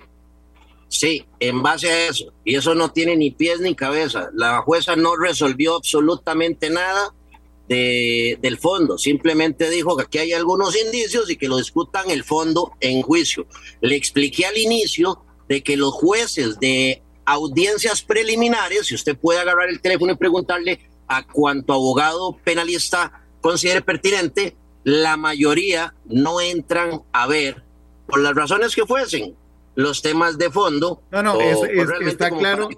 sí, 0.89 1.25
en 1.39 1.63
base 1.63 1.89
a 1.89 2.09
eso. 2.09 2.33
Y 2.45 2.57
eso 2.57 2.75
no 2.75 2.91
tiene 2.91 3.17
ni 3.17 3.31
pies 3.31 3.61
ni 3.61 3.77
cabeza. 3.77 4.31
La 4.35 4.61
jueza 4.63 4.97
no 4.97 5.15
resolvió 5.15 5.77
absolutamente 5.77 6.71
nada 6.71 7.15
de, 7.69 8.41
del 8.43 8.59
fondo, 8.59 8.99
simplemente 8.99 9.71
dijo 9.71 9.97
que 9.97 10.03
aquí 10.03 10.19
hay 10.19 10.33
algunos 10.33 10.77
indicios 10.77 11.31
y 11.31 11.37
que 11.37 11.47
lo 11.47 11.59
discutan 11.59 12.11
el 12.11 12.25
fondo 12.25 12.73
en 12.81 13.03
juicio. 13.03 13.47
Le 13.81 13.95
expliqué 13.95 14.45
al 14.45 14.59
inicio 14.59 15.23
de 15.49 15.63
que 15.63 15.77
los 15.77 15.93
jueces 15.93 16.59
de 16.59 17.05
audiencias 17.25 18.03
preliminares, 18.03 18.89
si 18.89 18.97
usted 18.97 19.17
puede 19.17 19.39
agarrar 19.39 19.69
el 19.69 19.81
teléfono 19.81 20.13
y 20.13 20.17
preguntarle 20.17 20.81
a 21.07 21.25
cuánto 21.25 21.73
abogado 21.73 22.37
penalista 22.45 23.25
considere 23.41 23.81
pertinente, 23.81 24.57
la 24.85 25.17
mayoría 25.17 25.95
no 26.05 26.41
entran 26.41 27.03
a 27.13 27.27
ver, 27.27 27.63
por 28.07 28.21
las 28.21 28.35
razones 28.35 28.75
que 28.75 28.87
fuesen, 28.87 29.35
los 29.75 30.03
temas 30.03 30.39
de 30.39 30.51
fondo. 30.51 31.03
No, 31.11 31.23
no, 31.23 31.41
está 31.41 32.31
claro. 32.31 32.69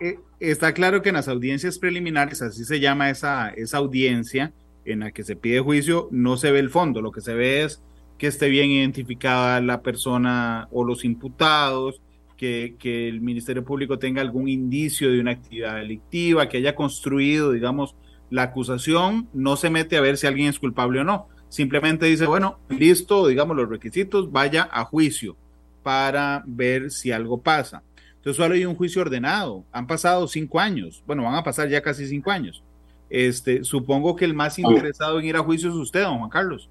Eh, 0.00 0.18
está 0.40 0.72
claro 0.72 1.02
que 1.02 1.08
en 1.08 1.16
las 1.16 1.28
audiencias 1.28 1.78
preliminares, 1.78 2.42
así 2.42 2.64
se 2.64 2.80
llama 2.80 3.10
esa, 3.10 3.50
esa 3.50 3.78
audiencia 3.78 4.52
en 4.84 5.00
la 5.00 5.10
que 5.10 5.24
se 5.24 5.36
pide 5.36 5.60
juicio, 5.60 6.08
no 6.10 6.36
se 6.36 6.50
ve 6.50 6.60
el 6.60 6.70
fondo, 6.70 7.02
lo 7.02 7.12
que 7.12 7.20
se 7.20 7.34
ve 7.34 7.64
es 7.64 7.82
que 8.16 8.26
esté 8.26 8.48
bien 8.48 8.70
identificada 8.70 9.60
la 9.60 9.82
persona 9.82 10.68
o 10.72 10.84
los 10.84 11.04
imputados, 11.04 12.00
que, 12.36 12.76
que, 12.78 13.08
el 13.08 13.20
Ministerio 13.20 13.64
Público 13.64 13.98
tenga 13.98 14.20
algún 14.20 14.48
indicio 14.48 15.10
de 15.10 15.20
una 15.20 15.32
actividad 15.32 15.76
delictiva, 15.76 16.48
que 16.48 16.58
haya 16.58 16.74
construido, 16.74 17.52
digamos, 17.52 17.94
la 18.30 18.42
acusación, 18.42 19.28
no 19.32 19.56
se 19.56 19.70
mete 19.70 19.96
a 19.96 20.00
ver 20.00 20.16
si 20.16 20.26
alguien 20.26 20.48
es 20.48 20.58
culpable 20.58 21.00
o 21.00 21.04
no. 21.04 21.28
Simplemente 21.48 22.06
dice, 22.06 22.26
bueno, 22.26 22.58
listo, 22.68 23.26
digamos, 23.26 23.56
los 23.56 23.68
requisitos, 23.68 24.30
vaya 24.30 24.68
a 24.70 24.84
juicio 24.84 25.36
para 25.82 26.42
ver 26.46 26.90
si 26.90 27.10
algo 27.10 27.40
pasa. 27.40 27.82
Entonces 28.16 28.36
solo 28.36 28.54
hay 28.54 28.66
un 28.66 28.74
juicio 28.74 29.00
ordenado. 29.00 29.64
Han 29.72 29.86
pasado 29.86 30.28
cinco 30.28 30.60
años. 30.60 31.02
Bueno, 31.06 31.22
van 31.22 31.34
a 31.34 31.42
pasar 31.42 31.68
ya 31.68 31.80
casi 31.80 32.06
cinco 32.06 32.30
años. 32.30 32.62
Este, 33.08 33.64
supongo 33.64 34.14
que 34.14 34.26
el 34.26 34.34
más 34.34 34.58
interesado 34.58 35.18
en 35.18 35.26
ir 35.26 35.36
a 35.36 35.42
juicio 35.42 35.70
es 35.70 35.76
usted, 35.76 36.02
don 36.02 36.18
Juan 36.18 36.28
Carlos. 36.28 36.68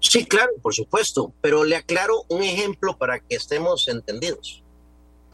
Sí, 0.00 0.24
claro, 0.24 0.52
por 0.62 0.74
supuesto, 0.74 1.32
pero 1.40 1.64
le 1.64 1.76
aclaro 1.76 2.24
un 2.28 2.42
ejemplo 2.42 2.96
para 2.96 3.18
que 3.18 3.34
estemos 3.36 3.88
entendidos. 3.88 4.62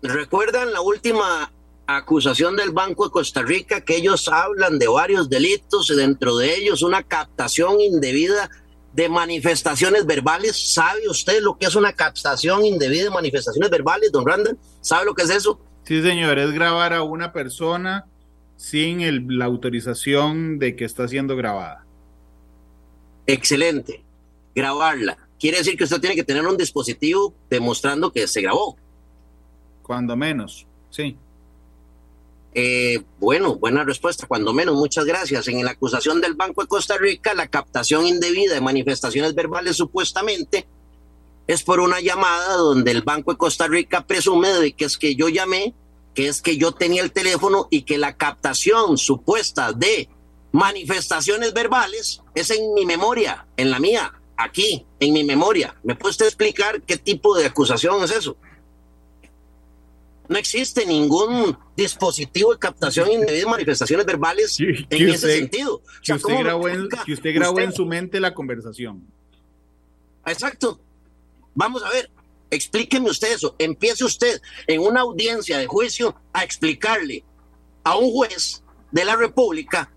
¿Recuerdan 0.03 0.73
la 0.73 0.81
última 0.81 1.53
acusación 1.87 2.57
del 2.57 2.71
Banco 2.71 3.05
de 3.05 3.11
Costa 3.11 3.43
Rica 3.43 3.83
que 3.83 3.97
ellos 3.97 4.29
hablan 4.29 4.79
de 4.79 4.89
varios 4.89 5.29
delitos 5.29 5.91
y 5.91 5.97
dentro 5.97 6.37
de 6.37 6.57
ellos 6.57 6.83
una 6.83 7.03
captación 7.03 7.81
indebida 7.81 8.51
de 8.93 9.09
manifestaciones 9.09 10.07
verbales. 10.07 10.73
¿Sabe 10.73 11.09
usted 11.09 11.43
lo 11.43 11.59
que 11.59 11.67
es 11.67 11.75
una 11.75 11.93
captación 11.93 12.65
indebida 12.65 13.05
de 13.05 13.11
manifestaciones 13.11 13.71
verbales, 13.71 14.13
don 14.13 14.27
Randall? 14.27 14.59
¿Sabe 14.81 15.05
lo 15.05 15.15
que 15.15 15.23
es 15.23 15.31
eso? 15.31 15.61
Sí, 15.85 16.01
señor, 16.03 16.39
es 16.39 16.53
grabar 16.53 16.93
a 16.95 17.03
una 17.03 17.33
persona 17.33 18.07
sin 18.57 19.39
la 19.39 19.45
autorización 19.45 20.59
de 20.59 20.77
que 20.77 20.85
está 20.85 21.09
siendo 21.09 21.37
grabada. 21.37 21.85
Excelente. 23.27 24.03
Grabarla. 24.55 25.19
Quiere 25.39 25.59
decir 25.59 25.77
que 25.77 25.85
usted 25.85 26.01
tiene 26.01 26.15
que 26.15 26.25
tener 26.25 26.47
un 26.47 26.57
dispositivo 26.57 27.35
demostrando 27.51 28.13
que 28.13 28.27
se 28.27 28.41
grabó. 28.41 28.77
Cuando 29.83 30.17
menos, 30.17 30.67
sí. 30.91 31.19
Eh, 32.55 33.03
bueno, 33.19 33.57
buena 33.57 33.83
respuesta, 33.83 34.29
cuando 34.29 34.53
menos, 34.53 34.77
muchas 34.77 35.05
gracias. 35.05 35.49
En 35.49 35.65
la 35.65 35.73
acusación 35.73 36.21
del 36.21 36.35
Banco 36.35 36.63
de 36.63 36.69
Costa 36.69 36.97
Rica, 36.97 37.35
la 37.35 37.49
captación 37.49 38.07
indebida 38.07 38.55
de 38.55 38.61
manifestaciones 38.61 39.35
verbales 39.35 39.77
supuestamente 39.77 40.67
es 41.47 41.63
por 41.63 41.81
una 41.81 42.01
llamada 42.01 42.57
donde 42.57 42.93
el 42.93 43.03
Banco 43.03 43.33
de 43.33 43.39
Costa 43.39 43.67
Rica 43.67 44.07
presume 44.07 44.49
de 44.49 44.73
que 44.73 44.85
es 44.85 44.97
que 44.97 45.17
yo 45.17 45.29
llamé, 45.29 45.75
que 46.15 46.29
es 46.29 46.41
que 46.41 46.57
yo 46.57 46.73
tenía 46.73 47.03
el 47.03 47.11
teléfono 47.11 47.67
y 47.71 47.83
que 47.83 47.99
la 47.99 48.17
captación 48.17 48.97
supuesta 48.97 49.73
de 49.73 50.09
manifestaciones 50.53 51.53
verbales 51.53 52.23
es 52.37 52.51
en 52.51 52.73
mi 52.75 52.87
memoria, 52.87 53.47
en 53.57 53.73
la 53.73 53.81
mía, 53.81 54.13
aquí, 54.37 54.87
en 55.01 55.13
mi 55.13 55.25
memoria. 55.25 55.75
¿Me 55.83 55.97
puede 55.97 56.13
usted 56.13 56.27
explicar 56.27 56.83
qué 56.83 56.97
tipo 56.97 57.37
de 57.37 57.47
acusación 57.47 58.03
es 58.05 58.13
eso? 58.13 58.37
No 60.29 60.39
existe 60.39 60.87
ningún 60.87 61.57
dispositivo 61.77 62.53
de 62.53 62.59
captación 62.59 63.11
indebida 63.11 63.41
de 63.41 63.47
manifestaciones 63.47 64.07
verbales 64.07 64.59
en 64.59 65.09
ese 65.09 65.39
sentido. 65.39 65.83
que, 66.03 66.15
usted 66.15 66.39
grabó, 66.39 66.69
en, 66.69 66.89
que 67.05 67.13
usted 67.13 67.35
grabó 67.35 67.61
en 67.61 67.73
su 67.73 67.85
mente 67.85 68.21
la 68.21 68.33
conversación. 68.33 69.07
Exacto. 70.27 70.81
Vamos 71.55 71.85
a 71.85 71.91
ver, 71.91 72.11
explíqueme 72.51 73.11
usted 73.11 73.35
eso. 73.35 73.55
Empiece 73.59 74.05
usted 74.05 74.41
en 74.67 74.81
una 74.81 75.03
audiencia 75.03 75.59
de 75.59 75.67
juicio 75.67 76.17
a 76.33 76.43
explicarle 76.43 77.25
a 77.83 77.97
un 77.97 78.11
juez 78.11 78.63
de 78.91 79.05
la 79.05 79.17
República 79.17 79.91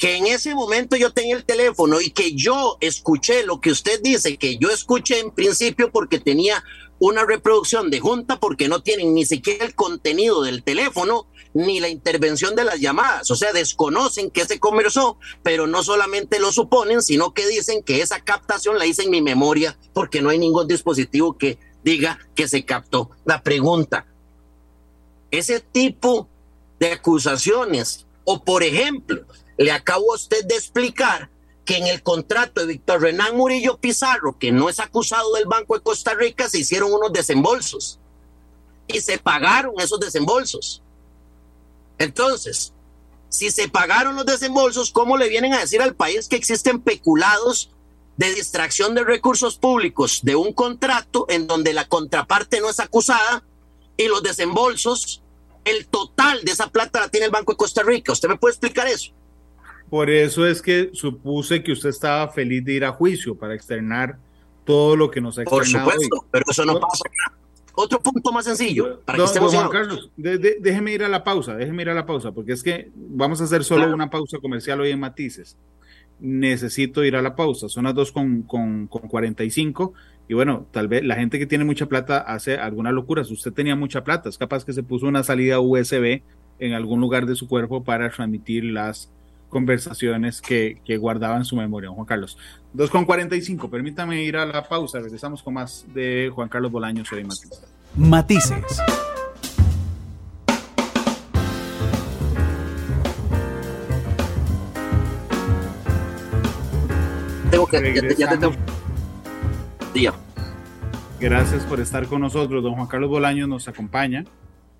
que 0.00 0.16
en 0.16 0.26
ese 0.26 0.54
momento 0.54 0.96
yo 0.96 1.12
tenía 1.12 1.36
el 1.36 1.44
teléfono 1.44 2.00
y 2.00 2.10
que 2.10 2.34
yo 2.34 2.78
escuché 2.80 3.44
lo 3.44 3.60
que 3.60 3.70
usted 3.70 4.00
dice, 4.02 4.38
que 4.38 4.56
yo 4.56 4.70
escuché 4.70 5.20
en 5.20 5.30
principio 5.30 5.92
porque 5.92 6.18
tenía 6.18 6.64
una 7.00 7.24
reproducción 7.24 7.90
de 7.90 7.98
junta 7.98 8.38
porque 8.38 8.68
no 8.68 8.82
tienen 8.82 9.14
ni 9.14 9.24
siquiera 9.24 9.64
el 9.64 9.74
contenido 9.74 10.42
del 10.42 10.62
teléfono 10.62 11.26
ni 11.54 11.80
la 11.80 11.88
intervención 11.88 12.54
de 12.54 12.64
las 12.64 12.78
llamadas. 12.78 13.30
O 13.30 13.36
sea, 13.36 13.52
desconocen 13.52 14.30
que 14.30 14.44
se 14.44 14.60
conversó, 14.60 15.18
pero 15.42 15.66
no 15.66 15.82
solamente 15.82 16.38
lo 16.38 16.52
suponen, 16.52 17.02
sino 17.02 17.34
que 17.34 17.48
dicen 17.48 17.82
que 17.82 18.02
esa 18.02 18.20
captación 18.20 18.78
la 18.78 18.86
hice 18.86 19.02
en 19.02 19.10
mi 19.10 19.22
memoria 19.22 19.76
porque 19.92 20.22
no 20.22 20.28
hay 20.28 20.38
ningún 20.38 20.68
dispositivo 20.68 21.36
que 21.36 21.58
diga 21.82 22.18
que 22.34 22.46
se 22.46 22.64
captó. 22.64 23.10
La 23.24 23.42
pregunta, 23.42 24.06
ese 25.30 25.60
tipo 25.60 26.28
de 26.78 26.92
acusaciones, 26.92 28.06
o 28.24 28.44
por 28.44 28.62
ejemplo, 28.62 29.24
le 29.56 29.72
acabo 29.72 30.12
a 30.12 30.16
usted 30.16 30.44
de 30.44 30.54
explicar 30.54 31.30
que 31.70 31.76
en 31.76 31.86
el 31.86 32.02
contrato 32.02 32.62
de 32.62 32.66
Víctor 32.66 33.00
Renán 33.00 33.36
Murillo 33.36 33.78
Pizarro, 33.78 34.36
que 34.36 34.50
no 34.50 34.68
es 34.68 34.80
acusado 34.80 35.34
del 35.34 35.46
Banco 35.46 35.76
de 35.76 35.82
Costa 35.84 36.14
Rica, 36.14 36.48
se 36.48 36.58
hicieron 36.58 36.92
unos 36.92 37.12
desembolsos 37.12 38.00
y 38.88 39.00
se 39.00 39.18
pagaron 39.18 39.74
esos 39.78 40.00
desembolsos. 40.00 40.82
Entonces, 41.96 42.72
Si 43.28 43.52
se 43.52 43.68
pagaron 43.68 44.16
los 44.16 44.26
desembolsos, 44.26 44.90
¿cómo 44.90 45.16
le 45.16 45.28
vienen 45.28 45.54
a 45.54 45.60
decir 45.60 45.80
al 45.80 45.94
país 45.94 46.26
que 46.26 46.34
existen 46.34 46.80
peculados 46.80 47.70
de 48.16 48.34
distracción 48.34 48.96
de 48.96 49.04
recursos 49.04 49.56
públicos 49.56 50.22
de 50.24 50.34
un 50.34 50.52
contrato 50.52 51.26
en 51.28 51.46
donde 51.46 51.72
la 51.72 51.86
contraparte 51.86 52.60
no 52.60 52.68
es 52.68 52.80
acusada 52.80 53.44
y 53.96 54.08
los 54.08 54.24
desembolsos, 54.24 55.22
el 55.64 55.86
total 55.86 56.42
de 56.42 56.50
esa 56.50 56.66
plata 56.66 56.98
la 56.98 57.08
tiene 57.10 57.26
el 57.26 57.32
Banco 57.32 57.52
de 57.52 57.58
Costa 57.58 57.84
Rica? 57.84 58.10
¿Usted 58.10 58.28
me 58.28 58.38
puede 58.38 58.54
explicar 58.54 58.88
eso? 58.88 59.12
Por 59.90 60.08
eso 60.08 60.46
es 60.46 60.62
que 60.62 60.90
supuse 60.92 61.62
que 61.62 61.72
usted 61.72 61.88
estaba 61.88 62.28
feliz 62.28 62.64
de 62.64 62.74
ir 62.74 62.84
a 62.84 62.92
juicio 62.92 63.34
para 63.34 63.54
externar 63.54 64.18
todo 64.64 64.94
lo 64.94 65.10
que 65.10 65.20
nos 65.20 65.38
ha 65.38 65.44
Por 65.44 65.66
supuesto, 65.66 66.24
pero 66.30 66.44
eso 66.48 66.64
no, 66.64 66.78
pasa 66.78 67.02
Otro 67.74 67.98
punto 67.98 68.30
más 68.30 68.44
sencillo. 68.44 69.00
Para 69.00 69.18
que 69.18 69.38
Juan 69.40 69.68
Carlos, 69.68 70.10
déjeme 70.16 70.92
ir 70.92 71.02
a 71.02 71.08
la 71.08 71.24
pausa, 71.24 71.56
déjeme 71.56 71.82
ir 71.82 71.90
a 71.90 71.94
la 71.94 72.06
pausa, 72.06 72.30
porque 72.30 72.52
es 72.52 72.62
que 72.62 72.90
vamos 72.94 73.40
a 73.40 73.44
hacer 73.44 73.64
solo 73.64 73.92
una 73.92 74.08
pausa 74.08 74.38
comercial 74.38 74.80
hoy 74.80 74.90
en 74.90 75.00
Matices. 75.00 75.56
Necesito 76.20 77.02
ir 77.02 77.16
a 77.16 77.22
la 77.22 77.34
pausa, 77.34 77.68
son 77.68 77.84
las 77.84 77.94
2 77.94 78.12
con, 78.12 78.42
con, 78.42 78.86
con 78.86 79.08
45 79.08 79.94
y 80.28 80.34
bueno, 80.34 80.68
tal 80.70 80.86
vez 80.86 81.02
la 81.02 81.16
gente 81.16 81.40
que 81.40 81.46
tiene 81.46 81.64
mucha 81.64 81.86
plata 81.86 82.18
hace 82.18 82.56
algunas 82.56 82.92
locuras. 82.92 83.28
Usted 83.32 83.52
tenía 83.52 83.74
mucha 83.74 84.04
plata, 84.04 84.28
es 84.28 84.38
capaz 84.38 84.64
que 84.64 84.72
se 84.72 84.84
puso 84.84 85.06
una 85.06 85.24
salida 85.24 85.58
USB 85.58 86.22
en 86.60 86.74
algún 86.74 87.00
lugar 87.00 87.26
de 87.26 87.34
su 87.34 87.48
cuerpo 87.48 87.82
para 87.82 88.10
transmitir 88.10 88.62
las 88.62 89.10
conversaciones 89.50 90.40
que, 90.40 90.80
que 90.84 90.96
guardaba 90.96 91.36
en 91.36 91.44
su 91.44 91.56
memoria, 91.56 91.90
Juan 91.90 92.06
Carlos. 92.06 92.38
2 92.72 92.88
con 92.88 93.04
45, 93.04 93.68
permítame 93.68 94.22
ir 94.22 94.36
a 94.36 94.46
la 94.46 94.66
pausa, 94.66 95.00
regresamos 95.00 95.42
con 95.42 95.54
más 95.54 95.84
de 95.92 96.30
Juan 96.34 96.48
Carlos 96.48 96.72
Bolaños 96.72 97.08
y 97.12 97.24
Matices. 97.24 97.62
Matices. 97.96 98.80
Tengo 107.50 107.66
que, 107.66 108.14
ya, 108.16 108.38
te 108.38 108.48
Día. 109.92 110.14
Gracias 111.18 111.64
por 111.64 111.80
estar 111.80 112.06
con 112.06 112.20
nosotros. 112.20 112.62
Don 112.62 112.74
Juan 112.74 112.86
Carlos 112.86 113.10
Bolaños 113.10 113.48
nos 113.48 113.66
acompaña. 113.66 114.24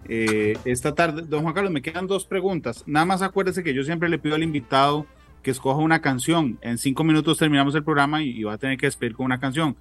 Eh, 0.09 0.59
esta 0.65 0.95
tarde, 0.95 1.23
don 1.23 1.43
Juan 1.43 1.55
Carlos, 1.55 1.73
me 1.73 1.83
quedan 1.83 2.07
dos 2.07 2.25
preguntas. 2.25 2.85
Nada 2.87 3.07
más 3.07 3.23
acuérdese 3.23 3.63
que 3.63 3.75
yo 3.75 3.85
siempre 3.85 4.09
le 4.09 4.19
pido 4.19 4.35
al 4.35 4.43
invitado 4.43 5.07
que 5.43 5.51
escoja 5.51 5.81
una 5.81 6.01
canción. 6.01 6.59
En 6.63 6.79
cinco 6.79 7.05
minutos 7.05 7.39
terminamos 7.39 7.75
el 7.75 7.85
programa 7.85 8.23
y, 8.23 8.43
va 8.43 8.55
a 8.55 8.59
tener 8.59 8.77
que 8.77 8.87
despedir 8.87 9.15
con 9.15 9.27
una 9.27 9.41
canción. 9.41 9.77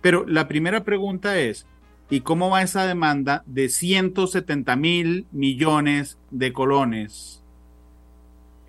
Pero 0.00 0.24
la 0.26 0.48
primera 0.48 0.84
pregunta 0.84 1.38
es, 1.38 1.66
¿y 2.10 2.20
cómo 2.20 2.50
va 2.50 2.62
esa 2.62 2.86
demanda 2.86 3.42
de 3.46 3.68
170 3.68 4.76
mil 4.76 5.26
millones 5.32 6.18
de 6.30 6.52
colones 6.52 7.42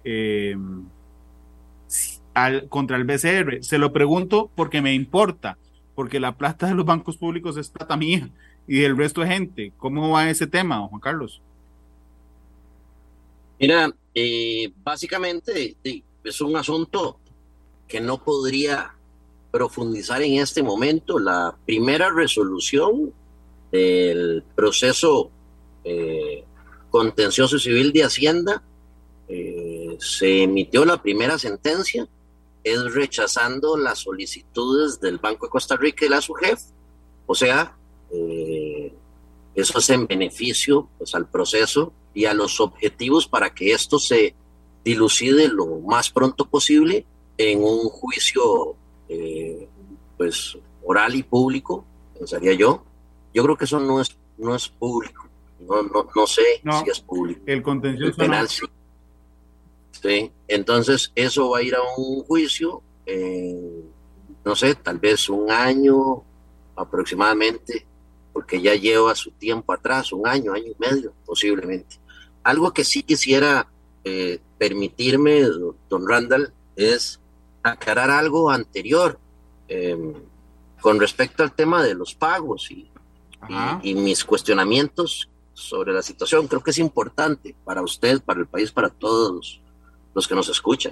eh, 0.03 0.55
contra 2.69 2.97
el 2.97 3.03
BCR? 3.03 3.63
Se 3.63 3.77
lo 3.77 3.91
pregunto 3.91 4.51
porque 4.55 4.81
me 4.81 4.93
importa, 4.93 5.57
porque 5.95 6.19
la 6.19 6.37
plata 6.37 6.67
de 6.67 6.75
los 6.75 6.85
bancos 6.85 7.17
públicos 7.17 7.57
es 7.57 7.69
plata 7.69 7.97
mía 7.97 8.29
y 8.67 8.79
del 8.79 8.97
resto 8.97 9.21
de 9.21 9.27
gente. 9.27 9.73
¿Cómo 9.77 10.09
va 10.11 10.29
ese 10.29 10.47
tema, 10.47 10.87
Juan 10.87 11.01
Carlos? 11.01 11.41
Mira, 13.59 13.93
eh, 14.13 14.71
básicamente 14.83 15.75
es 16.23 16.41
un 16.41 16.57
asunto 16.57 17.19
que 17.87 18.01
no 18.01 18.23
podría 18.23 18.93
profundizar 19.51 20.21
en 20.21 20.41
este 20.41 20.63
momento. 20.63 21.19
La 21.19 21.55
primera 21.65 22.09
resolución 22.11 23.13
del 23.71 24.43
proceso 24.55 25.31
eh, 25.83 26.43
contencioso 26.89 27.59
civil 27.59 27.93
de 27.93 28.03
Hacienda 28.03 28.63
eh, 29.27 29.97
se 29.99 30.43
emitió 30.43 30.85
la 30.85 31.01
primera 31.01 31.37
sentencia, 31.39 32.07
es 32.63 32.93
rechazando 32.93 33.77
las 33.77 33.99
solicitudes 33.99 34.99
del 34.99 35.17
Banco 35.17 35.45
de 35.45 35.51
Costa 35.51 35.77
Rica 35.77 36.05
y 36.05 36.09
la 36.09 36.21
SUGEF, 36.21 36.59
o 37.25 37.35
sea, 37.35 37.75
eh, 38.11 38.54
eso 39.55 39.79
es 39.79 39.89
en 39.89 40.05
beneficio 40.05 40.89
pues, 40.97 41.15
al 41.15 41.27
proceso 41.29 41.93
y 42.13 42.25
a 42.25 42.33
los 42.33 42.59
objetivos 42.59 43.27
para 43.27 43.53
que 43.53 43.71
esto 43.71 43.99
se 43.99 44.35
dilucide 44.83 45.47
lo 45.47 45.79
más 45.79 46.09
pronto 46.09 46.45
posible 46.45 47.05
en 47.37 47.63
un 47.63 47.89
juicio 47.89 48.75
eh, 49.09 49.67
pues 50.17 50.57
oral 50.83 51.15
y 51.15 51.23
público, 51.23 51.85
pensaría 52.17 52.53
yo. 52.53 52.83
Yo 53.33 53.43
creo 53.43 53.57
que 53.57 53.65
eso 53.65 53.79
no 53.79 53.99
es, 54.01 54.17
no 54.37 54.55
es 54.55 54.67
público. 54.69 55.27
No, 55.59 55.81
no, 55.83 56.07
no 56.15 56.27
sé 56.27 56.43
si 56.61 56.89
es 56.89 56.99
público. 56.99 57.41
El 57.45 57.63
contencioso 57.63 58.17
penal 58.17 58.47
sí. 58.47 58.65
sí. 59.91 60.31
Entonces, 60.47 61.11
eso 61.15 61.49
va 61.49 61.59
a 61.59 61.63
ir 61.63 61.75
a 61.75 61.79
un 61.97 62.23
juicio, 62.23 62.83
no 64.43 64.55
sé, 64.55 64.75
tal 64.75 64.99
vez 64.99 65.27
un 65.29 65.49
año 65.49 66.23
aproximadamente 66.75 67.85
porque 68.35 68.61
ya 68.61 68.75
lleva 68.75 69.15
su 69.15 69.31
tiempo 69.31 69.71
atrás, 69.71 70.11
un 70.11 70.27
año, 70.27 70.51
año 70.51 70.65
y 70.67 70.75
medio 70.77 71.13
posiblemente. 71.25 72.01
Algo 72.43 72.73
que 72.73 72.83
sí 72.83 73.01
quisiera 73.01 73.65
eh, 74.03 74.41
permitirme, 74.57 75.41
don 75.89 76.05
Randall, 76.05 76.53
es 76.75 77.21
aclarar 77.63 78.11
algo 78.11 78.51
anterior 78.51 79.17
em, 79.69 80.13
con 80.81 80.99
respecto 80.99 81.43
al 81.43 81.53
tema 81.53 81.81
de 81.81 81.95
los 81.95 82.13
pagos 82.13 82.69
y, 82.71 82.91
y, 83.81 83.95
mis 83.95 84.25
cuestionamientos 84.25 85.29
sobre 85.53 85.93
la 85.93 86.01
situación. 86.01 86.49
Creo 86.49 86.61
que 86.61 86.71
es 86.71 86.79
importante 86.79 87.55
para 87.63 87.81
usted, 87.83 88.21
para 88.21 88.41
el 88.41 88.47
país, 88.47 88.69
para 88.69 88.89
todos 88.89 89.61
los 90.13 90.27
que 90.27 90.35
nos 90.35 90.49
escuchan. 90.49 90.91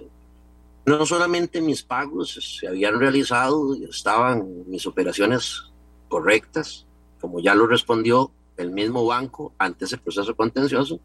No 0.86 1.06
solamente 1.06 1.60
mis 1.60 1.84
pagos 1.84 2.58
se 2.58 2.70
habían 2.70 3.02
realizado, 3.02 3.76
estaban 3.76 4.64
mis 4.70 4.88
operaciones 4.88 5.74
correctas, 6.08 6.86
como 7.24 7.40
ya 7.40 7.56
lo 7.56 7.68
respondió 7.68 8.32
el 8.58 8.72
mismo 8.72 9.06
banco 9.06 9.54
ante 9.58 9.86
ese 9.86 9.98
proceso 9.98 10.36
contencioso, 10.36 11.00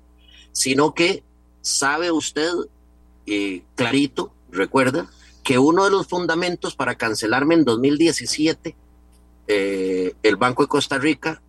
sino 0.50 0.92
que 0.92 1.22
sabe 1.60 2.10
usted 2.10 2.50
eh, 3.26 3.62
clarito, 3.76 4.32
recuerda, 4.50 5.08
que 5.44 5.60
uno 5.60 5.84
de 5.84 5.92
los 5.92 6.08
fundamentos 6.08 6.74
para 6.74 6.96
cancelarme 6.96 7.54
en 7.54 7.64
2017, 7.64 8.74
eh, 9.46 10.12
el 10.24 10.34
Banco 10.34 10.64
de 10.64 10.68
Costa 10.68 10.98
Rica, 10.98 11.40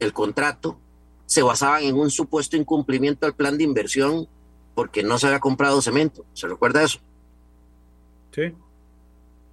el 0.00 0.12
contrato, 0.12 0.80
se 1.24 1.42
basaba 1.42 1.80
en 1.80 1.94
un 1.94 2.10
supuesto 2.10 2.56
incumplimiento 2.56 3.24
al 3.24 3.36
plan 3.36 3.56
de 3.56 3.62
inversión 3.62 4.26
porque 4.74 5.04
no 5.04 5.16
se 5.18 5.28
había 5.28 5.38
comprado 5.38 5.80
cemento. 5.80 6.26
¿Se 6.32 6.48
recuerda 6.48 6.82
eso? 6.82 6.98
Sí 8.34 8.52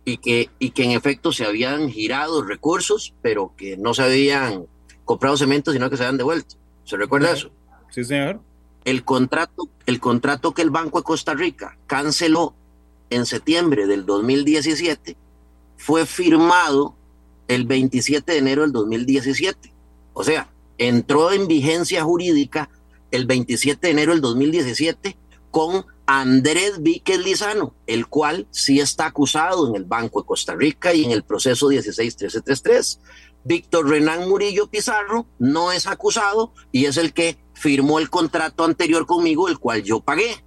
y 0.05 0.17
que, 0.17 0.49
y 0.59 0.69
que 0.69 0.83
en 0.83 0.91
efecto 0.91 1.31
se 1.31 1.45
habían 1.45 1.89
girado 1.89 2.43
recursos, 2.43 3.13
pero 3.21 3.53
que 3.57 3.75
no 3.75 3.93
se 3.95 4.03
habían 4.03 4.67
comprado 5.03 5.35
cemento, 5.35 5.73
sino 5.73 5.89
que 5.89 5.97
se 5.97 6.03
habían 6.03 6.17
devuelto. 6.17 6.55
¿Se 6.83 6.95
recuerda 6.95 7.31
eso? 7.31 7.49
Sí, 7.89 8.03
señor. 8.03 8.39
El 8.85 9.03
contrato, 9.03 9.67
el 9.87 9.99
contrato 9.99 10.53
que 10.53 10.61
el 10.61 10.69
Banco 10.69 10.99
de 10.99 11.03
Costa 11.03 11.33
Rica 11.33 11.75
canceló 11.87 12.53
en 13.09 13.25
septiembre 13.25 13.87
del 13.87 14.05
2017 14.05 15.17
fue 15.77 16.05
firmado 16.05 16.95
el 17.47 17.65
27 17.65 18.31
de 18.31 18.37
enero 18.37 18.61
del 18.61 18.71
2017. 18.71 19.73
O 20.13 20.23
sea, 20.23 20.49
entró 20.77 21.31
en 21.31 21.47
vigencia 21.47 22.03
jurídica 22.03 22.69
el 23.11 23.25
27 23.25 23.87
de 23.87 23.91
enero 23.91 24.11
del 24.11 24.21
2017 24.21 25.17
con 25.49 25.85
Andrés 26.07 26.81
Víquez 26.81 27.19
Lizano, 27.19 27.73
el 27.87 28.07
cual 28.07 28.47
sí 28.51 28.79
está 28.79 29.07
acusado 29.07 29.67
en 29.67 29.75
el 29.75 29.85
Banco 29.85 30.21
de 30.21 30.27
Costa 30.27 30.53
Rica 30.53 30.93
y 30.93 31.03
en 31.03 31.11
el 31.11 31.23
proceso 31.23 31.69
161333. 31.69 32.99
Víctor 33.43 33.87
Renán 33.87 34.27
Murillo 34.27 34.67
Pizarro 34.67 35.27
no 35.39 35.71
es 35.71 35.87
acusado 35.87 36.51
y 36.71 36.85
es 36.85 36.97
el 36.97 37.13
que 37.13 37.37
firmó 37.53 37.99
el 37.99 38.09
contrato 38.09 38.63
anterior 38.63 39.05
conmigo, 39.05 39.47
el 39.47 39.59
cual 39.59 39.83
yo 39.83 39.99
pagué. 39.99 40.43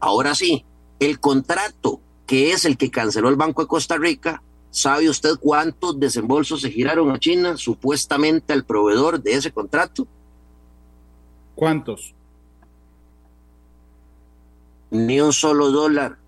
Ahora 0.00 0.34
sí, 0.34 0.64
el 1.00 1.20
contrato 1.20 2.00
que 2.26 2.52
es 2.52 2.64
el 2.64 2.76
que 2.76 2.90
canceló 2.90 3.28
el 3.28 3.36
Banco 3.36 3.62
de 3.62 3.68
Costa 3.68 3.96
Rica, 3.96 4.42
¿sabe 4.70 5.08
usted 5.08 5.36
cuántos 5.40 5.98
desembolsos 5.98 6.60
se 6.60 6.70
giraron 6.70 7.10
a 7.10 7.18
China 7.18 7.56
supuestamente 7.56 8.52
al 8.52 8.64
proveedor 8.64 9.22
de 9.22 9.32
ese 9.32 9.50
contrato? 9.50 10.06
¿Cuántos? 11.54 12.14
Ni 14.90 15.20
un 15.20 15.32
solo 15.32 15.70
dólar, 15.70 16.18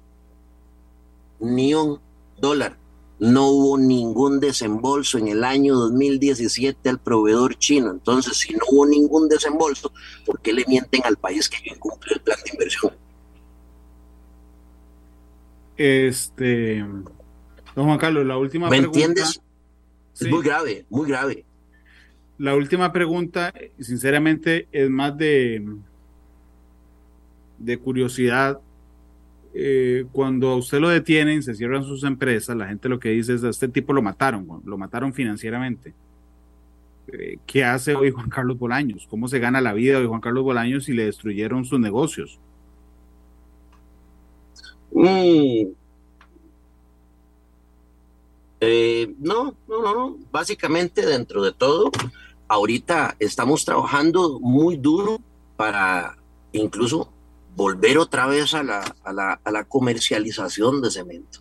ni 1.40 1.74
un 1.74 2.00
dólar. 2.38 2.76
No 3.18 3.48
hubo 3.48 3.78
ningún 3.78 4.40
desembolso 4.40 5.18
en 5.18 5.28
el 5.28 5.44
año 5.44 5.74
2017 5.74 6.88
al 6.88 6.98
proveedor 6.98 7.54
chino. 7.56 7.90
Entonces, 7.90 8.38
si 8.38 8.54
no 8.54 8.60
hubo 8.70 8.86
ningún 8.86 9.28
desembolso, 9.28 9.92
¿por 10.24 10.40
qué 10.40 10.54
le 10.54 10.64
mienten 10.66 11.02
al 11.04 11.18
país 11.18 11.48
que 11.48 11.58
yo 11.64 11.74
incumplió 11.74 12.16
el 12.16 12.22
plan 12.22 12.38
de 12.44 12.50
inversión? 12.50 12.92
Este, 15.76 16.78
don 17.74 17.86
Juan 17.86 17.98
Carlos, 17.98 18.26
la 18.26 18.38
última 18.38 18.70
¿Me 18.70 18.78
entiendes? 18.78 19.40
Es 20.18 20.28
muy 20.28 20.42
grave, 20.42 20.86
muy 20.88 21.08
grave. 21.08 21.44
La 22.38 22.54
última 22.54 22.90
pregunta, 22.90 23.52
sinceramente, 23.78 24.66
es 24.72 24.88
más 24.88 25.16
de 25.16 25.62
de 27.60 27.78
curiosidad, 27.78 28.58
eh, 29.54 30.06
cuando 30.12 30.48
a 30.48 30.56
usted 30.56 30.80
lo 30.80 30.88
detienen, 30.88 31.42
se 31.42 31.54
cierran 31.54 31.84
sus 31.84 32.04
empresas, 32.04 32.56
la 32.56 32.66
gente 32.66 32.88
lo 32.88 32.98
que 32.98 33.10
dice 33.10 33.34
es, 33.34 33.44
a 33.44 33.50
este 33.50 33.68
tipo 33.68 33.92
lo 33.92 34.02
mataron, 34.02 34.62
lo 34.64 34.78
mataron 34.78 35.12
financieramente. 35.12 35.94
Eh, 37.08 37.38
¿Qué 37.46 37.64
hace 37.64 37.94
hoy 37.94 38.10
Juan 38.10 38.28
Carlos 38.28 38.58
Bolaños? 38.58 39.06
¿Cómo 39.10 39.28
se 39.28 39.38
gana 39.38 39.60
la 39.60 39.72
vida 39.72 40.00
de 40.00 40.06
Juan 40.06 40.20
Carlos 40.20 40.44
Bolaños 40.44 40.84
si 40.84 40.92
le 40.92 41.04
destruyeron 41.04 41.64
sus 41.64 41.80
negocios? 41.80 42.38
Mm. 44.92 45.72
Eh, 48.60 49.14
no, 49.18 49.54
no, 49.68 49.82
no, 49.82 49.94
no. 49.94 50.18
Básicamente, 50.30 51.04
dentro 51.04 51.42
de 51.42 51.52
todo, 51.52 51.90
ahorita 52.46 53.16
estamos 53.18 53.64
trabajando 53.64 54.38
muy 54.38 54.76
duro 54.76 55.18
para 55.56 56.16
incluso 56.52 57.12
volver 57.60 57.98
otra 57.98 58.26
vez 58.26 58.54
a 58.54 58.62
la, 58.62 58.96
a 59.04 59.12
la, 59.12 59.38
a 59.44 59.50
la 59.50 59.64
comercialización 59.64 60.80
de 60.80 60.90
cemento. 60.90 61.40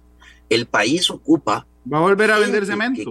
El 0.49 0.65
país 0.67 1.09
ocupa... 1.09 1.65
¿Va 1.91 1.99
a 1.99 2.01
volver 2.01 2.31
a 2.31 2.39
vender 2.39 2.65
cemento? 2.65 3.09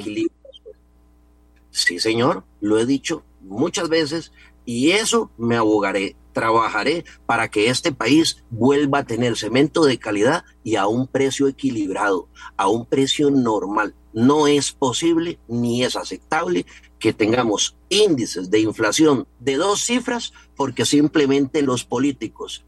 Sí, 1.70 1.98
señor, 1.98 2.44
lo 2.60 2.78
he 2.78 2.84
dicho 2.84 3.24
muchas 3.40 3.88
veces 3.88 4.30
y 4.66 4.90
eso 4.90 5.30
me 5.38 5.56
abogaré, 5.56 6.16
trabajaré 6.34 7.06
para 7.24 7.48
que 7.48 7.70
este 7.70 7.92
país 7.92 8.44
vuelva 8.50 8.98
a 8.98 9.06
tener 9.06 9.38
cemento 9.38 9.86
de 9.86 9.98
calidad 9.98 10.44
y 10.62 10.76
a 10.76 10.86
un 10.86 11.06
precio 11.06 11.48
equilibrado, 11.48 12.28
a 12.58 12.68
un 12.68 12.84
precio 12.84 13.30
normal. 13.30 13.94
No 14.12 14.46
es 14.46 14.72
posible 14.72 15.38
ni 15.48 15.82
es 15.82 15.96
aceptable 15.96 16.66
que 16.98 17.14
tengamos 17.14 17.78
índices 17.88 18.50
de 18.50 18.60
inflación 18.60 19.26
de 19.40 19.56
dos 19.56 19.80
cifras 19.80 20.34
porque 20.56 20.84
simplemente 20.84 21.62
los 21.62 21.84
políticos 21.84 22.66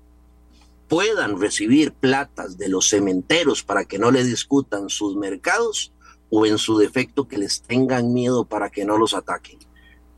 puedan 0.91 1.41
recibir 1.41 1.93
platas 1.93 2.59
de 2.59 2.69
los 2.69 2.89
cementeros 2.89 3.63
para 3.63 3.85
que 3.85 3.97
no 3.97 4.11
le 4.11 4.25
discutan 4.25 4.91
sus 4.91 5.15
mercados 5.15 5.93
o 6.31 6.47
en 6.47 6.59
su 6.59 6.79
defecto 6.79 7.29
que 7.29 7.39
les 7.39 7.63
tengan 7.63 8.13
miedo 8.13 8.45
para 8.45 8.71
que 8.71 8.85
no 8.85 8.99
los 8.99 9.15
ataquen. 9.15 9.61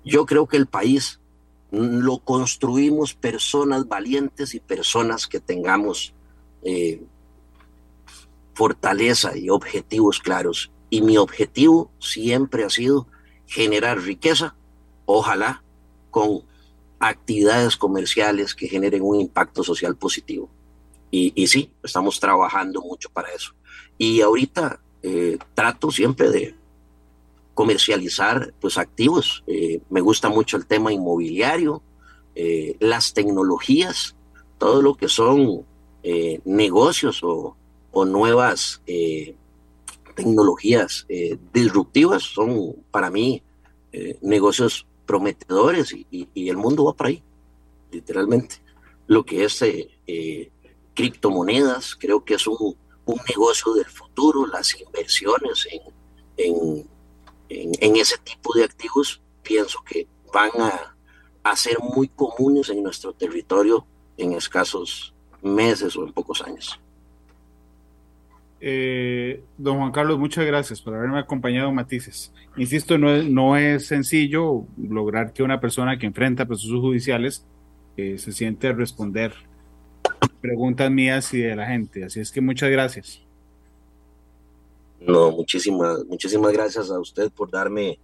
Yo 0.02 0.24
creo 0.24 0.48
que 0.48 0.56
el 0.56 0.66
país 0.66 1.20
lo 1.70 2.20
construimos 2.20 3.12
personas 3.12 3.86
valientes 3.86 4.54
y 4.54 4.60
personas 4.60 5.26
que 5.26 5.40
tengamos 5.40 6.14
eh, 6.62 7.02
fortaleza 8.54 9.36
y 9.36 9.50
objetivos 9.50 10.20
claros. 10.20 10.72
Y 10.88 11.02
mi 11.02 11.18
objetivo 11.18 11.90
siempre 11.98 12.64
ha 12.64 12.70
sido 12.70 13.06
generar 13.46 14.00
riqueza, 14.00 14.54
ojalá 15.04 15.62
con 16.10 16.44
actividades 16.98 17.76
comerciales 17.76 18.54
que 18.54 18.68
generen 18.68 19.02
un 19.02 19.20
impacto 19.20 19.62
social 19.62 19.96
positivo. 19.96 20.48
Y, 21.12 21.32
y 21.36 21.46
sí, 21.46 21.70
estamos 21.84 22.18
trabajando 22.18 22.80
mucho 22.80 23.08
para 23.10 23.28
eso. 23.32 23.52
Y 23.98 24.20
ahorita 24.20 24.80
eh, 25.02 25.36
trato 25.54 25.90
siempre 25.90 26.30
de 26.30 26.54
comercializar 27.54 28.54
pues 28.60 28.78
activos. 28.78 29.42
Eh, 29.48 29.80
me 29.90 30.00
gusta 30.00 30.28
mucho 30.28 30.56
el 30.56 30.66
tema 30.66 30.92
inmobiliario, 30.92 31.82
eh, 32.36 32.76
las 32.78 33.12
tecnologías, 33.12 34.14
todo 34.58 34.80
lo 34.80 34.94
que 34.94 35.08
son 35.08 35.66
negocios 36.44 37.20
o, 37.22 37.56
nuevas 38.04 38.82
tecnologías 40.16 41.06
disruptivas 41.52 42.24
son 42.24 42.74
para 42.90 43.08
mí 43.08 43.40
negocios 44.20 44.84
prometedores 45.06 45.94
y, 46.10 46.28
el 46.34 46.56
mundo 46.56 46.86
va 46.86 46.94
para 46.94 47.10
ahí, 47.10 47.22
literalmente. 47.92 48.56
Lo 49.06 49.24
que 49.24 49.44
es 49.44 49.62
criptomonedas, 50.94 51.96
creo 51.96 52.24
que 52.24 52.34
es 52.34 52.46
un 52.46 52.76
un 53.04 53.20
negocio 53.28 53.74
del 53.74 53.86
futuro, 53.86 54.46
las 54.46 54.80
inversiones 54.80 55.68
en, 56.36 56.86
en, 57.48 57.96
ese 57.96 58.16
tipo 58.18 58.54
de 58.54 58.64
activos, 58.64 59.20
pienso 59.42 59.82
que 59.84 60.06
van 60.32 60.50
a, 60.58 60.96
a, 61.42 61.56
ser 61.56 61.76
muy 61.80 62.08
comunes 62.08 62.70
en 62.70 62.82
nuestro 62.82 63.12
territorio 63.12 63.84
en 64.16 64.32
escasos 64.32 65.14
meses 65.42 65.96
o 65.96 66.06
en 66.06 66.12
pocos 66.12 66.42
años. 66.42 66.78
Eh, 68.60 69.42
don 69.58 69.78
Juan 69.78 69.90
Carlos, 69.90 70.18
muchas 70.18 70.46
gracias 70.46 70.80
por 70.80 70.94
haberme 70.94 71.18
acompañado 71.18 71.72
Matices. 71.72 72.32
Insisto, 72.56 72.96
no 72.96 73.10
es, 73.10 73.28
no 73.28 73.56
es 73.56 73.88
sencillo 73.88 74.64
lograr 74.78 75.32
que 75.32 75.42
una 75.42 75.60
persona 75.60 75.98
que 75.98 76.06
enfrenta 76.06 76.46
procesos 76.46 76.80
judiciales 76.80 77.44
eh, 77.96 78.18
se 78.18 78.30
siente 78.30 78.68
a 78.68 78.72
responder 78.72 79.34
preguntas 80.42 80.90
mías 80.90 81.32
y 81.32 81.40
de 81.40 81.56
la 81.56 81.66
gente. 81.66 82.04
Así 82.04 82.20
es 82.20 82.30
que 82.30 82.42
muchas 82.42 82.70
gracias. 82.70 83.22
No, 85.00 85.30
muchísimas, 85.30 86.04
muchísimas 86.04 86.52
gracias 86.52 86.90
a 86.90 87.00
usted 87.00 87.30
por 87.30 87.50
darme 87.50 87.98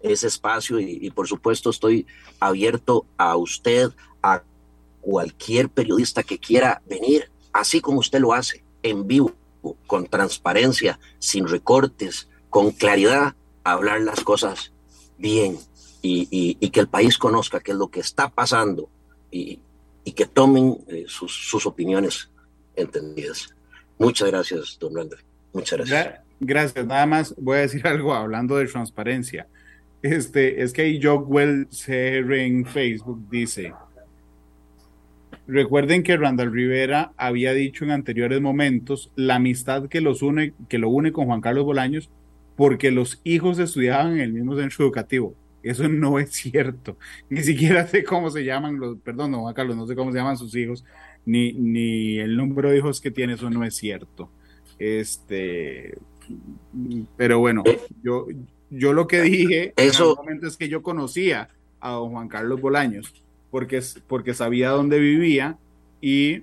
ese 0.00 0.28
espacio 0.28 0.78
y, 0.78 1.10
por 1.10 1.26
supuesto 1.26 1.70
estoy 1.70 2.06
abierto 2.38 3.04
a 3.16 3.36
usted, 3.36 3.90
a 4.22 4.42
cualquier 5.00 5.68
periodista 5.68 6.22
que 6.22 6.38
quiera 6.38 6.80
venir, 6.88 7.30
así 7.52 7.80
como 7.80 7.98
usted 7.98 8.20
lo 8.20 8.32
hace, 8.32 8.62
en 8.82 9.06
vivo, 9.06 9.32
con 9.86 10.06
transparencia, 10.06 11.00
sin 11.18 11.48
recortes, 11.48 12.28
con 12.48 12.70
claridad, 12.70 13.34
a 13.64 13.72
hablar 13.72 14.00
las 14.02 14.20
cosas 14.20 14.72
bien 15.18 15.58
y, 16.00 16.28
y, 16.30 16.70
que 16.70 16.80
el 16.80 16.88
país 16.88 17.18
conozca 17.18 17.60
qué 17.60 17.72
es 17.72 17.76
lo 17.76 17.88
que 17.88 18.00
está 18.00 18.28
pasando 18.28 18.88
y, 19.30 19.58
y 20.08 20.12
que 20.12 20.24
tomen 20.24 20.78
eh, 20.86 21.04
sus, 21.06 21.66
opiniones 21.66 22.30
entendidas. 22.74 23.54
Muchas 23.98 24.30
gracias, 24.30 24.78
don 24.80 24.94
Lander. 24.94 25.18
Muchas 25.52 25.80
gracias. 25.80 26.20
gracias. 26.40 26.86
Nada 26.86 27.04
más 27.04 27.34
voy 27.36 27.58
a 27.58 27.60
decir 27.60 27.86
algo 27.86 28.14
hablando 28.14 28.56
de 28.56 28.64
transparencia. 28.64 29.46
Este, 30.00 30.62
es 30.62 30.72
que 30.72 30.80
ahí 30.80 30.98
Jogwell 31.02 31.68
CR 31.68 32.32
en 32.36 32.64
Facebook 32.64 33.28
dice, 33.30 33.74
recuerden 35.46 36.02
que 36.02 36.16
Randall 36.16 36.52
Rivera 36.52 37.12
había 37.18 37.52
dicho 37.52 37.84
en 37.84 37.90
anteriores 37.90 38.40
momentos 38.40 39.12
la 39.14 39.34
amistad 39.34 39.90
que 39.90 40.00
los 40.00 40.22
une, 40.22 40.54
que 40.70 40.78
lo 40.78 40.88
une 40.88 41.12
con 41.12 41.26
Juan 41.26 41.42
Carlos 41.42 41.66
Bolaños 41.66 42.08
porque 42.56 42.92
los 42.92 43.20
hijos 43.24 43.58
estudiaban 43.58 44.14
en 44.14 44.20
el 44.20 44.32
mismo 44.32 44.56
centro 44.56 44.86
educativo. 44.86 45.34
Eso 45.62 45.88
no 45.88 46.18
es 46.18 46.30
cierto. 46.30 46.96
Ni 47.28 47.42
siquiera 47.42 47.86
sé 47.86 48.04
cómo 48.04 48.30
se 48.30 48.44
llaman 48.44 48.78
los, 48.78 48.98
perdón, 48.98 49.34
Juan 49.34 49.54
Carlos, 49.54 49.76
no 49.76 49.86
sé 49.86 49.94
cómo 49.94 50.12
se 50.12 50.18
llaman 50.18 50.36
sus 50.36 50.54
hijos, 50.54 50.84
ni, 51.24 51.52
ni 51.52 52.18
el 52.18 52.36
número 52.36 52.70
de 52.70 52.78
hijos 52.78 53.00
que 53.00 53.10
tiene, 53.10 53.34
eso 53.34 53.50
no 53.50 53.64
es 53.64 53.74
cierto. 53.74 54.30
Este, 54.78 55.98
pero 57.16 57.40
bueno, 57.40 57.64
yo, 58.02 58.26
yo 58.70 58.92
lo 58.92 59.06
que 59.06 59.22
dije 59.22 59.72
eso... 59.76 60.22
en 60.28 60.44
es 60.46 60.56
que 60.56 60.68
yo 60.68 60.82
conocía 60.82 61.48
a 61.80 61.92
don 61.92 62.10
Juan 62.10 62.28
Carlos 62.28 62.60
Bolaños, 62.60 63.12
porque, 63.50 63.82
porque 64.06 64.34
sabía 64.34 64.70
dónde 64.70 64.98
vivía 64.98 65.58
y 66.00 66.42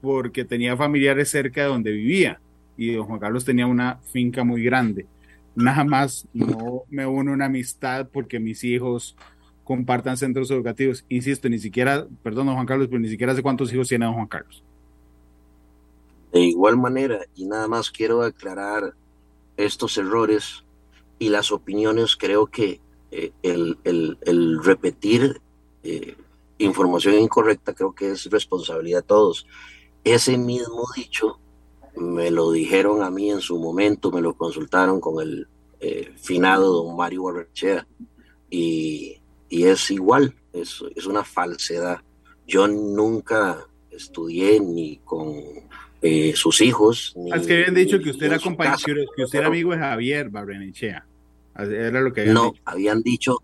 porque 0.00 0.44
tenía 0.44 0.76
familiares 0.76 1.30
cerca 1.30 1.62
de 1.62 1.68
donde 1.68 1.90
vivía. 1.90 2.40
Y 2.78 2.92
don 2.92 3.06
Juan 3.06 3.18
Carlos 3.18 3.44
tenía 3.44 3.66
una 3.66 3.98
finca 4.12 4.44
muy 4.44 4.62
grande 4.62 5.06
nada 5.56 5.84
más 5.84 6.28
no 6.32 6.84
me 6.88 7.06
uno 7.06 7.32
una 7.32 7.46
amistad 7.46 8.08
porque 8.12 8.38
mis 8.38 8.62
hijos 8.62 9.16
compartan 9.64 10.16
centros 10.16 10.50
educativos. 10.50 11.04
Insisto, 11.08 11.48
ni 11.48 11.58
siquiera, 11.58 12.06
perdón, 12.22 12.52
Juan 12.52 12.66
Carlos, 12.66 12.86
pero 12.88 13.00
ni 13.00 13.08
siquiera 13.08 13.34
sé 13.34 13.42
cuántos 13.42 13.72
hijos 13.72 13.88
tiene 13.88 14.06
Juan 14.06 14.28
Carlos. 14.28 14.62
De 16.32 16.40
igual 16.40 16.76
manera, 16.76 17.20
y 17.34 17.46
nada 17.46 17.66
más 17.66 17.90
quiero 17.90 18.22
aclarar 18.22 18.94
estos 19.56 19.96
errores 19.96 20.64
y 21.18 21.30
las 21.30 21.50
opiniones, 21.50 22.16
creo 22.16 22.46
que 22.46 22.80
eh, 23.10 23.32
el, 23.42 24.60
repetir 24.62 25.40
eh, 25.82 26.16
información 26.58 27.14
incorrecta 27.14 27.72
creo 27.72 27.94
que 27.94 28.10
es 28.10 28.30
responsabilidad 28.30 28.98
de 28.98 29.06
todos. 29.06 29.46
Ese 30.04 30.36
mismo 30.36 30.84
dicho 30.94 31.40
me 31.96 32.30
lo 32.30 32.52
dijeron 32.52 33.02
a 33.02 33.10
mí 33.10 33.30
en 33.30 33.40
su 33.40 33.58
momento, 33.58 34.10
me 34.10 34.20
lo 34.20 34.34
consultaron 34.34 35.00
con 35.00 35.22
el 35.22 35.48
eh, 35.80 36.12
finado 36.16 36.84
don 36.84 36.96
Mario 36.96 37.24
Barrechea 37.24 37.86
y, 38.50 39.20
y 39.48 39.64
es 39.64 39.90
igual, 39.90 40.34
es, 40.52 40.82
es, 40.94 41.06
una 41.06 41.24
falsedad. 41.24 42.00
Yo 42.46 42.68
nunca 42.68 43.66
estudié 43.90 44.60
ni 44.60 44.98
con 44.98 45.34
eh, 46.02 46.32
sus 46.34 46.60
hijos. 46.60 47.14
Ni, 47.16 47.32
es 47.32 47.46
que 47.46 47.54
habían 47.54 47.74
dicho 47.74 47.98
que 47.98 48.10
usted 48.10 48.26
era 48.26 48.38
compañero, 48.38 49.02
que 49.16 49.24
usted 49.24 49.38
era 49.38 49.48
amigo 49.48 49.72
de 49.72 49.78
Javier 49.78 50.30
Barrenechea. 50.30 51.06
Era 51.58 52.00
lo 52.00 52.12
que 52.12 52.20
habían 52.22 52.34
no, 52.34 52.54
habían 52.64 53.02
dicho, 53.02 53.38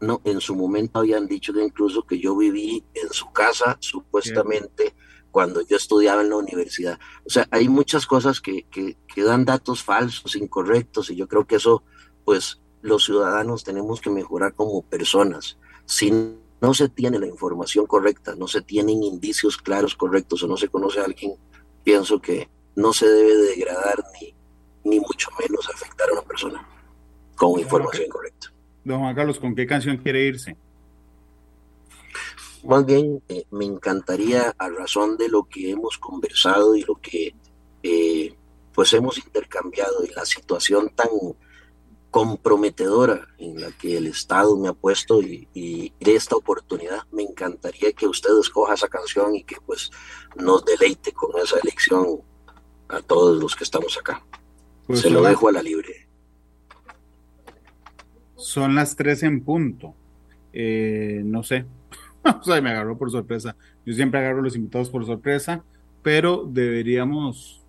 no, 0.00 0.20
en 0.24 0.40
su 0.40 0.56
momento 0.56 0.98
habían 0.98 1.26
dicho 1.28 1.52
que 1.52 1.62
incluso 1.62 2.02
que 2.02 2.18
yo 2.18 2.36
viví 2.36 2.82
en 2.94 3.10
su 3.10 3.30
casa, 3.32 3.76
supuestamente 3.80 4.94
cuando 5.32 5.62
yo 5.62 5.76
estudiaba 5.76 6.22
en 6.22 6.30
la 6.30 6.36
universidad. 6.36 7.00
O 7.26 7.30
sea, 7.30 7.48
hay 7.50 7.68
muchas 7.68 8.06
cosas 8.06 8.40
que, 8.40 8.66
que, 8.70 9.22
dan 9.22 9.44
datos 9.44 9.82
falsos, 9.82 10.36
incorrectos, 10.36 11.10
y 11.10 11.16
yo 11.16 11.26
creo 11.26 11.46
que 11.46 11.56
eso, 11.56 11.82
pues, 12.24 12.60
los 12.82 13.04
ciudadanos 13.04 13.64
tenemos 13.64 14.00
que 14.00 14.10
mejorar 14.10 14.54
como 14.54 14.82
personas. 14.82 15.58
Si 15.86 16.12
no 16.60 16.74
se 16.74 16.88
tiene 16.88 17.18
la 17.18 17.26
información 17.26 17.86
correcta, 17.86 18.36
no 18.36 18.46
se 18.46 18.60
tienen 18.60 19.02
indicios 19.02 19.56
claros 19.56 19.96
correctos 19.96 20.42
o 20.42 20.46
no 20.46 20.56
se 20.56 20.68
conoce 20.68 21.00
a 21.00 21.04
alguien, 21.04 21.34
pienso 21.82 22.20
que 22.20 22.48
no 22.76 22.92
se 22.92 23.08
debe 23.08 23.34
degradar 23.34 24.04
ni, 24.20 24.34
ni 24.84 25.00
mucho 25.00 25.30
menos 25.40 25.68
afectar 25.68 26.08
a 26.10 26.12
una 26.12 26.22
persona 26.22 26.68
con 27.36 27.58
información 27.58 28.08
correcta. 28.08 28.52
Don 28.84 29.00
Juan 29.00 29.14
Carlos, 29.14 29.40
¿con 29.40 29.54
qué 29.54 29.66
canción 29.66 29.96
quiere 29.96 30.26
irse? 30.26 30.56
Más 32.64 32.86
bien, 32.86 33.22
eh, 33.28 33.44
me 33.50 33.64
encantaría, 33.64 34.54
a 34.56 34.68
razón 34.68 35.16
de 35.16 35.28
lo 35.28 35.44
que 35.44 35.70
hemos 35.70 35.98
conversado 35.98 36.76
y 36.76 36.82
lo 36.82 36.94
que 36.96 37.34
eh, 37.82 38.34
pues 38.72 38.92
hemos 38.92 39.18
intercambiado 39.18 40.04
y 40.04 40.10
la 40.10 40.24
situación 40.24 40.90
tan 40.94 41.08
comprometedora 42.10 43.26
en 43.38 43.60
la 43.60 43.72
que 43.72 43.96
el 43.96 44.06
Estado 44.06 44.56
me 44.56 44.68
ha 44.68 44.74
puesto 44.74 45.22
y, 45.22 45.92
de 45.98 46.14
esta 46.14 46.36
oportunidad, 46.36 47.00
me 47.10 47.22
encantaría 47.22 47.92
que 47.92 48.06
usted 48.06 48.30
escoja 48.38 48.74
esa 48.74 48.88
canción 48.88 49.34
y 49.34 49.42
que 49.44 49.56
pues 49.64 49.90
nos 50.36 50.64
deleite 50.64 51.12
con 51.12 51.30
esa 51.42 51.56
elección 51.62 52.20
a 52.88 53.00
todos 53.00 53.42
los 53.42 53.56
que 53.56 53.64
estamos 53.64 53.96
acá. 53.98 54.22
Pues 54.86 55.00
Se 55.00 55.10
lo 55.10 55.22
dejo 55.22 55.48
a 55.48 55.52
la 55.52 55.62
libre. 55.62 56.06
Son 58.36 58.74
las 58.74 58.94
tres 58.94 59.22
en 59.22 59.42
punto. 59.42 59.94
Eh, 60.52 61.22
no 61.24 61.42
sé. 61.42 61.64
o 62.40 62.42
sea, 62.42 62.60
me 62.60 62.70
agarró 62.70 62.96
por 62.96 63.10
sorpresa. 63.10 63.56
Yo 63.84 63.94
siempre 63.94 64.20
agarro 64.20 64.42
los 64.42 64.56
invitados 64.56 64.90
por 64.90 65.04
sorpresa, 65.04 65.64
pero 66.02 66.44
deberíamos 66.48 67.62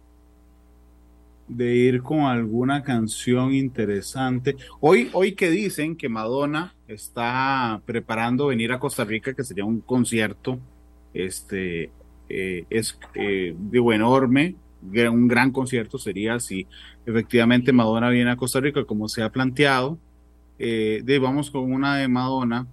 de 1.48 1.76
ir 1.76 2.02
con 2.02 2.22
alguna 2.22 2.84
canción 2.84 3.54
interesante. 3.54 4.56
Hoy, 4.80 5.10
hoy 5.14 5.34
que 5.34 5.50
dicen 5.50 5.96
que 5.96 6.10
Madonna 6.10 6.74
está 6.88 7.82
preparando 7.86 8.48
venir 8.48 8.72
a 8.72 8.80
Costa 8.80 9.04
Rica, 9.04 9.34
que 9.34 9.44
sería 9.44 9.66
un 9.66 9.82
concierto, 9.82 10.60
este, 11.14 11.92
eh, 12.30 12.66
es, 12.70 12.98
eh, 13.16 13.56
digo, 13.58 13.94
enorme, 13.94 14.56
un 14.82 15.28
gran 15.28 15.52
concierto 15.52 15.98
sería 15.98 16.40
si 16.40 16.68
efectivamente 17.06 17.72
Madonna 17.72 18.10
viene 18.10 18.32
a 18.32 18.36
Costa 18.36 18.60
Rica 18.60 18.84
como 18.86 19.08
se 19.08 19.24
ha 19.24 19.32
planteado. 19.32 19.98
Eh, 20.60 21.02
de, 21.04 21.20
vamos 21.20 21.52
con 21.52 21.72
una 21.72 21.98
de 21.98 22.08
Madonna. 22.08 22.68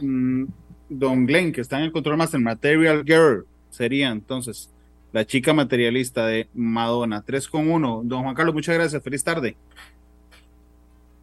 Mm, 0.00 0.44
Don 0.88 1.26
Glenn, 1.26 1.52
que 1.52 1.60
está 1.60 1.78
en 1.78 1.84
el 1.84 1.92
control 1.92 2.16
master, 2.16 2.40
Material 2.40 3.02
Girl, 3.04 3.46
sería 3.70 4.10
entonces 4.10 4.70
la 5.12 5.26
chica 5.26 5.52
materialista 5.52 6.26
de 6.26 6.48
Madonna. 6.54 7.22
3 7.26 7.48
con 7.48 7.70
1. 7.70 8.02
Don 8.04 8.22
Juan 8.22 8.34
Carlos, 8.34 8.54
muchas 8.54 8.74
gracias. 8.74 9.02
Feliz 9.02 9.24
tarde. 9.24 9.56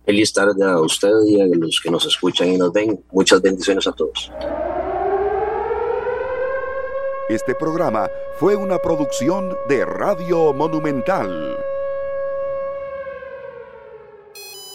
Feliz 0.06 0.34
tarde 0.34 0.66
a 0.66 0.80
usted 0.80 1.14
y 1.28 1.40
a 1.40 1.46
los 1.46 1.80
que 1.82 1.90
nos 1.90 2.06
escuchan 2.06 2.50
y 2.50 2.58
nos 2.58 2.74
ven. 2.74 3.04
Muchas 3.12 3.42
bendiciones 3.42 3.88
a 3.88 3.92
todos. 3.92 4.32
Este 7.30 7.56
programa 7.56 8.10
fue 8.38 8.56
una 8.56 8.80
producción 8.80 9.56
de 9.70 9.86
Radio 9.86 10.54
Monumental. 10.54 11.56